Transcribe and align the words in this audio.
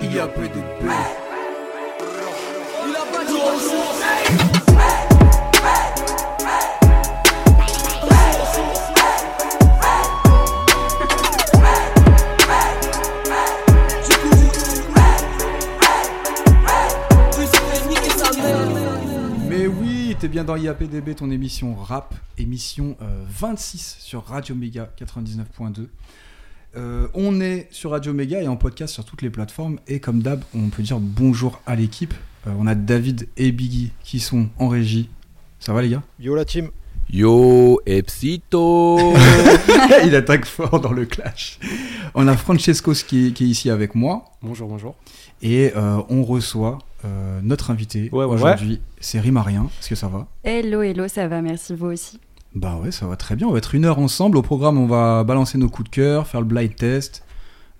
Il 0.00 0.18
a 0.18 0.28
peu 0.28 0.42
de 0.42 0.60
peu. 0.80 0.88
Mais 19.48 19.66
oui, 19.66 20.16
t'es 20.20 20.28
bien 20.28 20.44
dans 20.44 20.56
IAPDB, 20.56 21.16
ton 21.16 21.30
émission 21.30 21.74
rap, 21.74 22.14
émission 22.38 22.96
euh, 23.02 23.24
26 23.28 23.96
sur 23.98 24.24
Radio 24.24 24.54
Méga 24.54 24.90
99.2. 24.96 25.88
Euh, 26.78 27.08
on 27.14 27.40
est 27.40 27.66
sur 27.70 27.90
Radio 27.90 28.12
Méga 28.12 28.40
et 28.40 28.46
en 28.46 28.56
podcast 28.56 28.94
sur 28.94 29.04
toutes 29.04 29.22
les 29.22 29.30
plateformes. 29.30 29.80
Et 29.88 29.98
comme 29.98 30.22
d'hab, 30.22 30.44
on 30.54 30.68
peut 30.68 30.82
dire 30.82 31.00
bonjour 31.00 31.60
à 31.66 31.74
l'équipe. 31.74 32.14
Euh, 32.46 32.50
on 32.56 32.68
a 32.68 32.76
David 32.76 33.28
et 33.36 33.50
Biggie 33.50 33.90
qui 34.04 34.20
sont 34.20 34.48
en 34.58 34.68
régie. 34.68 35.08
Ça 35.58 35.72
va 35.72 35.82
les 35.82 35.88
gars? 35.88 36.02
Yo 36.20 36.36
la 36.36 36.44
team 36.44 36.70
Yo, 37.10 37.80
Epsito 37.86 38.98
Il 40.04 40.14
attaque 40.14 40.44
fort 40.44 40.78
dans 40.78 40.92
le 40.92 41.06
clash. 41.06 41.58
On 42.14 42.28
a 42.28 42.36
Francesco 42.36 42.92
qui 42.92 43.28
est, 43.28 43.30
qui 43.32 43.44
est 43.44 43.48
ici 43.48 43.70
avec 43.70 43.94
moi. 43.94 44.26
Bonjour, 44.42 44.68
bonjour. 44.68 44.94
Et 45.42 45.72
euh, 45.74 46.00
on 46.10 46.22
reçoit 46.22 46.78
euh, 47.04 47.40
notre 47.42 47.70
invité 47.70 48.08
Ouais, 48.12 48.24
ouais, 48.24 48.34
aujourd'hui. 48.34 48.80
C'est 49.00 49.20
Rimarien. 49.20 49.70
Est-ce 49.80 49.88
que 49.88 49.94
ça 49.94 50.08
va? 50.08 50.26
Hello, 50.44 50.82
hello, 50.82 51.08
ça 51.08 51.26
va, 51.28 51.40
merci 51.40 51.74
vous 51.74 51.86
aussi. 51.86 52.20
Bah 52.54 52.76
ouais, 52.76 52.90
ça 52.90 53.06
va 53.06 53.16
très 53.16 53.36
bien. 53.36 53.46
On 53.46 53.52
va 53.52 53.58
être 53.58 53.74
une 53.74 53.84
heure 53.84 53.98
ensemble. 53.98 54.36
Au 54.36 54.42
programme, 54.42 54.78
on 54.78 54.86
va 54.86 55.22
balancer 55.24 55.58
nos 55.58 55.68
coups 55.68 55.90
de 55.90 55.94
cœur, 55.94 56.26
faire 56.26 56.40
le 56.40 56.46
blind 56.46 56.74
test, 56.74 57.24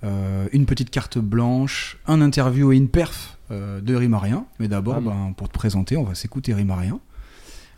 euh, 0.05 0.47
une 0.53 0.67
petite 0.67 0.91
carte 0.91 1.19
blanche, 1.19 1.99
un 2.07 2.21
interview 2.21 2.71
et 2.73 2.77
une 2.77 2.89
perf 2.89 3.39
euh, 3.51 3.81
de 3.81 3.95
Rimarien. 3.95 4.45
Mais 4.61 4.69
d'abord, 4.69 4.97
Ah 4.99 5.01
bon. 5.01 5.11
ben, 5.11 5.33
pour 5.33 5.49
te 5.49 5.55
présenter, 5.55 5.97
on 5.97 6.05
va 6.05 6.15
s'écouter 6.15 6.55
Rimarien. 6.55 7.01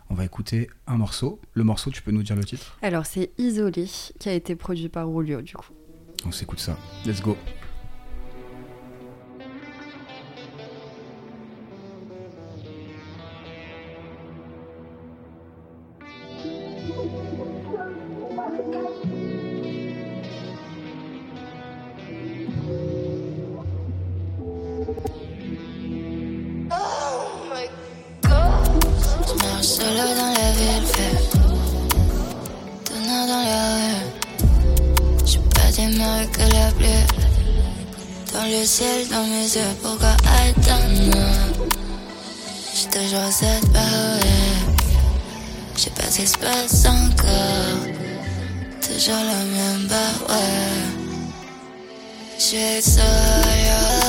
On 0.09 0.13
va 0.15 0.25
écouter 0.25 0.69
un 0.87 0.97
morceau. 0.97 1.39
Le 1.53 1.63
morceau, 1.63 1.89
tu 1.89 2.01
peux 2.01 2.11
nous 2.11 2.23
dire 2.23 2.35
le 2.35 2.43
titre? 2.43 2.77
Alors, 2.81 3.05
c'est 3.05 3.31
Isolé 3.37 3.85
qui 4.19 4.27
a 4.27 4.33
été 4.33 4.55
produit 4.57 4.89
par 4.89 5.09
Rulio, 5.09 5.41
du 5.41 5.53
coup. 5.53 5.69
On 6.25 6.31
s'écoute 6.33 6.59
ça. 6.59 6.77
Let's 7.05 7.21
go. 7.21 7.37
Fait 30.93 31.17
Donnant 32.89 33.27
dans 33.27 33.43
la 33.43 33.75
rue. 33.75 34.05
J'suis 35.25 35.39
pas 35.39 35.71
démarré 35.75 36.27
que 36.27 36.39
la 36.39 36.71
pluie. 36.71 37.05
Dans 38.33 38.45
le 38.45 38.65
ciel, 38.65 39.07
dans 39.09 39.25
mes 39.25 39.43
yeux, 39.43 39.75
pourquoi 39.81 40.09
attendre 40.09 41.17
J'suis 42.73 42.87
toujours 42.87 43.31
cette 43.31 43.71
parole. 43.71 44.19
J'sais 45.75 45.89
pas 45.91 46.09
ce 46.09 46.21
qui 46.21 46.27
se 46.27 46.37
passe 46.37 46.85
encore. 46.85 47.79
Toujours 48.81 49.23
le 49.23 49.39
même 49.55 49.87
bar, 49.87 50.29
ouais. 50.29 51.01
J'suis 52.37 52.81
solo. 52.81 54.00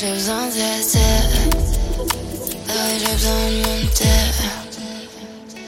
J'ai 0.00 0.12
besoin 0.12 0.46
d'être 0.46 0.98
Pareil 2.66 2.98
j'ai 3.00 3.12
besoin 3.14 3.50
de 3.50 3.56
monter 3.56 4.18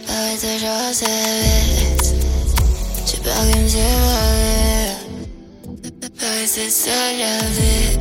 Pareil 0.07 0.37
toujours 0.37 0.81
assez 0.89 1.07
vite 1.07 2.15
J'ai 3.07 3.17
peur 3.19 3.35
qu'il 3.51 3.61
me 3.63 3.69
séparer 3.69 4.95
Paris 6.19 6.47
c'est 6.47 6.71
ça 6.71 7.13
la 7.19 7.39
vie 7.57 7.99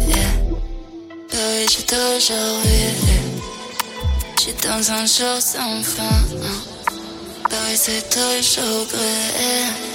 Paris 1.31 1.67
j'ai 1.67 1.83
toujours 1.83 2.61
J'suis 4.37 4.53
dans 4.63 4.91
un 4.91 5.05
jour 5.05 5.37
sans 5.39 5.81
fin. 5.81 6.21
Paris 7.49 7.75
c'est 7.75 8.07
toujours 8.09 8.85
gris 8.87 9.88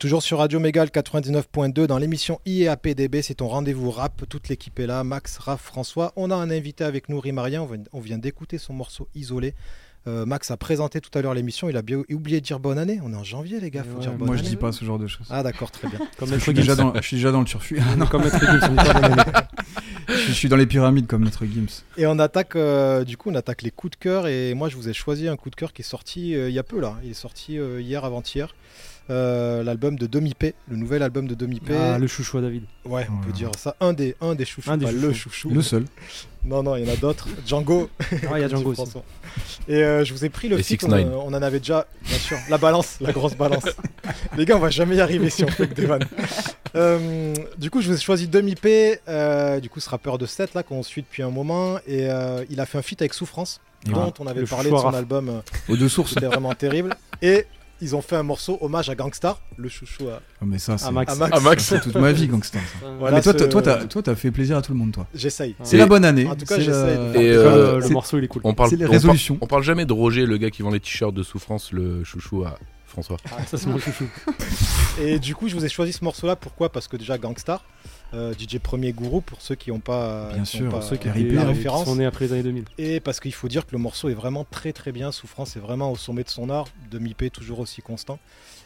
toujours 0.00 0.22
sur 0.22 0.38
Radio 0.38 0.58
Mégal 0.60 0.88
99.2 0.88 1.84
dans 1.84 1.98
l'émission 1.98 2.40
IEAPDB, 2.46 3.20
c'est 3.20 3.34
ton 3.34 3.48
rendez-vous 3.48 3.90
rap. 3.90 4.22
Toute 4.30 4.48
l'équipe 4.48 4.80
est 4.80 4.86
là, 4.86 5.04
Max, 5.04 5.36
Raph, 5.36 5.60
François. 5.60 6.14
On 6.16 6.30
a 6.30 6.34
un 6.34 6.50
invité 6.50 6.84
avec 6.84 7.10
nous, 7.10 7.20
Rimarien. 7.20 7.68
On 7.92 8.00
vient, 8.00 8.16
d'écouter 8.16 8.56
son 8.56 8.72
morceau 8.72 9.08
Isolé. 9.14 9.54
Euh, 10.06 10.24
Max 10.24 10.50
a 10.50 10.56
présenté 10.56 11.02
tout 11.02 11.10
à 11.18 11.20
l'heure 11.20 11.34
l'émission. 11.34 11.68
Il 11.68 11.76
a 11.76 11.82
bien 11.82 12.02
oublié 12.10 12.40
de 12.40 12.46
dire 12.46 12.58
bonne 12.58 12.78
année. 12.78 12.98
On 13.04 13.12
est 13.12 13.16
en 13.16 13.24
janvier, 13.24 13.60
les 13.60 13.70
gars. 13.70 13.84
Faut 13.84 13.96
Ouais, 13.96 14.00
dire 14.00 14.12
bonne 14.12 14.28
Moi, 14.28 14.36
je 14.36 14.40
année. 14.40 14.48
dis 14.48 14.56
pas 14.56 14.72
ce 14.72 14.86
genre 14.86 14.98
de 14.98 15.06
choses. 15.06 15.26
Ah, 15.28 15.42
d'accord, 15.42 15.70
très 15.70 15.86
bien. 15.88 15.98
Comme 16.18 16.30
je, 16.30 16.38
suis 16.38 16.54
déjà 16.54 16.74
dans, 16.74 16.94
je 16.94 17.02
suis 17.02 17.16
déjà 17.16 17.30
dans 17.30 17.40
le 17.40 17.46
turfu. 17.46 17.78
Ah, 17.92 17.94
non, 17.96 18.06
Comme 18.06 18.24
Maître 18.24 18.40
Gims, 18.40 18.58
on 18.62 18.68
dit 18.70 18.76
pas 18.76 18.94
bonne 18.94 19.20
année. 19.20 19.22
je, 20.08 20.14
je 20.28 20.32
suis 20.32 20.48
dans 20.48 20.56
les 20.56 20.66
pyramides 20.66 21.06
comme 21.08 21.24
notre 21.24 21.44
Gims. 21.44 21.82
Et 21.98 22.06
on 22.06 22.18
attaque, 22.18 22.56
euh, 22.56 23.04
du 23.04 23.18
coup, 23.18 23.30
on 23.30 23.34
attaque 23.34 23.60
les 23.60 23.70
coups 23.70 23.90
de 23.90 23.96
cœur. 24.02 24.26
Et 24.26 24.54
moi, 24.54 24.70
je 24.70 24.76
vous 24.76 24.88
ai 24.88 24.94
choisi 24.94 25.28
un 25.28 25.36
coup 25.36 25.50
de 25.50 25.56
cœur 25.56 25.74
qui 25.74 25.82
est 25.82 25.84
sorti 25.84 26.34
euh, 26.34 26.48
il 26.48 26.54
y 26.54 26.58
a 26.58 26.62
peu 26.62 26.80
là. 26.80 26.96
Il 27.04 27.10
est 27.10 27.14
sorti 27.14 27.58
euh, 27.58 27.82
hier, 27.82 28.02
avant-hier. 28.06 28.54
Euh, 29.10 29.62
l'album 29.64 29.96
de 29.98 30.06
Demi 30.06 30.34
P, 30.34 30.54
le 30.68 30.76
nouvel 30.76 31.02
album 31.02 31.26
de 31.26 31.34
Demi 31.34 31.60
P. 31.60 31.74
Ah, 31.76 31.98
le 31.98 32.06
chouchou 32.06 32.38
à 32.38 32.40
David. 32.42 32.62
Ouais, 32.84 33.06
on 33.10 33.24
peut 33.24 33.32
dire 33.32 33.50
ça. 33.58 33.74
Un 33.80 33.92
des, 33.92 34.14
un 34.20 34.34
des 34.34 34.44
chouchous, 34.44 34.70
Un 34.70 34.76
des 34.76 34.86
pas 34.86 34.92
le 34.92 35.12
chouchou. 35.12 35.50
Le 35.50 35.62
seul. 35.62 35.84
Non, 36.44 36.62
non, 36.62 36.76
il 36.76 36.86
y 36.86 36.90
en 36.90 36.92
a 36.92 36.96
d'autres. 36.96 37.28
Django. 37.46 37.90
Ah, 38.00 38.36
il 38.36 38.40
y 38.40 38.44
a 38.44 38.48
Django 38.48 38.70
aussi. 38.78 38.84
Et 39.68 39.82
euh, 39.82 40.04
je 40.04 40.14
vous 40.14 40.24
ai 40.24 40.28
pris 40.30 40.48
le 40.48 40.56
feat, 40.58 40.80
6ix9ine. 40.82 41.08
on, 41.12 41.26
on 41.26 41.34
en 41.34 41.42
avait 41.42 41.58
déjà, 41.58 41.86
bien 42.06 42.16
sûr. 42.18 42.38
La 42.48 42.56
balance, 42.56 42.96
la 43.00 43.12
grosse 43.12 43.34
balance. 43.36 43.64
Les 44.36 44.44
gars, 44.46 44.56
on 44.56 44.60
va 44.60 44.70
jamais 44.70 44.96
y 44.96 45.00
arriver 45.00 45.28
si 45.28 45.44
on 45.44 45.48
fait 45.48 45.66
que 45.68 45.74
des 45.74 45.86
vannes. 45.86 46.06
Euh, 46.76 47.34
du 47.58 47.68
coup, 47.70 47.80
je 47.82 47.88
vous 47.88 47.96
ai 47.96 48.00
choisi 48.00 48.28
Demi 48.28 48.54
P, 48.54 49.00
euh, 49.08 49.60
du 49.60 49.68
coup, 49.68 49.80
ce 49.80 49.90
rappeur 49.90 50.18
de 50.18 50.26
7 50.26 50.54
là 50.54 50.62
qu'on 50.62 50.82
suit 50.82 51.02
depuis 51.02 51.22
un 51.22 51.30
moment. 51.30 51.78
Et 51.86 52.08
euh, 52.08 52.44
il 52.48 52.60
a 52.60 52.66
fait 52.66 52.78
un 52.78 52.82
feat 52.82 53.02
avec 53.02 53.12
Souffrance, 53.12 53.60
Et 53.86 53.90
dont 53.90 54.12
on 54.20 54.26
avait 54.26 54.40
Le 54.40 54.46
parlé 54.46 54.70
de 54.70 54.76
son 54.76 54.94
album. 54.94 55.28
euh, 55.28 55.40
Aux 55.72 55.76
deux 55.76 55.88
sources. 55.88 56.14
C'était 56.14 56.26
vraiment 56.26 56.54
terrible. 56.54 56.94
Et 57.22 57.44
ils 57.80 57.96
ont 57.96 58.02
fait 58.02 58.16
un 58.16 58.22
morceau 58.22 58.58
hommage 58.60 58.88
à 58.90 58.94
Gangstar, 58.94 59.40
le 59.56 59.68
chouchou 59.68 60.08
à, 60.08 60.20
Oh, 60.42 60.44
mais 60.46 60.58
ça, 60.58 60.76
c'est 60.78 60.86
Ah, 60.88 60.90
Max. 60.90 61.12
à 61.12 61.16
Max. 61.16 61.32
Ah, 61.36 61.40
Max. 61.40 61.64
c'est 61.64 61.80
toute 61.80 61.94
ma 61.96 62.12
vie, 62.12 62.28
ça. 62.42 62.58
Voilà 62.98 63.16
mais 63.16 63.22
toi, 63.22 63.32
ce- 63.32 63.38
t'as- 63.38 63.48
toi, 63.48 63.62
t'as, 63.62 63.84
toi, 63.86 64.02
t'as 64.02 64.14
fait 64.14 64.30
plaisir 64.30 64.56
à 64.56 64.62
tout 64.62 64.72
le 64.72 64.78
monde, 64.78 64.92
toi. 64.92 65.06
J'essaye. 65.14 65.54
C'est 65.62 65.76
la 65.76 65.86
bonne 65.86 66.04
année. 66.04 66.26
En 66.26 66.34
tout 66.36 66.44
cas, 66.46 66.58
j'essaye 66.58 66.72
la- 66.96 67.12
de 67.12 67.18
Et, 67.18 67.30
euh, 67.30 67.80
le, 67.80 67.88
morceau 67.88 68.18
il 68.18 68.24
est 68.24 68.28
cool. 68.28 68.42
On 68.44 68.54
parle, 68.54 68.70
C'est 68.70 68.76
les 68.76 68.84
on 68.84 68.88
par- 68.88 68.92
résolutions. 68.92 69.38
On, 69.40 69.46
parle 69.46 69.62
jamais 69.62 69.84
de 69.86 69.92
Roger, 69.92 70.26
le 70.26 70.36
gars 70.38 70.50
qui 70.50 70.62
vend 70.62 70.70
les 70.70 70.80
t-shirts 70.80 71.14
de 71.14 71.22
souffrance, 71.22 71.72
le 71.72 72.04
chouchou 72.04 72.44
à 72.44 72.58
François. 72.86 73.16
Ah, 73.32 73.44
ça 73.46 73.56
c'est 73.58 73.66
mon 73.68 73.78
chouchou. 73.78 74.04
Et 75.00 75.18
du 75.18 75.34
coup, 75.34 75.48
je 75.48 75.54
vous 75.54 75.64
ai 75.64 75.68
choisi 75.68 75.92
ce 75.92 76.04
morceau-là. 76.04 76.36
Pourquoi? 76.36 76.70
Parce 76.72 76.88
que 76.88 76.96
déjà, 76.96 77.16
Gangstar, 77.18 77.64
euh, 78.14 78.34
DJ 78.34 78.58
Premier 78.58 78.92
Gourou, 78.92 79.20
pour 79.20 79.40
ceux 79.40 79.54
qui 79.54 79.70
n'ont 79.70 79.78
pas, 79.80 80.32
Bien 80.32 80.42
qui 80.42 80.56
sûr, 80.58 80.66
ont 80.66 80.70
pas 80.70 80.78
pour 80.78 80.88
ceux 80.88 80.96
qui 80.96 81.08
la 81.08 81.16
Et- 81.16 81.36
hein. 81.36 81.44
référence. 81.46 81.86
On 81.88 81.98
est 82.00 82.04
après 82.04 82.26
les 82.26 82.32
années 82.32 82.42
2000. 82.42 82.64
Et 82.78 83.00
parce 83.00 83.20
qu'il 83.20 83.32
faut 83.34 83.48
dire 83.48 83.66
que 83.66 83.72
le 83.72 83.78
morceau 83.78 84.08
est 84.08 84.14
vraiment 84.14 84.44
très 84.50 84.72
très 84.72 84.92
bien. 84.92 85.12
Souffrance 85.12 85.56
est 85.56 85.60
vraiment 85.60 85.92
au 85.92 85.96
sommet 85.96 86.24
de 86.24 86.28
son 86.28 86.50
art. 86.50 86.66
Demi-P 86.90 87.30
toujours 87.30 87.60
aussi 87.60 87.82
constant. 87.82 88.18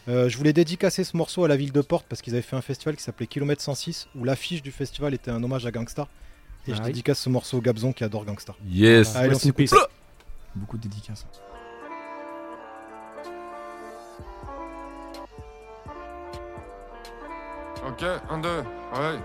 Euh, 0.08 0.28
je 0.28 0.36
voulais 0.36 0.52
dédicacer 0.52 1.04
ce 1.04 1.16
morceau 1.16 1.44
à 1.44 1.48
la 1.48 1.56
ville 1.56 1.72
de 1.72 1.80
Porte 1.80 2.06
parce 2.08 2.20
qu'ils 2.22 2.34
avaient 2.34 2.42
fait 2.42 2.56
un 2.56 2.60
festival 2.62 2.96
qui 2.96 3.02
s'appelait 3.02 3.26
Kilomètre 3.26 3.62
106 3.62 4.08
où 4.16 4.24
l'affiche 4.24 4.62
du 4.62 4.70
festival 4.70 5.14
était 5.14 5.30
un 5.30 5.42
hommage 5.42 5.64
à 5.66 5.70
Gangstar. 5.70 6.08
Et 6.66 6.72
Ah 6.72 6.74
je 6.76 6.80
oui. 6.80 6.86
dédicace 6.86 7.18
ce 7.20 7.28
morceau 7.28 7.58
au 7.58 7.60
Gabzon 7.60 7.92
qui 7.92 8.04
adore 8.04 8.24
Gangstar. 8.24 8.56
Yes. 8.70 9.14
Allez, 9.16 9.34
on. 9.34 9.76
Beaucoup 10.56 10.76
de 10.78 10.82
dédicaces. 10.82 11.26
Ok, 17.86 18.02
un, 18.30 18.38
deux, 18.38 18.48
ouais. 18.94 19.18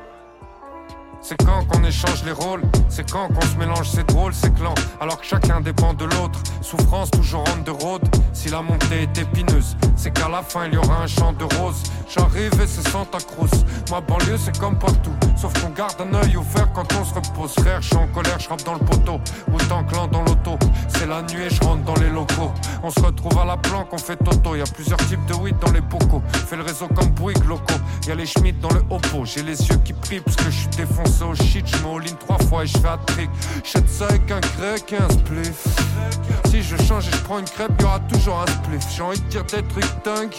C'est 1.21 1.37
quand 1.43 1.65
qu'on 1.65 1.83
échange 1.83 2.23
les 2.25 2.31
rôles, 2.31 2.61
c'est 2.87 3.09
quand 3.09 3.27
qu'on 3.27 3.41
se 3.41 3.55
mélange, 3.57 3.89
c'est 3.89 4.05
drôle, 4.07 4.33
c'est 4.33 4.53
clan, 4.53 4.73
alors 4.99 5.19
que 5.19 5.25
chacun 5.25 5.61
dépend 5.61 5.93
de 5.93 6.05
l'autre. 6.05 6.39
Souffrance 6.61 7.09
toujours 7.11 7.43
on 7.55 7.63
the 7.63 7.81
road, 7.81 8.01
si 8.33 8.49
la 8.49 8.61
montée 8.61 9.03
est 9.03 9.17
épineuse, 9.17 9.75
c'est 9.95 10.11
qu'à 10.11 10.29
la 10.29 10.41
fin 10.41 10.67
il 10.67 10.73
y 10.73 10.77
aura 10.77 11.03
un 11.03 11.07
champ 11.07 11.33
de 11.33 11.43
roses. 11.55 11.83
J'arrive 12.09 12.53
et 12.61 12.67
c'est 12.67 12.87
Santa 12.89 13.17
Cruz, 13.19 13.49
ma 13.91 14.01
banlieue 14.01 14.37
c'est 14.37 14.57
comme 14.59 14.77
partout, 14.77 15.13
sauf 15.35 15.53
qu'on 15.61 15.69
garde 15.69 15.95
un 16.01 16.13
œil 16.15 16.37
ouvert 16.37 16.71
quand 16.73 16.87
on 16.99 17.03
se 17.05 17.13
repose. 17.13 17.53
Frère, 17.53 17.81
je 17.81 17.87
suis 17.87 17.97
en 17.97 18.07
colère, 18.07 18.39
je 18.39 18.49
rappe 18.49 18.63
dans 18.63 18.73
le 18.73 18.79
poteau, 18.79 19.19
autant 19.53 19.83
clan 19.85 20.07
dans 20.07 20.21
l'auto. 20.21 20.28
C'est 20.28 20.28
la 21.09 21.23
nuit 21.23 21.49
je 21.49 21.59
rentre 21.61 21.83
dans 21.83 21.95
les 21.95 22.09
locaux. 22.09 22.51
On 22.83 22.91
se 22.91 22.99
retrouve 22.99 23.37
à 23.39 23.45
la 23.45 23.57
planque, 23.57 23.91
on 23.91 23.97
fait 23.97 24.15
toto, 24.17 24.55
y 24.55 24.61
a 24.61 24.65
plusieurs 24.65 24.99
types 25.07 25.25
de 25.25 25.33
weed 25.33 25.57
dans 25.59 25.71
les 25.71 25.81
bocaux. 25.81 26.21
Fais 26.47 26.55
le 26.55 26.61
réseau 26.61 26.87
comme 26.87 27.09
Bouygues 27.09 27.45
locaux, 27.45 27.79
y 28.07 28.11
a 28.11 28.15
les 28.15 28.27
Schmitt 28.27 28.59
dans 28.59 28.69
le 28.69 28.81
Oppo. 28.89 29.25
J'ai 29.25 29.41
les 29.41 29.59
yeux 29.67 29.77
qui 29.83 29.93
prient 29.93 30.21
parce 30.21 30.37
que 30.37 30.45
je 30.45 30.57
suis 30.59 30.67
défoncé 30.67 31.23
au 31.23 31.35
shit, 31.35 31.65
je 31.67 31.77
me 31.77 31.95
all-in 31.95 32.15
trois 32.15 32.37
fois 32.47 32.63
et 32.63 32.67
je 32.67 32.77
fais 32.77 32.87
un 32.87 32.97
trick. 32.97 33.29
J'aide 33.63 33.89
ça 33.89 34.05
avec 34.05 34.29
un 34.31 34.39
grec 34.39 34.93
et 34.93 34.97
un 34.97 35.09
spliff. 35.09 35.65
Si 36.45 36.61
je 36.61 36.77
change 36.83 37.07
et 37.07 37.11
je 37.11 37.23
prends 37.23 37.39
une 37.39 37.45
crêpe, 37.45 37.71
y 37.81 37.83
aura 37.83 37.99
toujours 38.01 38.41
un 38.41 38.47
spliff. 38.47 38.85
J'ai 38.95 39.01
envie 39.01 39.19
de 39.19 39.27
dire 39.27 39.43
des 39.45 39.63
trucs 39.63 40.03
dingues. 40.05 40.35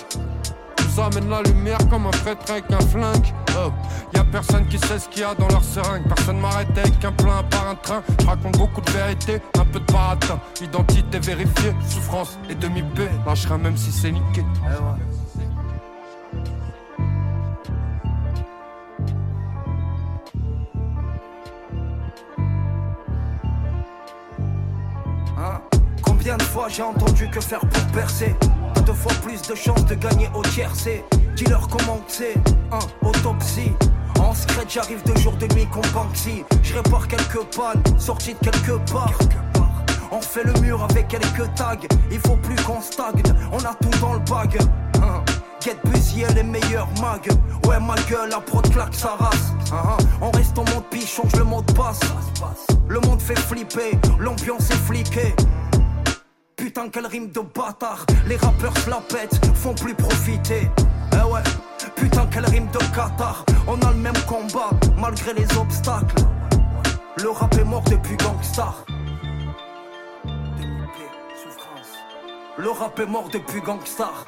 Nous 0.90 1.00
amène 1.00 1.30
la 1.30 1.42
lumière 1.42 1.78
comme 1.88 2.06
un 2.06 2.10
prêtre 2.10 2.50
avec 2.50 2.64
un 2.70 2.80
flingue. 2.80 3.32
Oh, 3.56 3.70
y 4.14 4.18
a 4.18 4.24
personne 4.24 4.66
qui 4.66 4.78
sait 4.78 4.98
ce 4.98 5.08
qu'il 5.08 5.22
y 5.22 5.24
a 5.24 5.34
dans 5.34 5.48
leur 5.48 5.62
seringue. 5.62 6.02
Personne 6.08 6.40
m'arrête 6.40 6.76
avec 6.76 7.04
un 7.04 7.12
plein 7.12 7.42
par 7.44 7.68
un 7.68 7.74
train. 7.76 8.02
Je 8.20 8.26
raconte 8.26 8.58
beaucoup 8.58 8.80
de 8.80 8.90
vérité, 8.90 9.40
un 9.58 9.64
peu 9.64 9.78
de 9.78 9.92
baratin. 9.92 10.40
Identité 10.60 11.18
vérifiée, 11.20 11.72
souffrance 11.88 12.38
et 12.48 12.54
demi-paix. 12.54 13.10
Lâcherai 13.24 13.58
même 13.58 13.76
si 13.76 13.92
c'est 13.92 14.10
niqué. 14.10 14.44
Hein 14.66 14.96
Combien 26.30 26.46
de 26.46 26.52
fois 26.52 26.68
j'ai 26.68 26.82
entendu 26.82 27.28
que 27.28 27.40
faire 27.40 27.58
pour 27.58 27.86
percer. 27.86 28.36
Deux 28.86 28.92
fois 28.92 29.10
plus 29.20 29.42
de 29.42 29.54
chances 29.56 29.84
de 29.86 29.96
gagner 29.96 30.28
au 30.32 30.42
tiercé. 30.42 31.04
Dis-leur 31.34 31.66
comment 31.66 32.00
c'est, 32.06 32.36
hein, 32.70 32.78
autopsie. 33.02 33.72
En 34.20 34.32
secret 34.32 34.64
j'arrive 34.68 35.02
de 35.02 35.18
jour 35.18 35.32
de 35.32 35.52
nuit 35.52 35.66
comme 35.72 35.90
Banksy 35.92 36.44
Je 36.62 36.74
répare 36.74 37.08
quelques 37.08 37.42
pannes, 37.56 37.82
sorti 37.98 38.34
de 38.34 38.38
quelque 38.38 38.78
part. 38.92 39.18
On 40.12 40.20
fait 40.20 40.44
le 40.44 40.52
mur 40.60 40.86
avec 40.88 41.08
quelques 41.08 41.52
tags. 41.56 41.74
Il 42.12 42.20
faut 42.20 42.36
plus 42.36 42.54
qu'on 42.62 42.80
stagne, 42.80 43.24
on 43.50 43.58
a 43.64 43.74
tout 43.82 43.98
dans 44.00 44.12
le 44.12 44.20
bag. 44.20 44.56
Hein. 45.02 45.24
Get 45.60 45.78
busy 45.86 46.22
et 46.22 46.32
les 46.32 46.44
meilleurs 46.44 46.90
mags. 47.00 47.28
Ouais 47.66 47.80
ma 47.80 47.96
gueule, 48.08 48.30
la 48.30 48.38
prod 48.38 48.70
claque 48.70 48.94
sa 48.94 49.16
race. 49.16 49.52
Hein. 49.72 49.96
On 50.20 50.30
reste 50.30 50.56
en 50.56 50.64
mode 50.66 50.84
piche, 50.90 51.12
change 51.12 51.34
le 51.36 51.42
mot 51.42 51.60
de 51.60 51.72
passe. 51.72 51.98
Le 52.86 53.00
monde 53.00 53.20
fait 53.20 53.36
flipper, 53.36 53.98
l'ambiance 54.20 54.70
est 54.70 54.84
fliquée 54.86 55.34
Putain 56.70 56.88
quelle 56.88 57.06
rime 57.08 57.30
de 57.32 57.40
bâtard 57.40 58.06
Les 58.28 58.36
rappeurs 58.36 58.72
pètent, 59.08 59.44
font 59.56 59.74
plus 59.74 59.92
profiter 59.92 60.70
Eh 61.14 61.28
ouais 61.28 61.42
Putain 61.96 62.28
quelle 62.32 62.44
rime 62.44 62.68
de 62.68 62.78
Qatar 62.94 63.44
On 63.66 63.76
a 63.80 63.90
le 63.90 63.96
même 63.96 64.16
combat 64.28 64.70
malgré 64.96 65.34
les 65.34 65.48
obstacles 65.58 66.22
Le 67.20 67.30
rap 67.30 67.52
est 67.58 67.64
mort 67.64 67.82
depuis 67.90 68.16
Gangstar. 68.16 68.84
Le 72.56 72.70
rap 72.70 73.00
est 73.00 73.06
mort 73.06 73.28
depuis 73.32 73.60
Gangstar 73.62 74.24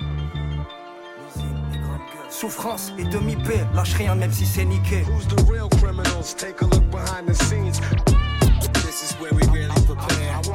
Souffrance 2.28 2.90
et 2.98 3.04
demi-P, 3.04 3.60
lâche 3.72 3.94
rien 3.94 4.16
même 4.16 4.32
si 4.32 4.46
c'est 4.46 4.64
niqué 4.64 5.04
Who's 5.06 5.28
the 5.28 5.48
real 5.48 5.68
criminals? 5.80 6.34
Take 6.34 6.60
a 6.60 6.64
look 6.64 6.90
behind 6.90 7.28
the 7.28 7.34
scenes. 7.34 7.80
This 8.84 9.04
is 9.04 9.16
where 9.20 9.32
we 9.32 9.46
really 9.56 9.81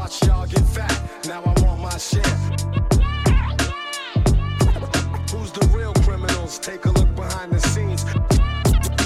watch 0.08 0.26
y'all 0.26 0.48
get 0.48 0.64
fat. 0.64 1.26
Now 1.28 1.42
I 1.44 1.62
want 1.62 1.82
my 1.82 1.98
share. 1.98 2.22
Who's 5.32 5.52
the 5.52 5.70
real 5.76 5.94
criminals? 6.06 6.60
Take 6.60 6.86
a 6.86 6.92
look 6.92 7.14
behind 7.16 7.52
the 7.52 7.60
scenes. 7.60 8.06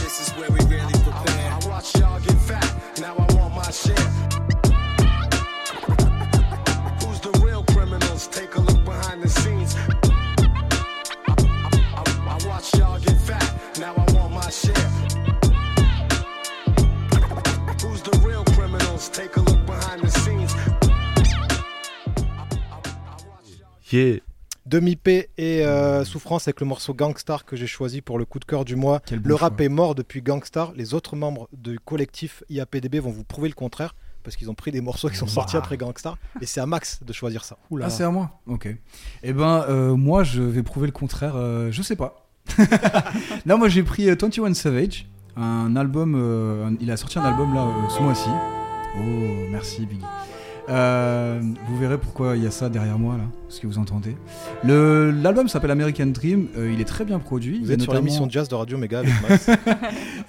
This 0.03 0.21
is 0.21 0.29
where 0.37 0.51
we 0.51 0.63
Yeah. 23.91 24.17
Demi-P 24.67 25.29
et 25.39 25.65
euh, 25.65 26.05
Souffrance 26.05 26.47
avec 26.47 26.59
le 26.59 26.67
morceau 26.67 26.93
Gangstar 26.93 27.45
que 27.45 27.55
j'ai 27.55 27.65
choisi 27.65 28.01
pour 28.01 28.19
le 28.19 28.25
coup 28.25 28.37
de 28.39 28.45
cœur 28.45 28.63
du 28.63 28.75
mois. 28.75 29.01
Bon 29.09 29.19
le 29.23 29.33
rap 29.35 29.55
choix. 29.57 29.65
est 29.65 29.69
mort 29.69 29.95
depuis 29.95 30.21
Gangstar. 30.21 30.71
Les 30.75 30.93
autres 30.93 31.15
membres 31.15 31.49
du 31.51 31.79
collectif 31.79 32.43
IAPDB 32.49 32.97
vont 32.99 33.09
vous 33.11 33.23
prouver 33.23 33.49
le 33.49 33.55
contraire 33.55 33.95
parce 34.23 34.35
qu'ils 34.35 34.51
ont 34.51 34.53
pris 34.53 34.71
des 34.71 34.81
morceaux 34.81 35.09
qui 35.09 35.15
sont 35.15 35.25
sortis 35.25 35.55
Ouah. 35.55 35.63
après 35.63 35.77
Gangstar. 35.77 36.15
Et 36.41 36.45
c'est 36.45 36.61
à 36.61 36.67
Max 36.67 36.99
de 37.03 37.11
choisir 37.11 37.43
ça. 37.43 37.57
Oula. 37.71 37.87
Ah, 37.87 37.89
c'est 37.89 38.03
à 38.03 38.11
moi 38.11 38.39
Ok. 38.45 38.67
Eh 39.23 39.33
ben, 39.33 39.65
euh, 39.67 39.95
moi, 39.95 40.23
je 40.23 40.43
vais 40.43 40.61
prouver 40.61 40.85
le 40.85 40.93
contraire. 40.93 41.33
euh, 41.35 41.71
je 41.71 41.81
sais 41.81 41.95
pas. 41.95 42.27
non, 43.47 43.57
moi, 43.57 43.67
j'ai 43.67 43.81
pris 43.81 44.07
euh, 44.09 44.15
21 44.19 44.53
Savage, 44.53 45.07
un 45.35 45.75
album. 45.75 46.13
euh, 46.15 46.67
un- 46.67 46.75
il 46.79 46.91
a 46.91 46.97
sorti 46.97 47.17
un 47.17 47.23
album 47.23 47.53
là 47.55 47.63
euh, 47.65 47.89
ce 47.89 47.99
mois-ci. 48.01 48.29
Oh, 48.95 48.99
merci, 49.49 49.87
Biggie. 49.87 50.05
Euh, 50.71 51.41
vous 51.67 51.77
verrez 51.77 51.97
pourquoi 51.97 52.37
il 52.37 52.43
y 52.43 52.47
a 52.47 52.51
ça 52.51 52.69
derrière 52.69 52.97
moi 52.97 53.17
là, 53.17 53.23
ce 53.49 53.59
que 53.59 53.67
vous 53.67 53.77
entendez. 53.77 54.15
Le- 54.63 55.11
L'album 55.11 55.47
s'appelle 55.49 55.71
American 55.71 56.07
Dream. 56.07 56.47
euh, 56.57 56.71
il 56.73 56.79
est 56.79 56.85
très 56.85 57.03
bien 57.03 57.19
produit. 57.19 57.59
Vous 57.61 57.71
êtes 57.71 57.81
sur 57.81 57.93
l'émission 57.93 58.29
Jazz 58.29 58.47
de 58.47 58.55
Radio 58.55 58.77
Méga 58.77 58.99
avec 58.99 59.13
Max. 59.21 59.49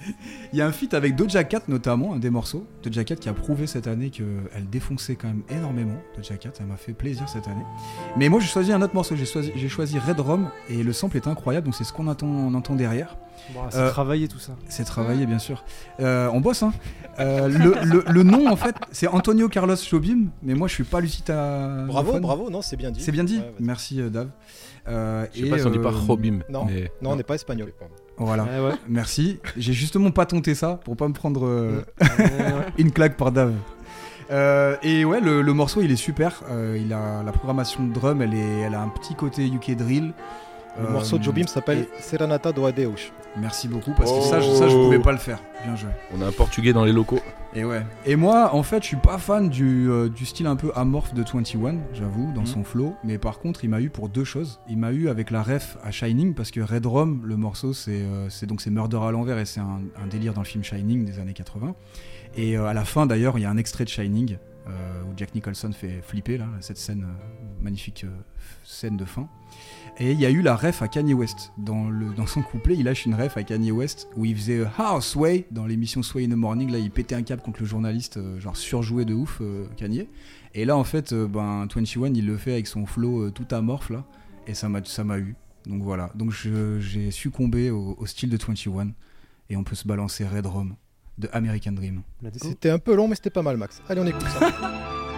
Il 0.53 0.59
y 0.59 0.61
a 0.61 0.67
un 0.67 0.71
feat 0.71 0.93
avec 0.93 1.15
Doja 1.15 1.43
Cat 1.45 1.61
notamment, 1.67 2.13
un 2.13 2.19
des 2.19 2.29
morceaux. 2.29 2.67
Doja 2.83 3.03
Cat 3.03 3.15
qui 3.15 3.29
a 3.29 3.33
prouvé 3.33 3.67
cette 3.67 3.87
année 3.87 4.09
qu'elle 4.09 4.69
défonçait 4.69 5.15
quand 5.15 5.27
même 5.29 5.43
énormément. 5.49 5.95
Doja 6.17 6.35
Cat, 6.35 6.49
ça 6.53 6.63
m'a 6.63 6.75
fait 6.77 6.93
plaisir 6.93 7.27
cette 7.29 7.47
année. 7.47 7.63
Mais 8.17 8.27
moi 8.29 8.39
j'ai 8.39 8.47
choisi 8.47 8.71
un 8.73 8.81
autre 8.81 8.93
morceau, 8.95 9.15
j'ai 9.15 9.25
choisi, 9.25 9.51
j'ai 9.55 9.69
choisi 9.69 9.97
Red 9.97 10.19
Rum 10.19 10.49
et 10.69 10.83
le 10.83 10.93
sample 10.93 11.17
est 11.17 11.27
incroyable, 11.27 11.65
donc 11.65 11.75
c'est 11.75 11.83
ce 11.85 11.93
qu'on 11.93 12.07
entend, 12.07 12.27
on 12.27 12.53
entend 12.53 12.75
derrière. 12.75 13.15
Bon, 13.53 13.61
c'est 13.69 13.77
Euh, 13.77 13.89
travaillé 13.89 14.27
tout 14.27 14.39
ça. 14.39 14.53
C'est 14.69 14.83
travaillé, 14.83 15.25
bien 15.25 15.39
sûr. 15.39 15.63
Euh, 15.99 16.29
on 16.31 16.39
bosse, 16.39 16.63
hein. 16.63 16.71
Euh, 17.19 17.47
le, 17.47 17.75
le- 17.85 18.03
le 18.07 18.23
nom, 18.23 18.47
en 18.51 18.55
fait, 18.55 18.75
c'est 18.91 19.07
Antonio 19.07 19.47
Carlos 19.49 19.75
Jobim, 19.75 20.27
mais 20.41 20.53
moi, 20.55 20.67
je 20.67 20.73
suis 20.73 20.83
pas 20.83 20.99
Lucita. 20.99 21.83
Bravo, 21.87 22.19
bravo, 22.19 22.49
non, 22.49 22.61
c'est 22.61 22.75
bien 22.77 22.91
dit. 22.91 23.01
C'est 23.01 23.11
bien 23.11 23.23
dit 23.23 23.37
Ouais. 23.37 23.53
Merci, 23.59 24.01
euh, 24.01 24.09
Dave. 24.09 24.29
Euh, 24.87 25.25
Je 25.33 25.39
sais 25.41 25.45
et, 25.47 25.49
pas 25.49 25.59
si 25.59 25.65
on 25.67 25.69
dit 25.69 25.79
pas 25.79 25.89
euh, 25.89 25.97
Robim. 26.07 26.39
Non, 26.49 26.65
mais... 26.65 26.91
non, 27.01 27.11
on 27.11 27.15
n'est 27.15 27.23
pas 27.23 27.35
espagnol. 27.35 27.71
Voilà. 28.17 28.43
Ouais. 28.43 28.73
Merci. 28.87 29.39
J'ai 29.57 29.73
justement 29.73 30.11
pas 30.11 30.25
tenté 30.25 30.55
ça 30.55 30.79
pour 30.83 30.95
pas 30.97 31.07
me 31.07 31.13
prendre 31.13 31.45
euh, 31.47 31.81
ouais. 32.01 32.07
une 32.77 32.91
claque 32.91 33.15
par 33.17 33.31
Dave. 33.31 33.53
Euh, 34.31 34.75
et 34.83 35.03
ouais, 35.05 35.19
le, 35.19 35.41
le 35.41 35.53
morceau 35.53 35.81
il 35.81 35.91
est 35.91 35.95
super. 35.97 36.41
Euh, 36.49 36.77
il 36.79 36.93
a 36.93 37.23
la 37.23 37.31
programmation 37.31 37.83
de 37.85 37.93
drum, 37.93 38.21
elle, 38.21 38.33
est, 38.33 38.59
elle 38.61 38.73
a 38.75 38.81
un 38.81 38.89
petit 38.89 39.15
côté 39.15 39.45
UK 39.47 39.75
drill. 39.75 40.13
Le 40.79 40.87
Euh, 40.87 40.91
morceau 40.91 41.17
de 41.19 41.23
Jobim 41.23 41.45
s'appelle 41.45 41.79
et- 41.97 42.01
Serenata 42.01 42.51
do 42.51 42.65
Adeus. 42.65 43.11
Merci 43.37 43.67
beaucoup 43.67 43.91
parce 43.95 44.11
que 44.11 44.21
ça, 44.21 44.39
je, 44.41 44.49
ça, 44.51 44.67
je 44.67 44.75
Oh. 44.75 44.85
pouvais 44.85 44.99
pas 44.99 45.11
le 45.11 45.17
faire. 45.17 45.39
Bien 45.63 45.75
joué. 45.75 45.89
On 46.15 46.21
a 46.21 46.27
un 46.27 46.31
portugais 46.31 46.73
dans 46.73 46.83
les 46.85 46.91
locaux. 46.91 47.19
Et 47.55 47.63
ouais. 47.63 47.83
Et 48.05 48.15
moi, 48.15 48.53
en 48.55 48.63
fait, 48.63 48.81
je 48.81 48.87
suis 48.87 48.97
pas 48.97 49.17
fan 49.19 49.49
du, 49.49 49.87
euh, 49.89 50.09
du 50.09 50.25
style 50.25 50.47
un 50.47 50.55
peu 50.55 50.71
amorphe 50.75 51.13
de 51.13 51.23
21, 51.23 51.77
j'avoue, 51.93 52.31
dans 52.33 52.41
Mhm. 52.41 52.47
son 52.47 52.63
flow. 52.63 52.95
Mais 53.03 53.17
par 53.19 53.39
contre, 53.39 53.63
il 53.63 53.69
m'a 53.69 53.81
eu 53.81 53.89
pour 53.91 54.09
deux 54.09 54.23
choses. 54.23 54.59
Il 54.67 54.77
m'a 54.77 54.91
eu 54.91 55.09
avec 55.09 55.29
la 55.29 55.43
ref 55.43 55.77
à 55.83 55.91
Shining, 55.91 56.33
parce 56.33 56.49
que 56.51 56.59
Red 56.61 56.85
Rum, 56.87 57.21
le 57.25 57.37
morceau, 57.37 57.73
c'est 57.73 57.91
euh, 58.01 58.29
c'est 58.29 58.45
donc 58.47 58.61
c'est 58.61 58.71
Murder 58.71 58.99
à 59.03 59.11
l'envers 59.11 59.37
et 59.37 59.45
c'est 59.45 59.59
un, 59.59 59.81
un 60.03 60.07
délire 60.07 60.33
dans 60.33 60.41
le 60.41 60.47
film 60.47 60.63
Shining 60.63 61.05
des 61.05 61.19
années 61.19 61.33
80. 61.33 61.75
Et 62.35 62.57
euh, 62.57 62.65
à 62.65 62.73
la 62.73 62.83
fin, 62.85 63.05
d'ailleurs, 63.05 63.37
il 63.37 63.41
y 63.41 63.45
a 63.45 63.49
un 63.51 63.57
extrait 63.57 63.83
de 63.83 63.89
Shining 63.89 64.37
euh, 64.67 65.01
où 65.03 65.13
Jack 65.17 65.35
Nicholson 65.35 65.71
fait 65.71 66.01
flipper 66.01 66.37
là, 66.37 66.45
cette 66.61 66.77
scène 66.77 67.03
euh, 67.07 67.63
magnifique 67.63 68.05
euh, 68.05 68.09
scène 68.63 68.97
de 68.97 69.05
fin. 69.05 69.27
Et 69.99 70.11
il 70.11 70.19
y 70.19 70.25
a 70.25 70.31
eu 70.31 70.41
la 70.41 70.55
ref 70.55 70.81
à 70.81 70.87
Kanye 70.87 71.13
West. 71.13 71.51
Dans, 71.57 71.87
le, 71.89 72.13
dans 72.13 72.25
son 72.25 72.41
couplet, 72.41 72.75
il 72.77 72.83
lâche 72.85 73.05
une 73.05 73.13
ref 73.13 73.37
à 73.37 73.43
Kanye 73.43 73.71
West 73.71 74.07
où 74.17 74.25
il 74.25 74.35
faisait 74.35 74.59
euh, 74.59 74.65
House 74.77 75.15
Way 75.15 75.45
dans 75.51 75.65
l'émission 75.67 76.01
Sway 76.01 76.25
in 76.25 76.29
the 76.29 76.35
Morning. 76.35 76.71
Là, 76.71 76.79
il 76.79 76.89
pétait 76.89 77.13
un 77.15 77.21
câble 77.21 77.43
contre 77.43 77.59
le 77.61 77.67
journaliste, 77.67 78.17
euh, 78.17 78.39
genre 78.39 78.57
surjoué 78.57 79.05
de 79.05 79.13
ouf, 79.13 79.37
euh, 79.41 79.67
Kanye. 79.77 80.07
Et 80.55 80.65
là, 80.65 80.75
en 80.77 80.83
fait, 80.83 81.13
euh, 81.13 81.27
ben, 81.27 81.67
21, 81.73 82.13
il 82.15 82.25
le 82.25 82.37
fait 82.37 82.53
avec 82.53 82.65
son 82.67 82.85
flow 82.87 83.25
euh, 83.27 83.31
tout 83.31 83.45
amorphe 83.51 83.91
là. 83.91 84.03
Et 84.47 84.55
ça 84.55 84.67
m'a 84.67 84.83
ça 84.83 85.03
m'a 85.03 85.19
eu. 85.19 85.35
Donc 85.67 85.83
voilà. 85.83 86.09
Donc 86.15 86.31
je- 86.31 86.79
j'ai 86.79 87.11
succombé 87.11 87.69
au, 87.69 87.95
au 87.97 88.05
style 88.07 88.29
de 88.29 88.37
21. 88.37 88.93
Et 89.49 89.55
on 89.57 89.63
peut 89.63 89.75
se 89.75 89.87
balancer 89.87 90.25
Red 90.25 90.47
Rum 90.47 90.75
de 91.19 91.29
American 91.33 91.71
Dream. 91.73 92.01
C'était 92.37 92.71
un 92.71 92.79
peu 92.79 92.95
long, 92.95 93.07
mais 93.07 93.15
c'était 93.15 93.29
pas 93.29 93.43
mal, 93.43 93.57
Max. 93.57 93.81
Allez, 93.87 94.01
on 94.01 94.07
écoute 94.07 94.27
ça. 94.39 94.51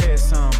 said 0.00 0.18
something. 0.18 0.57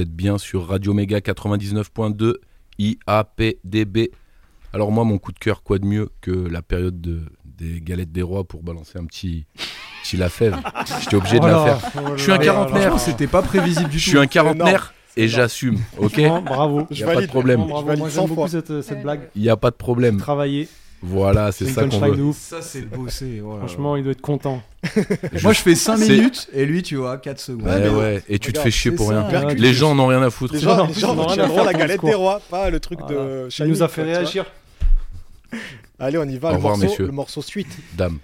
Vous 0.00 0.04
êtes 0.04 0.16
bien 0.16 0.38
sur 0.38 0.66
Radio 0.66 0.94
Méga 0.94 1.18
99.2 1.18 2.36
IAPDB. 2.78 4.10
Alors 4.72 4.90
moi, 4.92 5.04
mon 5.04 5.18
coup 5.18 5.30
de 5.30 5.38
cœur, 5.38 5.62
quoi 5.62 5.78
de 5.78 5.84
mieux 5.84 6.08
que 6.22 6.30
la 6.30 6.62
période 6.62 7.02
de, 7.02 7.20
des 7.44 7.82
galettes 7.82 8.10
des 8.10 8.22
rois 8.22 8.44
pour 8.44 8.62
balancer 8.62 8.98
un 8.98 9.04
petit, 9.04 9.44
petit 10.02 10.16
la 10.16 10.30
fève. 10.30 10.56
J'étais 11.02 11.16
obligé 11.16 11.38
de 11.38 11.44
la 11.44 11.52
Voilà, 11.58 11.76
faire. 11.76 12.16
Je 12.16 12.22
suis 12.22 12.32
un 12.32 12.38
Mais 12.38 12.46
quarantenaire. 12.46 12.98
C'était 12.98 13.26
pas 13.26 13.42
prévisible 13.42 13.90
du 13.90 13.98
Je 13.98 14.04
tout. 14.04 14.10
suis 14.12 14.18
un 14.18 14.26
quarantenaire 14.26 14.94
et 15.18 15.28
j'assume, 15.28 15.76
ok 15.98 16.18
bravo. 16.46 16.86
Il 16.88 16.96
n'y 16.96 17.02
a 17.02 17.12
pas 17.12 17.20
de 17.20 17.26
problème. 17.26 17.66
Bravo, 17.66 17.86
valide 17.86 18.00
moi 18.00 18.08
100 18.08 18.14
j'aime 18.20 18.28
beaucoup 18.28 18.40
fois. 18.40 18.48
cette, 18.48 18.80
cette 18.80 19.02
blague. 19.02 19.28
Il 19.36 19.42
n'y 19.42 19.50
a 19.50 19.58
pas 19.58 19.70
de 19.70 19.76
problème. 19.76 20.16
Travailler, 20.16 20.66
Voilà, 21.02 21.50
c'est 21.52 21.66
ça 21.66 21.86
qu'on 21.86 21.98
veut. 21.98 22.32
Ça, 22.32 22.60
c'est 22.60 22.82
bosser. 22.82 23.40
voilà. 23.42 23.66
Franchement, 23.66 23.96
il 23.96 24.02
doit 24.02 24.12
être 24.12 24.20
content. 24.20 24.62
Moi, 25.42 25.52
je 25.52 25.60
fais 25.60 25.74
5 25.74 25.96
C'est- 25.98 26.08
minutes 26.08 26.48
et 26.52 26.66
lui, 26.66 26.82
tu 26.82 26.96
vois, 26.96 27.16
4 27.18 27.40
secondes. 27.40 27.66
Ouais, 27.66 27.88
ouais, 27.88 28.22
et 28.28 28.38
tu 28.38 28.52
te 28.52 28.58
regarde, 28.58 28.64
fais 28.64 28.70
chier 28.70 28.90
pour 28.92 29.08
ça. 29.08 29.26
rien. 29.26 29.46
Ouais, 29.46 29.54
Les 29.54 29.72
gens 29.72 29.94
n'ont 29.94 30.06
rien 30.08 30.22
à 30.22 30.30
foutre. 30.30 30.54
Les 30.54 30.60
gens, 30.60 30.86
les 30.86 30.94
gens 30.94 31.14
retiendront 31.14 31.54
faire 31.54 31.64
la 31.64 31.72
galette 31.72 32.04
des 32.04 32.14
rois, 32.14 32.40
pas 32.50 32.68
le 32.70 32.80
truc 32.80 32.98
Voilà. 33.00 33.14
de 33.14 33.48
Il 33.60 33.66
nous 33.66 33.82
a 33.82 33.88
fait 33.88 34.02
réagir. 34.02 34.44
Allez, 35.98 36.18
on 36.18 36.24
y 36.24 36.38
va. 36.38 36.48
Au 36.48 36.52
le, 36.52 36.56
revoir, 36.56 36.76
morceau, 36.76 36.90
messieurs. 36.90 37.06
le 37.06 37.12
morceau 37.12 37.42
suite. 37.42 37.76
Dame. 37.94 38.18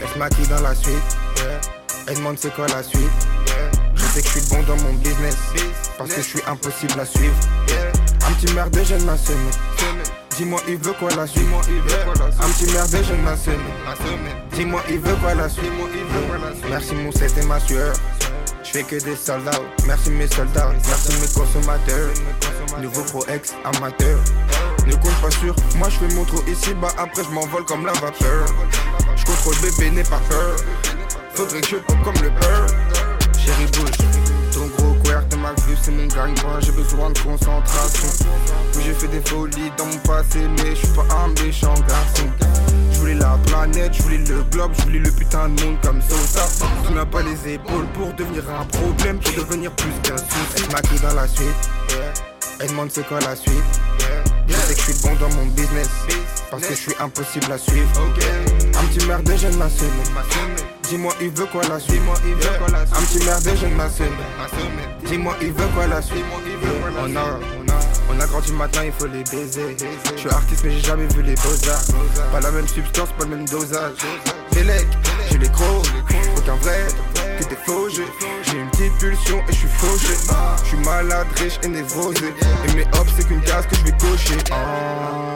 Elle 0.00 0.08
se 0.08 0.18
maquille 0.18 0.46
dans 0.48 0.60
la 0.62 0.74
suite, 0.74 1.16
yeah. 1.36 1.60
Elle 2.08 2.16
demande 2.16 2.38
c'est 2.38 2.52
quoi 2.54 2.66
la 2.68 2.82
suite, 2.82 3.00
sais 4.12 4.20
que 4.20 4.28
je 4.28 4.38
suis 4.40 4.54
bon 4.54 4.62
dans 4.64 4.76
mon 4.82 4.92
business, 4.94 5.36
parce 5.96 6.10
que 6.10 6.20
je 6.20 6.26
suis 6.26 6.42
impossible 6.46 7.00
à 7.00 7.06
suivre. 7.06 7.34
Un 8.26 8.32
petit 8.32 8.52
merde, 8.52 8.78
je 8.84 8.94
ne 8.94 9.04
m'a 9.04 9.16
semé. 9.16 9.38
Dis-moi, 10.36 10.60
il 10.68 10.76
veut 10.76 10.92
quoi 10.92 11.10
la 11.16 11.26
suite? 11.26 11.46
Un 12.40 12.48
petit 12.50 12.72
merde, 12.72 12.90
je 12.90 13.12
ne 13.14 13.22
m'a 13.22 13.36
semé. 13.36 13.56
Dis-moi, 14.52 14.82
il 14.90 14.98
veut 14.98 15.14
quoi 15.16 15.34
la 15.34 15.48
suite, 15.48 15.70
Merci 16.68 16.94
mon 16.94 17.10
c'était 17.12 17.46
ma 17.46 17.58
sueur. 17.60 17.94
Je 18.62 18.70
fais 18.70 18.82
que 18.82 19.02
des 19.02 19.16
soldats, 19.16 19.50
merci 19.86 20.10
mes 20.10 20.28
soldats, 20.28 20.72
merci 20.88 21.12
mes 21.20 21.28
consommateurs. 21.28 22.10
Nouveau 22.80 23.02
pro 23.02 23.24
ex 23.26 23.54
amateur. 23.64 24.18
Ne 24.86 24.92
compte 24.94 25.20
pas 25.20 25.30
sur 25.30 25.54
moi, 25.76 25.88
je 25.88 25.98
fais 25.98 26.14
mon 26.14 26.24
trou 26.24 26.42
ici, 26.48 26.72
bah 26.74 26.88
après 26.96 27.24
je 27.24 27.30
m'envole 27.30 27.64
comme 27.64 27.84
la 27.84 27.92
vapeur. 27.92 28.46
Je 29.16 29.24
contrôle 29.24 29.56
bébé, 29.62 29.90
n'aie 29.90 30.04
pas 30.04 30.20
peur. 30.28 30.56
Faudrait 31.34 31.60
que 31.60 31.66
je 31.66 31.76
comme 32.04 32.14
le 32.22 32.30
beurre. 32.30 33.11
Chérie 33.44 33.66
bouge, 33.72 33.90
ton 34.52 34.66
gros 34.68 34.94
queer 35.02 35.26
de 35.28 35.36
ma 35.36 35.50
vue, 35.50 35.76
c'est 35.82 35.90
mon 35.90 36.06
gagne-pain. 36.06 36.60
J'ai 36.60 36.72
besoin 36.72 37.10
de 37.10 37.18
concentration. 37.18 38.08
Oui, 38.76 38.82
j'ai 38.84 38.94
fait 38.94 39.08
des 39.08 39.20
folies 39.28 39.72
dans 39.76 39.86
mon 39.86 39.98
passé, 39.98 40.46
mais 40.58 40.70
je 40.70 40.86
suis 40.86 40.88
pas 40.88 41.06
un 41.24 41.28
méchant 41.42 41.74
garçon. 41.88 42.30
Je 42.92 42.98
voulais 43.00 43.14
la 43.14 43.36
planète, 43.46 43.94
je 43.94 44.02
voulais 44.02 44.18
le 44.18 44.44
globe, 44.44 44.72
je 44.78 44.82
voulais 44.82 45.00
le 45.00 45.10
putain 45.10 45.48
de 45.48 45.60
monde 45.62 45.76
comme 45.82 46.00
Sosa. 46.02 46.46
Tu 46.86 46.92
n'as 46.92 47.04
pas 47.04 47.22
les 47.22 47.54
épaules 47.54 47.86
pour 47.94 48.12
devenir 48.14 48.44
un 48.48 48.64
problème, 48.64 49.18
pour 49.18 49.34
devenir 49.34 49.72
plus 49.72 49.92
qu'un 50.02 50.18
souci. 50.18 50.28
Elle 50.56 50.62
se 50.62 50.70
maquille 50.70 51.00
dans 51.00 51.14
la 51.14 51.26
suite. 51.26 51.70
Elle 52.60 52.68
demande 52.68 52.90
c'est 52.92 53.06
quoi 53.08 53.18
la 53.20 53.34
suite. 53.34 53.52
Je 54.46 54.54
sais 54.54 54.74
que 54.74 54.80
je 54.80 54.92
suis 54.92 55.02
bon 55.02 55.16
dans 55.16 55.34
mon 55.34 55.46
business, 55.46 55.88
parce 56.48 56.62
que 56.62 56.74
je 56.74 56.80
suis 56.80 56.94
impossible 57.00 57.50
à 57.50 57.58
suivre. 57.58 57.88
Un 58.78 58.84
petit 58.86 59.04
merde, 59.06 59.28
je 59.36 59.48
ne 59.48 59.56
m'assume. 59.56 59.88
Dis-moi, 60.92 61.14
il 61.22 61.30
veut 61.30 61.46
quoi 61.46 61.62
la 61.70 61.80
suite? 61.80 62.02
Un 62.02 63.02
petit 63.06 63.24
merde, 63.24 63.48
je 63.58 63.64
ne 63.64 63.74
m'assume. 63.76 64.14
Dis-moi, 65.06 65.34
il 65.40 65.50
veut 65.50 65.66
quoi 65.74 65.86
la 65.86 66.02
suite? 66.02 66.22
On 67.00 67.16
a, 67.16 67.40
on 68.10 68.20
a, 68.20 68.26
grandi 68.26 68.52
maintenant, 68.52 68.82
il 68.84 68.92
faut 68.92 69.06
les 69.06 69.24
baiser. 69.24 69.74
Je 70.14 70.20
suis 70.20 70.28
artiste, 70.28 70.64
mais 70.64 70.72
j'ai 70.72 70.80
jamais 70.80 71.06
vu 71.06 71.22
les 71.22 71.34
beaux-arts. 71.36 72.30
Pas 72.30 72.40
la 72.40 72.50
même 72.50 72.68
substance, 72.68 73.08
pas 73.16 73.24
le 73.24 73.36
même 73.36 73.48
dosage. 73.48 73.94
Les, 74.54 74.64
j'ai 75.30 75.38
les 75.38 75.48
gros, 75.48 75.80
aucun 76.36 76.56
vrai, 76.56 76.86
que 77.38 77.90
jeux. 77.90 78.06
J'ai 78.42 78.58
une 78.58 78.68
petite 78.70 78.98
pulsion 78.98 79.38
et 79.48 79.52
je 79.52 79.58
suis 79.58 79.68
fauché. 79.68 80.14
Je 80.62 80.68
suis 80.68 80.76
malade, 80.78 81.26
riche 81.36 81.58
et 81.62 81.68
névrosé. 81.68 82.34
Et 82.68 82.74
mes 82.74 82.82
hops, 82.82 83.12
c'est 83.16 83.26
qu'une 83.26 83.40
case 83.42 83.66
que 83.66 83.76
je 83.76 83.84
vais 83.84 83.92
cocher. 83.92 84.38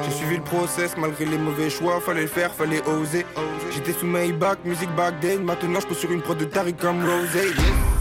J'ai 0.05 0.17
suivi 0.17 0.37
le 0.37 0.43
process 0.43 0.97
malgré 0.97 1.25
les 1.25 1.39
mauvais 1.39 1.71
choix. 1.71 2.01
Fallait 2.01 2.23
le 2.23 2.29
faire, 2.29 2.53
fallait 2.53 2.83
oser. 2.87 3.27
J'étais 3.73 3.93
sous 3.93 4.07
Maybach, 4.07 4.59
musique 4.65 4.95
back. 4.95 5.15
Maintenant, 5.43 5.81
je 5.89 5.95
sur 5.95 6.11
une 6.11 6.23
prod 6.23 6.37
de 6.37 6.45
Tariq 6.45 6.77
comme 6.79 7.03
Rosé. 7.03 7.53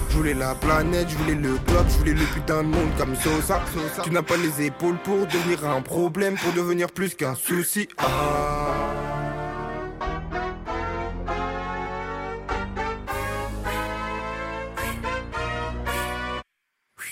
Je 0.09 0.17
voulais 0.17 0.33
la 0.33 0.55
planète, 0.55 1.09
je 1.09 1.17
voulais 1.17 1.35
le 1.35 1.57
globe, 1.67 1.85
je 1.89 1.97
voulais 1.97 2.13
le 2.13 2.25
putain 2.33 2.63
de 2.63 2.67
monde 2.69 2.89
comme 2.97 3.15
Sosa. 3.15 3.61
Tu 4.03 4.11
n'as 4.11 4.21
pas 4.21 4.37
les 4.37 4.65
épaules 4.65 4.97
pour 5.03 5.25
devenir 5.25 5.67
un 5.67 5.81
problème, 5.81 6.35
pour 6.35 6.53
devenir 6.53 6.89
plus 6.89 7.15
qu'un 7.15 7.35
souci. 7.35 7.89
Ah. 7.97 8.74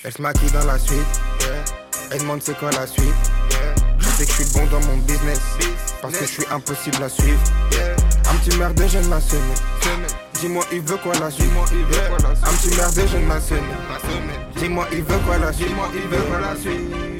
Elle 0.06 0.12
se 0.12 0.22
maquille 0.22 0.52
dans 0.52 0.66
la 0.66 0.78
suite, 0.78 1.00
yeah. 1.40 1.64
Elle 2.12 2.20
demande 2.20 2.42
c'est 2.44 2.58
quoi 2.58 2.72
la 2.72 2.86
suite, 2.86 3.06
yeah. 3.52 3.74
Je 4.00 4.06
sais 4.10 4.26
que 4.26 4.32
je 4.32 4.44
suis 4.44 4.54
bon 4.54 4.66
dans 4.68 4.82
mon 4.82 4.98
business, 4.98 5.40
parce 6.02 6.18
que 6.18 6.26
je 6.26 6.32
suis 6.32 6.46
impossible 6.52 7.02
à 7.02 7.08
suivre, 7.08 7.40
yeah. 7.72 7.96
Un 8.30 8.36
petit 8.38 8.58
merde, 8.58 8.82
je 8.86 8.98
ne 9.00 9.08
m'assume. 9.08 9.40
Dis-moi, 10.42 10.66
il 10.74 10.82
veut 10.82 10.98
quoi 10.98 11.14
la 11.16 11.32
suite. 11.32 11.48
Un 11.62 12.54
petit 12.54 12.76
merde, 12.76 13.00
je 13.10 13.18
ne 13.18 13.26
m'assume. 13.26 13.58
Dis-moi, 14.58 14.88
il 14.92 15.04
veut 15.04 15.20
quoi 15.26 15.38
la 15.38 15.54
suite, 15.54 15.68
Dis-moi, 15.70 15.88
il 15.94 16.02
veut 16.02 16.24
quoi 16.24 16.40
la 16.42 16.56
suite. 16.60 17.13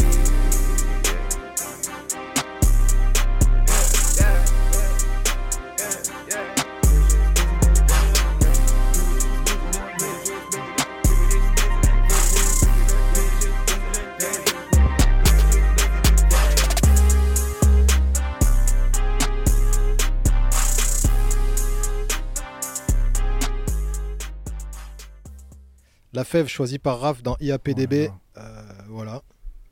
La 26.24 26.26
fève 26.26 26.48
choisie 26.48 26.80
par 26.80 27.02
Raph 27.02 27.22
dans 27.22 27.36
IAPDB. 27.42 28.10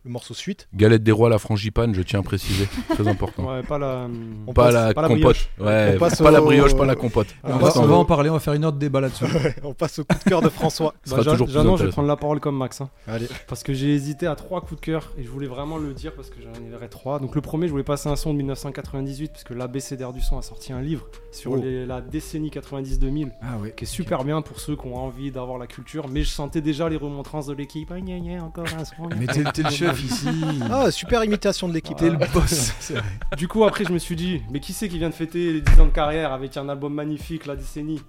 Le 0.03 0.09
morceau 0.09 0.33
suite. 0.33 0.67
Galette 0.73 1.03
des 1.03 1.11
rois, 1.11 1.29
la 1.29 1.37
frangipane, 1.37 1.93
je 1.93 2.01
tiens 2.01 2.21
à 2.21 2.23
préciser. 2.23 2.67
Très 2.89 3.07
important. 3.07 3.47
Ouais, 3.53 3.61
pas 3.61 3.77
la. 3.77 4.07
On 4.47 4.51
Pas 4.51 4.63
passe- 4.65 4.73
la 4.73 4.93
pas 4.95 5.01
la 5.03 5.07
compote. 5.09 5.21
brioche. 5.21 5.49
Ouais, 5.59 5.91
On 5.95 5.99
passe 5.99 6.19
pas 6.19 6.31
la 6.31 6.41
brioche, 6.41 6.75
pas 6.75 6.85
la 6.87 6.95
compote. 6.95 7.27
On 7.43 7.57
va, 7.57 7.71
on 7.75 7.79
en 7.81 7.85
va 7.85 7.93
haut. 7.93 7.97
en 7.99 8.05
parler, 8.05 8.31
on 8.31 8.33
va 8.33 8.39
faire 8.39 8.53
une 8.53 8.63
de 8.63 8.71
débat 8.71 8.99
là-dessus. 8.99 9.25
On 9.63 9.75
passe 9.75 9.99
au 9.99 10.03
coup 10.03 10.15
de 10.17 10.23
cœur 10.27 10.41
de 10.41 10.49
François. 10.49 10.95
Bah, 11.07 11.17
toujours 11.17 11.35
Jean- 11.35 11.45
plus 11.45 11.53
Jeannot, 11.53 11.77
je 11.77 11.85
vais 11.85 11.91
prendre 11.91 12.07
la 12.07 12.15
parole 12.15 12.39
comme 12.39 12.57
Max. 12.57 12.81
hein. 12.81 12.89
Allez. 13.07 13.27
Parce 13.47 13.61
que 13.61 13.73
j'ai 13.73 13.93
hésité 13.93 14.25
à 14.25 14.35
trois 14.35 14.61
coups 14.61 14.81
de 14.81 14.85
cœur 14.85 15.11
et 15.19 15.23
je 15.23 15.29
voulais 15.29 15.45
vraiment 15.45 15.77
le 15.77 15.93
dire 15.93 16.13
parce 16.15 16.31
que 16.31 16.37
j'en 16.41 16.75
avais 16.75 16.87
trois. 16.87 17.19
Donc 17.19 17.35
le 17.35 17.41
premier, 17.41 17.67
je 17.67 17.71
voulais 17.71 17.83
passer 17.83 18.09
un 18.09 18.15
son 18.15 18.31
de 18.33 18.37
1998 18.37 19.31
parce 19.33 19.43
que 19.43 19.53
l'ABCDR 19.53 20.13
du 20.13 20.21
son 20.21 20.39
a 20.39 20.41
sorti 20.41 20.73
un 20.73 20.81
livre 20.81 21.05
sur 21.31 21.51
Oh. 21.51 21.57
les- 21.57 21.85
la 21.85 22.01
décennie 22.01 22.49
90-2000 22.49 23.29
Ah 23.43 23.57
ouais. 23.61 23.71
qui 23.77 23.83
est 23.83 23.87
super 23.87 24.23
bien 24.23 24.41
pour 24.41 24.59
ceux 24.59 24.75
qui 24.75 24.87
ont 24.87 24.95
envie 24.95 25.29
d'avoir 25.31 25.59
la 25.59 25.67
culture. 25.67 26.07
Mais 26.09 26.23
je 26.23 26.29
sentais 26.29 26.61
déjà 26.61 26.89
les 26.89 26.97
remontrances 26.97 27.45
de 27.45 27.53
l'équipe. 27.53 27.91
Ah, 27.93 28.43
encore 28.43 28.65
un 28.79 28.83
son. 28.85 29.09
Mais 29.19 29.27
t'es 29.27 29.43
t'es 29.51 29.61
le 29.63 29.69
chef 29.69 29.90
ici. 29.99 30.27
Ah, 30.69 30.91
super 30.91 31.23
imitation 31.23 31.67
de 31.67 31.73
l'équipe. 31.73 31.97
T'es 31.97 32.09
le 32.09 32.17
boss. 32.17 32.73
C'est 32.79 32.93
vrai. 32.93 33.03
Du 33.37 33.47
coup, 33.47 33.63
après, 33.63 33.83
je 33.85 33.91
me 33.91 33.99
suis 33.99 34.15
dit, 34.15 34.41
mais 34.51 34.59
qui 34.59 34.73
c'est 34.73 34.89
qui 34.89 34.97
vient 34.97 35.09
de 35.09 35.15
fêter 35.15 35.53
les 35.53 35.61
10 35.61 35.79
ans 35.79 35.85
de 35.85 35.91
carrière 35.91 36.33
avec 36.33 36.57
un 36.57 36.69
album 36.69 36.93
magnifique, 36.93 37.45
la 37.45 37.55
décennie? 37.55 38.01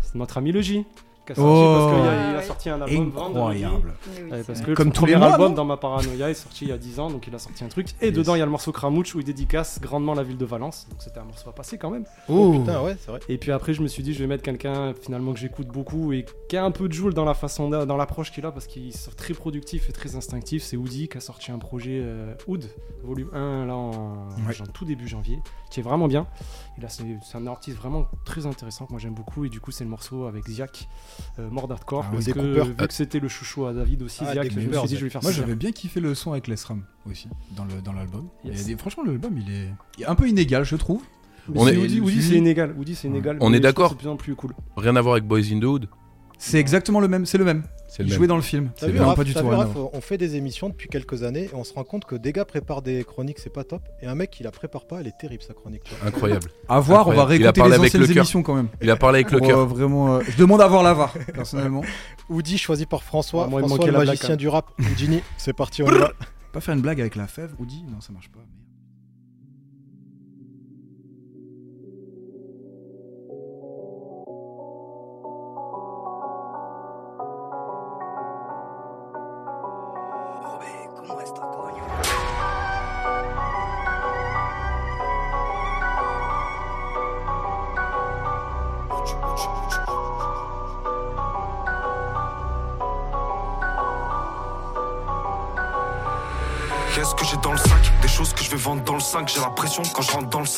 C'est 0.00 0.14
notre 0.16 0.38
ami 0.38 0.52
Logi. 0.52 0.84
Qui 1.28 1.32
a 1.32 1.34
sorti 1.34 1.50
Oh. 1.50 1.74
parce 1.76 1.92
qu'il 1.94 2.08
a, 2.08 2.30
il 2.30 2.34
a 2.34 2.38
ouais. 2.38 2.42
sorti 2.44 2.70
un 2.70 2.80
album. 2.80 3.12
Incroyable. 3.16 3.94
Oui, 4.30 4.38
parce 4.46 4.60
que 4.62 4.72
Comme 4.74 4.86
son 4.88 4.92
tous 4.92 5.06
les 5.06 5.16
mois, 5.16 5.32
album 5.32 5.54
dans 5.54 5.64
ma 5.64 5.76
paranoïa 5.76 6.30
est 6.30 6.34
sorti 6.34 6.64
il 6.64 6.68
y 6.68 6.72
a 6.72 6.78
10 6.78 7.00
ans, 7.00 7.10
donc 7.10 7.26
il 7.26 7.34
a 7.34 7.38
sorti 7.38 7.64
un 7.64 7.68
truc. 7.68 7.88
Et 8.00 8.06
Yes. 8.06 8.14
dedans 8.14 8.34
il 8.34 8.38
y 8.38 8.42
a 8.42 8.44
le 8.46 8.50
morceau 8.50 8.72
Kramouche 8.72 9.14
où 9.14 9.20
il 9.20 9.24
dédicace 9.24 9.80
grandement 9.80 10.14
la 10.14 10.22
ville 10.22 10.38
de 10.38 10.44
Valence, 10.44 10.86
donc 10.90 11.02
c'était 11.02 11.18
un 11.20 11.24
morceau 11.24 11.48
à 11.50 11.52
passer 11.54 11.76
quand 11.78 11.90
même. 11.90 12.04
Oh, 12.28 12.52
putain, 12.58 12.82
ouais, 12.82 12.96
c'est 13.00 13.10
vrai. 13.10 13.20
Et 13.28 13.36
puis 13.38 13.52
après 13.52 13.74
je 13.74 13.82
me 13.82 13.88
suis 13.88 14.02
dit 14.02 14.14
je 14.14 14.18
vais 14.20 14.26
mettre 14.26 14.42
quelqu'un 14.42 14.94
finalement 15.00 15.32
que 15.32 15.38
j'écoute 15.38 15.66
beaucoup 15.68 16.12
et 16.12 16.24
qui 16.48 16.56
a 16.56 16.64
un 16.64 16.70
peu 16.70 16.88
de 16.88 16.92
joule 16.94 17.12
dans 17.14 17.24
la 17.24 17.34
façon 17.34 17.68
d'a- 17.68 17.84
dans 17.86 17.96
l'approche 17.96 18.32
qu'il 18.32 18.46
a 18.46 18.50
parce 18.52 18.66
qu'il 18.66 18.88
est 18.88 19.16
très 19.16 19.34
productif 19.34 19.88
et 19.88 19.92
très 19.92 20.16
instinctif. 20.16 20.62
C'est 20.62 20.76
Woody 20.76 21.08
qui 21.08 21.18
a 21.18 21.20
sorti 21.20 21.52
un 21.52 21.58
projet 21.58 22.00
euh, 22.02 22.34
Oud 22.46 22.64
volume 23.04 23.30
1 23.34 23.66
là 23.66 23.74
en 23.76 23.90
Ouais. 24.46 24.60
en 24.62 24.66
tout 24.72 24.84
début 24.84 25.06
janvier, 25.08 25.38
qui 25.70 25.80
est 25.80 25.82
vraiment 25.82 26.08
bien. 26.08 26.26
Et 26.78 26.80
là 26.80 26.88
c'est 26.88 27.04
c'est 27.22 27.36
un 27.38 27.46
artiste 27.46 27.76
vraiment 27.76 28.06
très 28.24 28.46
intéressant 28.46 28.86
que 28.86 28.92
moi 28.92 29.00
j'aime 29.00 29.14
beaucoup 29.14 29.44
et 29.44 29.48
du 29.48 29.60
coup 29.60 29.70
c'est 29.70 29.84
le 29.84 29.90
morceau 29.90 30.26
avec 30.26 30.46
Ziak, 30.48 30.88
euh, 31.38 31.50
Mort 31.50 31.68
d'Hardcore 31.68 32.04
Ah 32.12 32.16
vu 32.16 32.32
que 32.74 32.94
c'était 32.94 33.20
le 33.20 33.28
chouchou 33.28 33.66
à 33.66 33.72
David 33.72 34.02
aussi, 34.02 34.22
Ah, 34.26 34.32
je 34.34 34.40
me 34.40 34.48
suis 34.50 34.60
dit 34.88 34.94
je 34.94 34.94
vais 34.96 35.04
lui 35.04 35.10
faire 35.10 35.22
Moi 35.22 35.32
j'avais 35.32 35.54
bien 35.54 35.72
kiffé 35.72 36.00
le 36.00 36.14
son 36.14 36.32
avec 36.32 36.46
Les 36.48 36.54
Ram 36.66 36.82
aussi 37.10 37.28
dans 37.56 37.64
le 37.64 37.80
dans 37.82 37.92
l'album. 37.92 38.28
Yes. 38.44 38.66
Des- 38.66 38.76
Franchement 38.76 39.04
l'album 39.04 39.36
il 39.38 39.52
est... 39.52 39.68
il 39.98 40.04
est 40.04 40.06
un 40.06 40.14
peu 40.14 40.28
inégal 40.28 40.64
je 40.64 40.76
trouve. 40.76 41.02
Mais 41.48 41.60
On 41.60 41.64
c'est 41.66 41.74
est- 41.74 41.78
Woody, 41.78 42.00
Woody, 42.00 42.12
Suivi. 42.16 42.28
c'est 42.28 42.36
inégal. 42.36 42.74
Woody, 42.76 42.94
c'est 42.94 43.08
inégal. 43.08 43.38
On 43.40 43.52
est 43.54 43.60
d'accord. 43.60 43.88
C'est 43.90 43.94
de 43.94 44.00
plus 44.00 44.08
en 44.08 44.16
plus 44.16 44.34
cool. 44.34 44.52
Rien 44.76 44.94
à 44.96 45.00
voir 45.00 45.14
avec 45.14 45.24
Boys 45.24 45.38
in 45.50 45.58
the 45.60 45.64
Hood. 45.64 45.88
C'est 46.38 46.58
exactement 46.58 47.00
le 47.00 47.08
même, 47.08 47.26
c'est 47.26 47.36
le 47.38 47.44
même. 47.44 47.64
C'est 47.88 48.02
Il 48.02 48.08
le 48.08 48.12
jouait 48.14 48.20
même. 48.20 48.28
dans 48.28 48.36
le 48.36 48.42
film. 48.42 48.70
C'est 48.76 48.86
vu, 48.86 48.92
vraiment 48.92 49.08
Raph, 49.08 49.16
pas 49.16 49.24
du 49.24 49.34
tout 49.34 49.40
vu, 49.48 49.54
Raph, 49.54 49.74
on 49.92 50.00
fait 50.00 50.18
des 50.18 50.36
émissions 50.36 50.68
depuis 50.68 50.88
quelques 50.88 51.22
années 51.24 51.44
et 51.52 51.54
on 51.54 51.64
se 51.64 51.72
rend 51.72 51.84
compte 51.84 52.04
que 52.04 52.14
des 52.14 52.32
gars 52.32 52.44
préparent 52.44 52.82
des 52.82 53.02
chroniques, 53.02 53.38
c'est 53.38 53.52
pas 53.52 53.64
top. 53.64 53.82
Et 54.02 54.06
un 54.06 54.14
mec 54.14 54.30
qui 54.30 54.42
la 54.42 54.50
prépare 54.50 54.86
pas, 54.86 55.00
elle 55.00 55.06
est 55.08 55.18
terrible 55.18 55.42
sa 55.42 55.54
chronique. 55.54 55.82
Incroyable. 56.06 56.48
À 56.68 56.80
voir, 56.80 57.08
on 57.08 57.12
va 57.12 57.24
réécouter 57.24 57.60
les 57.62 57.66
avec 57.72 57.80
anciennes 57.94 58.02
le 58.02 58.10
émissions 58.16 58.42
quand 58.42 58.54
même. 58.54 58.68
Il 58.82 58.90
a 58.90 58.96
parlé 58.96 59.20
avec 59.20 59.32
le 59.32 59.40
cœur. 59.40 59.60
euh, 59.60 59.64
vraiment, 59.64 60.16
euh, 60.16 60.20
je 60.28 60.36
demande 60.36 60.60
à 60.60 60.68
voir 60.68 60.82
la 60.82 60.92
VAR, 60.94 61.14
personnellement. 61.34 61.82
Woody 62.28 62.58
choisi 62.58 62.84
par 62.86 63.02
François, 63.02 63.44
Ah, 63.46 63.50
moi, 63.50 63.60
François 63.60 63.86
le 63.86 63.92
blague, 63.92 64.06
magicien 64.06 64.34
hein. 64.34 64.36
du 64.36 64.48
rap. 64.48 64.66
Houdini, 64.78 65.22
c'est 65.38 65.54
parti, 65.54 65.82
on 65.82 65.86
y 65.90 65.98
va. 65.98 66.12
Pas 66.52 66.60
faire 66.60 66.74
une 66.74 66.82
blague 66.82 67.00
avec 67.00 67.16
la 67.16 67.26
fève, 67.26 67.54
Audi 67.58 67.82
Non, 67.90 68.00
ça 68.00 68.12
marche 68.12 68.28
pas. 68.28 68.40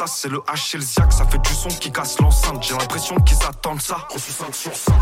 Le 0.01 0.07
sas 0.07 0.17
C'est 0.21 0.29
le 0.29 0.39
H 0.39 0.75
et 0.75 0.79
le 0.79 0.85
Ziac. 0.85 1.13
Ça 1.13 1.25
fait 1.27 1.39
du 1.39 1.55
son 1.55 1.69
qui 1.69 1.91
casse 1.91 2.19
l'enceinte. 2.21 2.63
J'ai 2.63 2.75
l'impression 2.75 3.17
qu'ils 3.17 3.43
attendent 3.43 3.81
ça. 3.81 4.07
Reçu 4.13 4.33
5 4.33 4.55
sur 4.55 4.75
5 4.75 4.95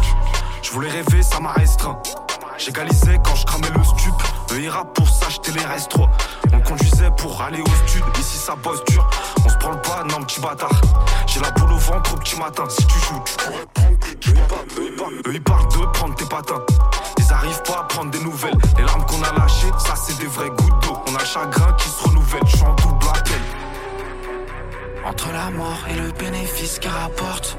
Je 0.63 0.71
voulais 0.73 0.91
rêver 0.91 1.23
ça 1.23 1.41
m'a 1.41 1.53
restreint. 1.53 1.99
J'égalisais 2.59 3.21
quand 3.25 3.35
je 3.37 3.47
cramais 3.47 3.71
le 3.71 3.85
stup. 3.85 4.15
Le 4.51 4.61
ira 4.61 4.85
pour 4.85 5.09
s'acheter 5.09 5.53
les 5.53 5.65
restes 5.65 5.93
On 6.53 6.61
conduisait 6.61 7.11
pour 7.17 7.41
aller 7.43 7.61
au 7.61 7.87
stud. 7.89 8.03
Ici 8.19 8.39
ça 8.39 8.57
bosse 8.57 8.83
dur. 8.87 9.09
On 9.45 9.49
se 9.49 9.57
prend 9.57 9.77
pas 9.77 10.05
non 10.05 10.23
petit 10.25 10.41
bâtard. 10.41 10.81
J'ai 11.27 11.41
la 11.41 11.51
boule 11.53 11.73
au 11.73 11.79
ventre 11.79 12.15
au 12.15 12.17
petit 12.17 12.37
matin. 12.37 12.65
Si 12.69 12.87
tu 12.87 12.99
joues 12.99 13.23
tu 13.25 13.35
pourrais 13.37 13.67
prendre 13.75 13.99
tes 13.99 14.31
eux, 15.29 15.35
ils 15.35 15.43
parlent- 15.43 15.69
de 15.69 15.87
prendre 15.93 16.15
tes 16.15 16.25
patins. 16.25 16.63
Ils 17.19 17.33
arrivent 17.33 17.63
pas 17.63 17.81
à 17.81 17.83
prendre 17.85 18.11
des 18.11 18.21
nouvelles. 18.21 18.57
Les 18.77 18.85
larmes 18.85 19.05
qu'on 19.07 19.23
a 19.23 19.33
lâchées, 19.33 19.71
ça 19.79 19.95
c'est 19.95 20.19
des 20.19 20.27
vraies 20.27 20.51
gouttes 20.51 20.83
d'eau. 20.83 20.99
On 21.07 21.15
a 21.15 21.19
le 21.21 21.25
chagrin 21.25 21.73
qui 21.75 21.89
se 21.89 22.03
renouvelle, 22.09 22.43
je 22.47 22.57
suis 22.57 22.65
en 22.67 22.75
double. 22.75 22.98
Entre 25.09 25.33
la 25.33 25.51
mort 25.51 25.87
et 25.91 25.95
le 25.95 26.13
bénéfice 26.13 26.79
qui 26.79 26.89
rapporte. 26.89 27.57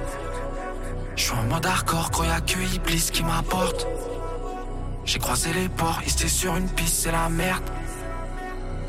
Je 1.16 1.24
suis 1.24 1.32
en 1.32 1.44
mode 1.44 1.66
hardcore, 1.66 2.12
quand 2.12 2.24
y'a 2.24 2.42
que 2.42 2.60
Iblis 2.76 3.10
qui 3.12 3.24
m'apporte. 3.24 3.88
J'ai 5.04 5.18
croisé 5.18 5.52
les 5.54 5.68
ports, 5.68 6.00
ils 6.06 6.12
étaient 6.12 6.28
sur 6.28 6.56
une 6.56 6.70
piste, 6.70 7.04
c'est 7.04 7.12
la 7.12 7.28
merde. 7.28 7.64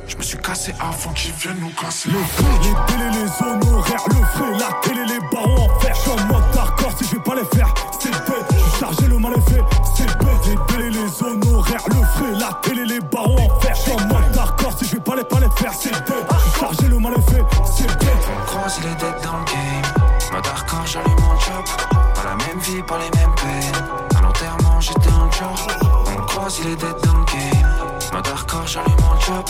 Je 0.06 0.14
me 0.14 0.22
suis 0.22 0.36
cassé 0.36 0.74
avant 0.78 1.12
qu'ils 1.14 1.32
viennent 1.32 1.58
nous 1.58 1.70
casser. 1.70 2.10
Le 2.10 2.18
frais, 2.18 2.44
les 2.62 2.92
télés, 2.92 3.10
les 3.10 3.46
honoraires, 3.46 4.04
le 4.08 4.26
frais, 4.26 4.58
la 4.58 4.78
télé, 4.82 5.06
les 5.06 5.20
barons 5.32 5.70
en 5.70 5.80
fer. 5.80 5.94
Je 5.94 6.00
suis 6.00 6.10
en 6.10 6.24
mode 6.26 6.56
hardcore 6.56 6.92
si 6.98 7.04
je 7.04 7.10
vais 7.16 7.22
pas 7.22 7.34
les 7.36 7.56
faire, 7.56 7.72
c'est 7.98 8.10
bête. 8.10 8.49
Chargé, 8.80 9.08
le 9.08 9.18
mal 9.18 9.34
fait, 9.42 9.62
c'est 9.94 10.06
bête. 10.06 10.78
Les 10.78 10.88
les 10.88 11.22
honoraires, 11.22 11.84
le 11.88 11.96
frais, 11.96 12.32
la 12.38 12.58
télé, 12.62 12.86
les 12.86 13.00
barons 13.00 13.36
en 13.36 13.60
fer. 13.60 13.74
Je 13.74 13.80
suis 13.82 13.92
en 13.92 14.06
mode 14.06 14.38
hardcore 14.38 14.72
si 14.78 14.86
je 14.86 14.92
vais 14.92 15.00
pas 15.02 15.16
les, 15.16 15.24
pas 15.24 15.38
les 15.38 15.50
faire, 15.50 15.74
c'est 15.74 15.90
bête. 15.90 16.24
Chargé, 16.58 16.88
le 16.88 16.98
mal 16.98 17.12
est 17.12 17.30
fait, 17.30 17.44
c'est 17.76 17.86
bête. 17.86 18.26
On 18.32 18.46
croise 18.46 18.80
les 18.82 18.94
dettes 18.94 19.22
dans 19.22 19.36
le 19.36 19.44
game. 19.44 20.32
Mode 20.32 20.46
hardcore, 20.46 20.86
j'allume 20.86 21.20
mon 21.20 21.38
job. 21.38 21.64
Pas 21.90 22.24
la 22.24 22.36
même 22.36 22.58
vie, 22.60 22.82
pas 22.82 22.96
les 22.96 23.18
mêmes 23.18 23.34
peines. 23.34 23.84
À 24.16 24.22
l'enterrement, 24.22 24.80
j'étais 24.80 25.10
un 25.10 25.30
job. 25.30 25.76
On 26.16 26.22
croise 26.22 26.60
les 26.64 26.76
dettes 26.76 27.04
dans 27.04 27.18
le 27.18 27.24
game. 27.26 27.90
Mode 28.14 28.28
hardcore, 28.28 28.66
j'allume 28.66 28.96
mon 29.02 29.20
job. 29.20 29.44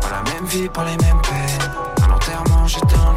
Pas 0.00 0.10
la 0.10 0.32
même 0.32 0.44
vie, 0.46 0.68
pas 0.68 0.84
les 0.84 0.96
mêmes 1.04 1.22
peines. 1.22 1.95
J'étais 2.66 2.96
un. 2.96 3.14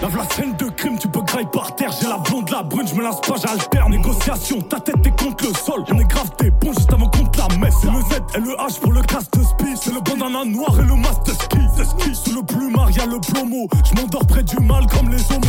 Lave 0.00 0.16
la 0.16 0.34
scène 0.34 0.56
de 0.56 0.64
crime, 0.70 0.98
tu 0.98 1.08
peux 1.08 1.20
grailler 1.20 1.48
par 1.52 1.74
terre. 1.76 1.90
J'ai 2.00 2.08
la 2.08 2.16
blonde, 2.16 2.48
la 2.50 2.62
brune, 2.62 2.88
je 2.88 2.94
me 2.94 3.02
lasse 3.02 3.20
pas, 3.20 3.34
j'alterne. 3.36 3.90
Négociation, 3.90 4.60
ta 4.62 4.80
tête 4.80 5.06
est 5.06 5.22
contre 5.22 5.44
le 5.44 5.54
sol. 5.54 5.84
On 5.90 5.98
est 5.98 6.04
grave 6.04 6.30
des 6.38 6.50
bons 6.50 6.72
juste 6.72 6.92
avant 6.92 7.08
contre 7.08 7.38
la 7.38 7.56
messe. 7.58 7.74
C'est 7.82 7.90
le 7.90 8.00
Z 8.00 8.22
et 8.34 8.40
le 8.40 8.52
H 8.56 8.80
pour 8.80 8.92
le 8.92 9.02
casse 9.02 9.30
de 9.32 9.42
speed. 9.42 9.76
C'est 9.82 9.92
le 9.92 10.00
bandana 10.00 10.44
noir 10.46 10.78
et 10.80 10.84
le 10.84 10.94
masque 10.94 11.24
de 11.26 11.32
ski. 11.32 11.58
De 11.76 11.84
ski. 11.84 12.14
Sous 12.14 12.34
le 12.34 12.42
plumard, 12.42 12.90
y'a 12.90 13.04
le 13.04 13.20
plomo. 13.20 13.68
Je 13.84 14.00
m'endors 14.00 14.26
près 14.26 14.42
du 14.42 14.56
mal 14.60 14.86
comme 14.86 15.10
les 15.10 15.30
homos. 15.30 15.46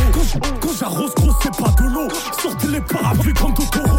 Quand 0.60 0.72
j'arrose, 0.78 1.14
gros, 1.14 1.32
c'est 1.42 1.56
pas 1.56 1.70
de 1.82 1.88
l'eau. 1.88 2.08
Sortez 2.42 2.68
les 2.68 2.80
parapluies 2.82 3.32
comme 3.32 3.54
Totoro. 3.54 3.96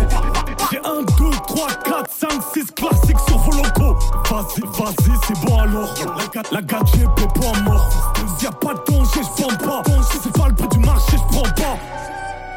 J'ai 0.71 0.77
1, 0.77 0.81
2, 1.17 1.29
3, 1.47 1.67
4, 1.83 2.11
5, 2.11 2.29
6 2.53 2.71
classiques 2.71 3.19
sur 3.27 3.37
vos 3.39 3.51
locaux. 3.51 3.97
Vas-y, 4.29 4.61
vas-y, 4.61 5.17
c'est 5.27 5.45
bon 5.45 5.57
alors. 5.57 5.93
La, 6.35 6.41
la 6.51 6.61
gadget, 6.61 7.07
pas 7.15 7.59
mort. 7.61 8.13
Pas 8.61 8.73
de 8.73 8.91
danger, 8.91 9.21
j'prends 9.23 9.57
pas. 9.57 9.83
C'est 10.11 10.31
pas 10.31 10.47
le 10.47 10.55
prix 10.55 10.67
du 10.69 10.79
marché, 10.79 11.17
j'prends 11.17 11.43
pas. 11.43 11.77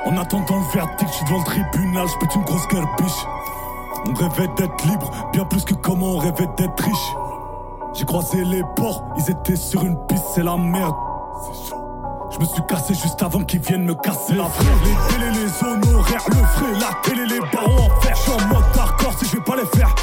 En 0.07 0.17
attendant 0.19 0.57
le 0.57 0.73
verdict, 0.73 1.11
j'suis 1.13 1.25
devant 1.25 1.39
le 1.39 1.45
tribunal, 1.45 2.07
j'pète 2.09 2.35
une 2.35 2.45
grosse 2.45 2.69
garbiche. 2.69 3.27
On 4.09 4.15
rêvait 4.15 4.49
d'être 4.57 4.85
libre, 4.87 5.11
bien 5.33 5.45
plus 5.45 5.65
que 5.65 5.75
comment 5.75 6.07
on 6.07 6.19
rêvait 6.19 6.49
d'être 6.57 6.85
riche. 6.85 7.17
J'ai 7.95 8.05
croisé 8.05 8.45
les 8.45 8.63
ports, 8.77 9.03
ils 9.17 9.31
étaient 9.31 9.57
sur 9.57 9.83
une 9.83 9.97
piste, 10.07 10.25
c'est 10.35 10.45
la 10.45 10.57
merde. 10.57 10.95
Je 12.31 12.39
me 12.39 12.45
suis 12.45 12.63
cassé 12.67 12.95
juste 12.95 13.23
avant 13.23 13.43
qu'ils 13.43 13.61
viennent 13.61 13.85
me 13.85 13.95
casser 13.95 14.35
la 14.35 14.45
frère. 14.45 14.69
Les 14.85 15.15
télés, 15.15 15.31
les 15.33 15.67
honoraires, 15.67 16.25
le 16.29 16.35
frais, 16.35 16.73
la 16.79 16.91
télé, 17.03 17.27
les 17.27 17.41
barons 17.41 17.87
en 17.87 18.01
fer. 18.01 18.15
J'suis 18.15 18.33
en 18.33 18.47
mode 18.49 18.65
hardcore 18.79 19.15
si 19.19 19.25
je 19.27 19.37
vais 19.37 19.43
pas 19.43 19.57
les 19.57 19.67
faire, 19.79 19.95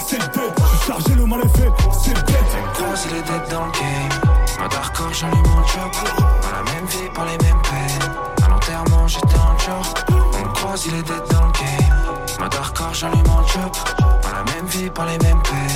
c'est 0.00 0.18
bête. 0.18 0.54
J'suis 0.64 0.86
chargé, 0.86 1.14
le 1.14 1.26
mal 1.26 1.40
est 1.40 1.48
c'est 2.02 2.14
bête. 2.14 2.42
Les 3.10 3.22
dettes 3.22 3.50
dans 3.50 3.66
le 3.66 3.72
game. 3.72 4.12
Mode 4.60 4.74
hardcore, 4.74 5.12
j'allume 5.12 5.38
mon 5.38 5.66
job. 5.66 5.90
Pas 5.92 6.52
la 6.52 6.72
même 6.72 6.86
vie, 6.86 7.08
pas 7.14 7.24
les 7.24 7.38
mêmes 7.44 7.62
peines. 7.62 8.10
À 8.44 8.48
l'enterrement, 8.48 9.06
j'étais 9.08 9.34
un 9.34 9.58
job. 9.58 9.84
On 10.40 10.52
croise 10.52 10.86
les 10.86 11.02
dettes 11.02 11.30
dans 11.32 11.46
le 11.46 11.52
game. 11.52 11.90
Mode 12.38 12.54
hardcore, 12.54 12.94
j'allume 12.94 13.26
mon 13.26 13.46
job. 13.46 13.72
Pas 14.22 14.32
la 14.32 14.52
même 14.52 14.66
vie, 14.66 14.90
pas 14.90 15.06
les 15.06 15.18
mêmes 15.18 15.42
peines. 15.42 15.71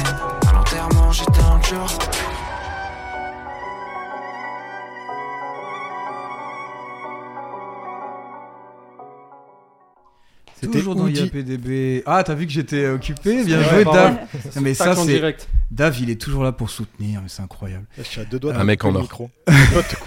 Woody. 11.22 12.02
Ah, 12.06 12.22
t'as 12.24 12.34
vu 12.34 12.46
que 12.46 12.52
j'étais 12.52 12.88
occupé 12.88 13.44
Bien 13.44 13.62
joué, 13.62 13.84
Dave. 13.84 14.18
mais 14.60 14.74
ça, 14.74 14.94
c'est. 14.94 15.36
Dave, 15.70 15.96
il 16.00 16.10
est 16.10 16.20
toujours 16.20 16.44
là 16.44 16.52
pour 16.52 16.70
soutenir, 16.70 17.20
mais 17.22 17.28
c'est 17.28 17.42
incroyable. 17.42 17.86
Je 17.98 18.02
suis 18.04 18.20
à 18.20 18.24
deux 18.24 18.38
doigts 18.38 18.52
de 18.52 18.58
Un 18.60 18.64
mec 18.64 18.84
en 18.84 18.94
or. 18.94 19.08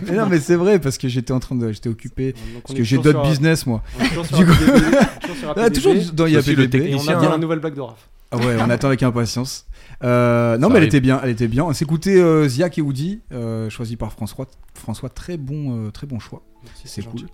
Mais 0.05 0.13
non, 0.13 0.27
mais 0.27 0.39
c'est 0.39 0.55
vrai, 0.55 0.79
parce 0.79 0.97
que 0.97 1.07
j'étais 1.07 1.33
en 1.33 1.39
train 1.39 1.55
de. 1.55 1.71
J'étais 1.71 1.89
occupé. 1.89 2.33
Parce 2.63 2.75
que 2.77 2.83
j'ai 2.83 2.97
d'autres 2.97 3.23
business, 3.23 3.65
moi. 3.65 3.83
Du 3.99 4.45
coup- 4.45 4.53
toujours 5.27 5.53
Ah, 5.55 5.69
toujours 5.69 5.95
dans 6.13 6.27
IAPDB. 6.27 6.75
Et 6.75 6.95
on 6.95 7.07
attend 7.07 7.29
la 7.29 7.37
nouvelle 7.37 7.59
blague 7.59 7.75
de 7.75 7.81
Raph. 7.81 8.07
Ah 8.31 8.37
ouais, 8.37 8.57
on 8.59 8.69
attend 8.69 8.87
avec 8.89 9.01
impatience. 9.03 9.65
Euh, 10.03 10.57
non, 10.57 10.67
Ça 10.67 10.73
mais 10.73 10.79
elle 10.79 10.85
était 10.85 10.99
bien, 11.01 11.19
elle 11.23 11.31
était 11.31 11.47
bien. 11.47 11.63
On 11.65 11.73
s'écoutait 11.73 12.17
euh, 12.21 12.47
Ziak 12.47 12.77
et 12.77 12.81
Woody, 12.81 13.21
euh, 13.33 13.69
choisi 13.69 13.95
par 13.95 14.11
François. 14.13 14.47
François, 14.75 15.09
très 15.09 15.35
bon, 15.37 15.87
euh, 15.87 15.91
très 15.91 16.05
bon 16.07 16.19
choix. 16.19 16.41
Merci, 16.63 16.83
C'est 16.85 17.01
gentil. 17.01 17.25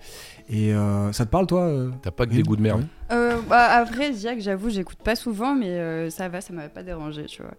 Et 0.50 0.74
euh, 0.74 1.12
ça 1.12 1.26
te 1.26 1.32
parle, 1.32 1.48
toi 1.48 1.64
euh 1.64 1.92
T'as 2.02 2.12
pas 2.12 2.26
que 2.26 2.32
des 2.32 2.44
goûts 2.44 2.56
de 2.56 2.62
merde. 2.62 2.86
Euh, 3.12 3.38
bah, 3.48 3.66
après, 3.72 4.14
Ziak, 4.14 4.40
j'avoue, 4.40 4.70
j'écoute 4.70 5.00
pas 5.04 5.16
souvent, 5.16 5.56
mais 5.56 5.70
euh, 5.70 6.10
ça 6.10 6.30
va, 6.30 6.42
ça 6.42 6.54
m'avait 6.54 6.70
pas 6.70 6.84
dérangé, 6.84 7.26
tu 7.26 7.42
vois. 7.42 7.54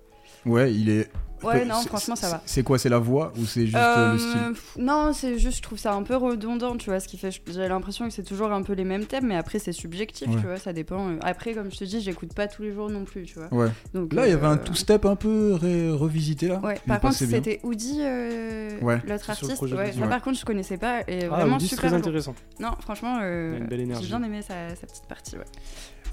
Ouais, 0.46 0.72
il 0.72 0.88
est. 0.88 1.10
Ouais, 1.42 1.66
non, 1.66 1.74
franchement, 1.82 2.16
ça 2.16 2.30
va. 2.30 2.42
C'est 2.46 2.62
quoi 2.62 2.78
C'est 2.78 2.88
la 2.88 2.98
voix 2.98 3.30
ou 3.38 3.44
c'est 3.44 3.66
juste 3.66 3.76
euh, 3.76 4.14
le 4.14 4.14
Euh, 4.14 4.18
style 4.18 4.40
pff, 4.54 4.76
Non, 4.78 5.12
c'est 5.12 5.38
juste, 5.38 5.58
je 5.58 5.62
trouve 5.62 5.78
ça 5.78 5.92
un 5.92 6.02
peu 6.02 6.16
redondant, 6.16 6.76
tu 6.78 6.88
vois, 6.88 6.98
ce 6.98 7.06
qui 7.06 7.18
fait, 7.18 7.30
j'ai 7.52 7.68
l'impression 7.68 8.06
que 8.08 8.14
c'est 8.14 8.22
toujours 8.22 8.50
un 8.52 8.62
peu 8.62 8.72
les 8.72 8.84
mêmes 8.84 9.04
thèmes, 9.04 9.26
mais 9.26 9.36
après 9.36 9.58
c'est 9.58 9.72
subjectif, 9.72 10.28
Ouais. 10.28 10.34
tu 10.40 10.46
vois, 10.46 10.56
ça 10.56 10.72
dépend. 10.72 11.08
euh. 11.10 11.16
Après, 11.20 11.52
comme 11.52 11.70
je 11.70 11.76
te 11.76 11.84
dis, 11.84 12.00
j'écoute 12.00 12.32
pas 12.32 12.48
tous 12.48 12.62
les 12.62 12.72
jours 12.72 12.88
non 12.90 13.04
plus, 13.04 13.24
tu 13.24 13.38
vois. 13.38 13.52
Ouais. 13.52 13.68
Donc, 13.92 14.14
Là, 14.14 14.26
il 14.26 14.30
y 14.30 14.32
avait 14.32 14.46
un 14.46 14.54
euh, 14.54 14.64
two-step 14.64 15.04
un 15.04 15.14
peu 15.14 15.52
ré- 15.60 15.90
revisité 15.90 16.48
là. 16.48 16.58
Ouais, 16.64 16.80
par 16.86 17.00
contre, 17.00 17.14
c'était 17.14 17.60
Oudi, 17.64 17.98
euh, 18.00 18.80
Ouais. 18.80 19.00
l'autre 19.06 19.28
artiste. 19.28 19.60
Ouais, 19.60 19.68
d'Oudi. 19.68 19.92
ça, 19.94 20.00
Ouais. 20.00 20.08
par 20.08 20.22
contre, 20.22 20.38
je 20.38 20.44
connaissais 20.46 20.78
pas 20.78 21.02
et 21.06 21.24
Ah, 21.24 21.28
vraiment 21.28 21.56
Oudi, 21.56 21.68
c'est 21.68 21.74
super 21.76 21.90
très 21.90 21.98
intéressant. 21.98 22.34
Non, 22.58 22.70
franchement, 22.80 23.18
euh, 23.20 23.58
j'ai 23.70 24.06
bien 24.06 24.22
aimé 24.22 24.40
sa, 24.40 24.70
sa 24.74 24.86
petite 24.86 25.06
partie. 25.06 25.36
Ouais. 25.36 25.44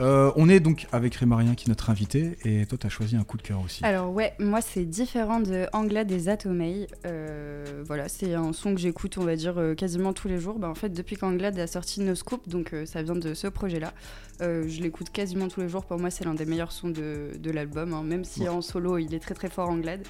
Euh, 0.01 0.31
on 0.35 0.49
est 0.49 0.59
donc 0.59 0.87
avec 0.91 1.13
Rémarien 1.15 1.53
qui 1.55 1.65
est 1.65 1.69
notre 1.69 1.89
invité 1.89 2.37
et 2.45 2.65
toi, 2.65 2.77
t'as 2.81 2.89
choisi 2.89 3.15
un 3.15 3.23
coup 3.23 3.37
de 3.37 3.43
cœur 3.43 3.61
aussi. 3.61 3.85
Alors 3.85 4.11
ouais, 4.11 4.33
moi 4.39 4.59
c'est 4.61 4.85
différent 4.85 5.39
de 5.39 5.67
Angla 5.71 6.03
des 6.03 6.29
Atomei. 6.29 6.87
Euh, 7.05 7.83
voilà, 7.85 8.09
c'est 8.09 8.33
un 8.33 8.53
son 8.53 8.73
que 8.73 8.81
j'écoute, 8.81 9.17
on 9.17 9.23
va 9.23 9.35
dire, 9.35 9.57
euh, 9.59 9.75
quasiment 9.75 10.11
tous 10.13 10.27
les 10.27 10.39
jours. 10.39 10.57
Bah, 10.57 10.67
en 10.69 10.75
fait, 10.75 10.89
depuis 10.89 11.15
qu'Anglade 11.15 11.57
a 11.59 11.67
sorti 11.67 12.01
No 12.01 12.15
Scoop, 12.15 12.49
donc 12.49 12.73
euh, 12.73 12.85
ça 12.85 13.03
vient 13.03 13.15
de 13.15 13.33
ce 13.33 13.47
projet-là, 13.47 13.93
euh, 14.41 14.65
je 14.67 14.81
l'écoute 14.81 15.09
quasiment 15.11 15.47
tous 15.47 15.61
les 15.61 15.69
jours. 15.69 15.85
Pour 15.85 15.99
moi, 15.99 16.09
c'est 16.09 16.25
l'un 16.25 16.33
des 16.33 16.45
meilleurs 16.45 16.71
sons 16.71 16.89
de, 16.89 17.31
de 17.37 17.51
l'album, 17.51 17.93
hein, 17.93 18.03
même 18.03 18.23
si 18.23 18.41
Ouais. 18.41 18.49
en 18.49 18.61
solo, 18.61 18.97
il 18.97 19.13
est 19.13 19.19
très 19.19 19.35
très 19.35 19.49
fort 19.49 19.69
Anglade. 19.69 20.01